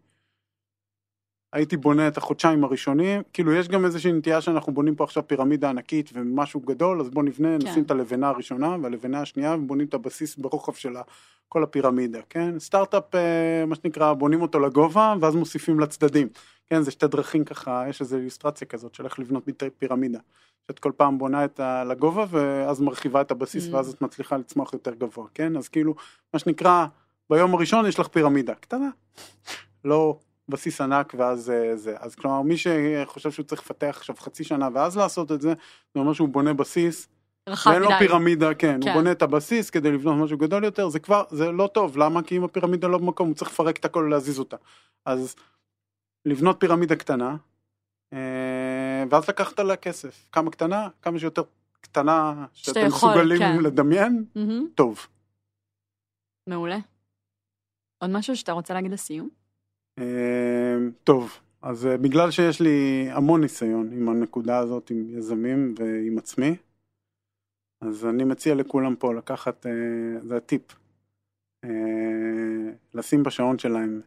הייתי 1.52 1.76
בונה 1.76 2.08
את 2.08 2.16
החודשיים 2.16 2.64
הראשונים, 2.64 3.22
כאילו 3.32 3.52
יש 3.52 3.68
גם 3.68 3.84
איזושהי 3.84 4.12
נטייה 4.12 4.40
שאנחנו 4.40 4.72
בונים 4.72 4.94
פה 4.94 5.04
עכשיו 5.04 5.28
פירמידה 5.28 5.70
ענקית 5.70 6.10
ומשהו 6.14 6.60
גדול, 6.60 7.00
אז 7.00 7.10
בוא 7.10 7.22
נבנה, 7.22 7.48
כן. 7.60 7.68
נשים 7.68 7.82
את 7.82 7.90
הלבנה 7.90 8.28
הראשונה 8.28 8.76
והלבנה 8.82 9.20
השנייה 9.20 9.54
ובונים 9.54 9.86
את 9.86 9.94
הבסיס 9.94 10.36
ברוחב 10.36 10.72
של 10.72 10.96
כל 11.48 11.62
הפירמידה, 11.62 12.20
כן? 12.30 12.58
סטארט-אפ, 12.58 13.14
אה, 13.14 13.64
מה 13.66 13.74
שנקרא, 13.74 14.12
בונים 14.12 14.42
אותו 14.42 14.60
לגובה 14.60 15.14
ואז 15.20 15.34
מוסיפים 15.34 15.80
לצדדים, 15.80 16.28
כן? 16.66 16.82
זה 16.82 16.90
שתי 16.90 17.06
דרכים 17.06 17.44
ככה, 17.44 17.84
יש 17.88 18.00
איזו 18.00 18.16
איליסטרציה 18.16 18.66
כזאת 18.66 18.94
של 18.94 19.04
איך 19.04 19.18
לבנות 19.18 19.44
פירמידה. 19.78 20.18
שאת 20.66 20.78
כל 20.78 20.92
פעם 20.96 21.18
בונה 21.18 21.44
את 21.44 21.60
ה... 21.60 21.84
לגובה 21.84 22.24
ואז 22.30 22.80
מרחיבה 22.80 23.20
את 23.20 23.30
הבסיס 23.30 23.68
mm. 23.68 23.74
ואז 23.74 23.88
את 23.88 24.02
מצליחה 24.02 24.36
לצמוח 24.36 24.72
יותר 24.72 24.94
גבוה, 24.94 25.26
כן? 25.34 25.56
אז 25.56 25.68
כאילו, 25.68 25.94
מה 26.34 26.38
שנקרא, 26.38 26.86
ביום 27.30 27.54
הראשון 27.54 27.86
יש 27.86 27.98
לך 27.98 28.08
פירמידה 28.08 28.54
קטנה, 28.54 28.88
לא 29.84 30.18
בסיס 30.48 30.80
ענק 30.80 31.14
ואז 31.18 31.50
אה, 31.50 31.76
זה. 31.76 31.94
אז 31.98 32.14
כלומר 32.14 32.42
מי 32.42 32.56
שחושב 32.56 33.30
שהוא 33.30 33.46
צריך 33.46 33.60
לפתח 33.62 33.94
עכשיו 33.98 34.16
חצי 34.18 34.44
שנה 34.44 34.68
ואז 34.74 34.96
לעשות 34.96 35.32
את 35.32 35.40
זה, 35.40 35.54
זה 35.94 36.00
אומר 36.00 36.12
שהוא 36.12 36.28
בונה 36.28 36.54
בסיס. 36.54 37.08
רחב 37.48 37.70
מדי. 37.70 37.78
ואין 37.80 37.92
לו 37.92 37.98
פירמידה, 37.98 38.54
כן, 38.54 38.80
כן, 38.80 38.88
הוא 38.88 38.96
בונה 38.96 39.12
את 39.12 39.22
הבסיס 39.22 39.70
כדי 39.70 39.92
לבנות 39.92 40.24
משהו 40.24 40.38
גדול 40.38 40.64
יותר, 40.64 40.88
זה 40.88 40.98
כבר, 40.98 41.24
זה 41.30 41.52
לא 41.52 41.66
טוב, 41.74 41.96
למה? 41.96 42.22
כי 42.22 42.36
אם 42.36 42.44
הפירמידה 42.44 42.88
לא 42.88 42.98
במקום, 42.98 43.28
הוא 43.28 43.36
צריך 43.36 43.50
לפרק 43.50 43.76
את 43.76 43.84
הכל 43.84 44.04
ולהזיז 44.06 44.38
אותה. 44.38 44.56
אז 45.04 45.36
לבנות 46.24 46.56
פירמידה 46.60 46.96
קטנה, 46.96 47.36
אה, 48.12 49.04
ואז 49.10 49.28
לקחת 49.28 49.60
עליה 49.60 49.76
כסף. 49.76 50.26
כמה 50.32 50.50
קטנה? 50.50 50.88
כמה 51.02 51.18
שיותר 51.18 51.42
קטנה, 51.80 52.46
שאתם 52.52 52.86
מסוגלים 52.86 53.38
כן. 53.38 53.58
לדמיין, 53.62 54.24
mm-hmm. 54.36 54.74
טוב. 54.74 55.06
מעולה. 56.48 56.78
עוד 57.98 58.10
משהו 58.10 58.36
שאתה 58.36 58.52
רוצה 58.52 58.74
להגיד 58.74 58.92
לסיום? 58.92 59.28
אמ, 59.98 60.90
טוב, 61.04 61.38
אז 61.62 61.86
אה, 61.86 61.96
בגלל 61.96 62.30
שיש 62.30 62.60
לי 62.60 63.08
המון 63.10 63.40
ניסיון 63.40 63.92
עם 63.92 64.08
הנקודה 64.08 64.58
הזאת, 64.58 64.90
עם 64.90 65.18
יזמים 65.18 65.74
ועם 65.78 66.18
עצמי, 66.18 66.56
אז 67.80 68.06
אני 68.06 68.24
מציע 68.24 68.54
לכולם 68.54 68.96
פה 68.96 69.14
לקחת, 69.14 69.66
אה, 69.66 69.72
זה 70.22 70.36
הטיפ, 70.36 70.62
אה, 71.64 71.70
לשים 72.94 73.22
בשעון 73.22 73.58
שלהם 73.58 74.00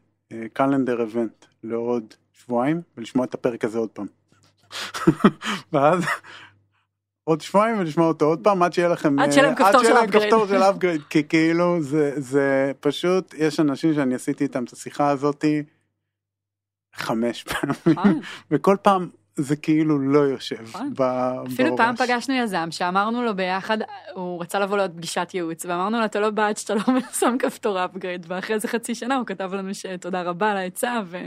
קלנדר 0.53 1.03
אבנט 1.03 1.45
לעוד 1.63 2.13
שבועיים 2.33 2.81
ולשמוע 2.97 3.25
את 3.25 3.33
הפרק 3.33 3.65
הזה 3.65 3.79
עוד 3.79 3.89
פעם. 3.89 4.07
ואז 5.73 6.03
עוד 7.29 7.41
שבועיים 7.41 7.79
ולשמוע 7.79 8.07
אותו 8.07 8.25
עוד 8.25 8.43
פעם 8.43 8.63
עד 8.63 8.73
שיהיה 8.73 8.89
לכם 8.89 9.19
עד 9.19 9.31
שיהיה 9.31 9.45
להם 9.93 10.11
כפתור 10.11 10.47
של 10.47 10.63
אפגרייד 10.63 11.01
כי 11.09 11.23
כאילו 11.23 11.81
זה 11.81 12.13
זה 12.15 12.71
פשוט 12.79 13.33
יש 13.37 13.59
אנשים 13.59 13.93
שאני 13.93 14.15
עשיתי 14.15 14.43
איתם 14.43 14.63
את 14.63 14.73
השיחה 14.73 15.09
הזאתי 15.09 15.63
חמש 16.95 17.43
פעמים. 17.43 18.21
וכל 18.51 18.75
פעם 18.81 19.09
זה 19.41 19.55
כאילו 19.55 19.99
לא 19.99 20.19
יושב 20.19 20.61
נכון. 20.61 20.93
בראש. 20.93 21.53
אפילו 21.53 21.77
פעם 21.77 21.95
פגשנו 21.95 22.35
יזם 22.35 22.67
שאמרנו 22.71 23.23
לו 23.23 23.35
ביחד, 23.35 23.77
הוא 24.13 24.41
רצה 24.41 24.59
לבוא 24.59 24.77
לעוד 24.77 24.91
פגישת 24.95 25.29
ייעוץ, 25.33 25.65
ואמרנו 25.65 25.99
לו 25.99 26.05
אתה 26.05 26.19
לא 26.19 26.29
בעד 26.29 26.57
שאתה 26.57 26.75
לא 26.75 26.81
שם 27.19 27.35
כפתור 27.39 27.85
אפגריד, 27.85 28.25
ואחרי 28.29 28.55
איזה 28.55 28.67
חצי 28.67 28.95
שנה 28.95 29.15
הוא 29.15 29.25
כתב 29.25 29.53
לנו 29.53 29.73
שתודה 29.73 30.21
רבה 30.21 30.51
על 30.51 30.57
העצה, 30.57 31.01
ו... 31.05 31.17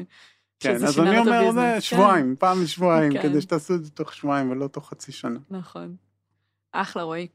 כן, 0.61 0.75
אז 0.75 1.01
אני 1.01 1.19
אומר 1.19 1.53
זה 1.53 1.81
שבועיים, 1.81 2.27
כן. 2.27 2.35
פעם 2.35 2.63
בשבועיים, 2.63 3.13
כן. 3.13 3.23
כדי 3.23 3.41
שתעשו 3.41 3.75
את 3.75 3.85
זה 3.85 3.91
תוך 3.91 4.15
שבועיים 4.15 4.51
ולא 4.51 4.67
תוך 4.67 4.89
חצי 4.89 5.13
שנה. 5.13 5.39
נכון. 5.51 5.97
אחלה 6.73 7.03
רועי. 7.03 7.29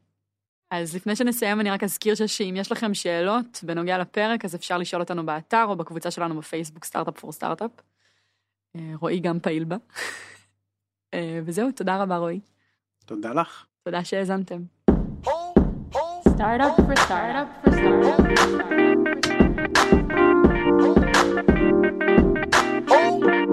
אז 0.70 0.96
לפני 0.96 1.16
שנסיים 1.16 1.60
אני 1.60 1.70
רק 1.70 1.84
אזכיר 1.84 2.14
שאם 2.14 2.54
יש 2.58 2.72
לכם 2.72 2.94
שאלות 2.94 3.60
בנוגע 3.62 3.98
לפרק 3.98 4.44
אז 4.44 4.54
אפשר 4.54 4.78
לשאול 4.78 5.02
אותנו 5.02 5.26
באתר 5.26 5.64
או 5.68 5.76
בקבוצה 5.76 6.10
שלנו 6.10 6.38
בפייסבוק 6.38 6.84
סטארט-אפ 6.84 7.18
פור 7.18 7.32
סטארט-אפ. 7.32 7.70
אה, 8.76 8.92
רועי 8.94 9.20
גם 9.20 9.40
פעיל 9.40 9.64
בה. 9.64 9.76
וזהו, 11.44 11.72
תודה 11.72 12.02
רבה 12.02 12.16
רועי. 12.16 12.40
תודה 13.06 13.32
לך. 13.32 13.66
תודה 13.82 14.04
שהאזנתם. 14.04 14.62
Startup 16.38 16.76
for 16.76 16.96
startup 17.06 17.48
for 17.64 17.64
startup 17.64 17.64
for 17.64 17.72
startup 17.72 17.98
for 17.98 18.32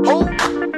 startup. 0.06 0.75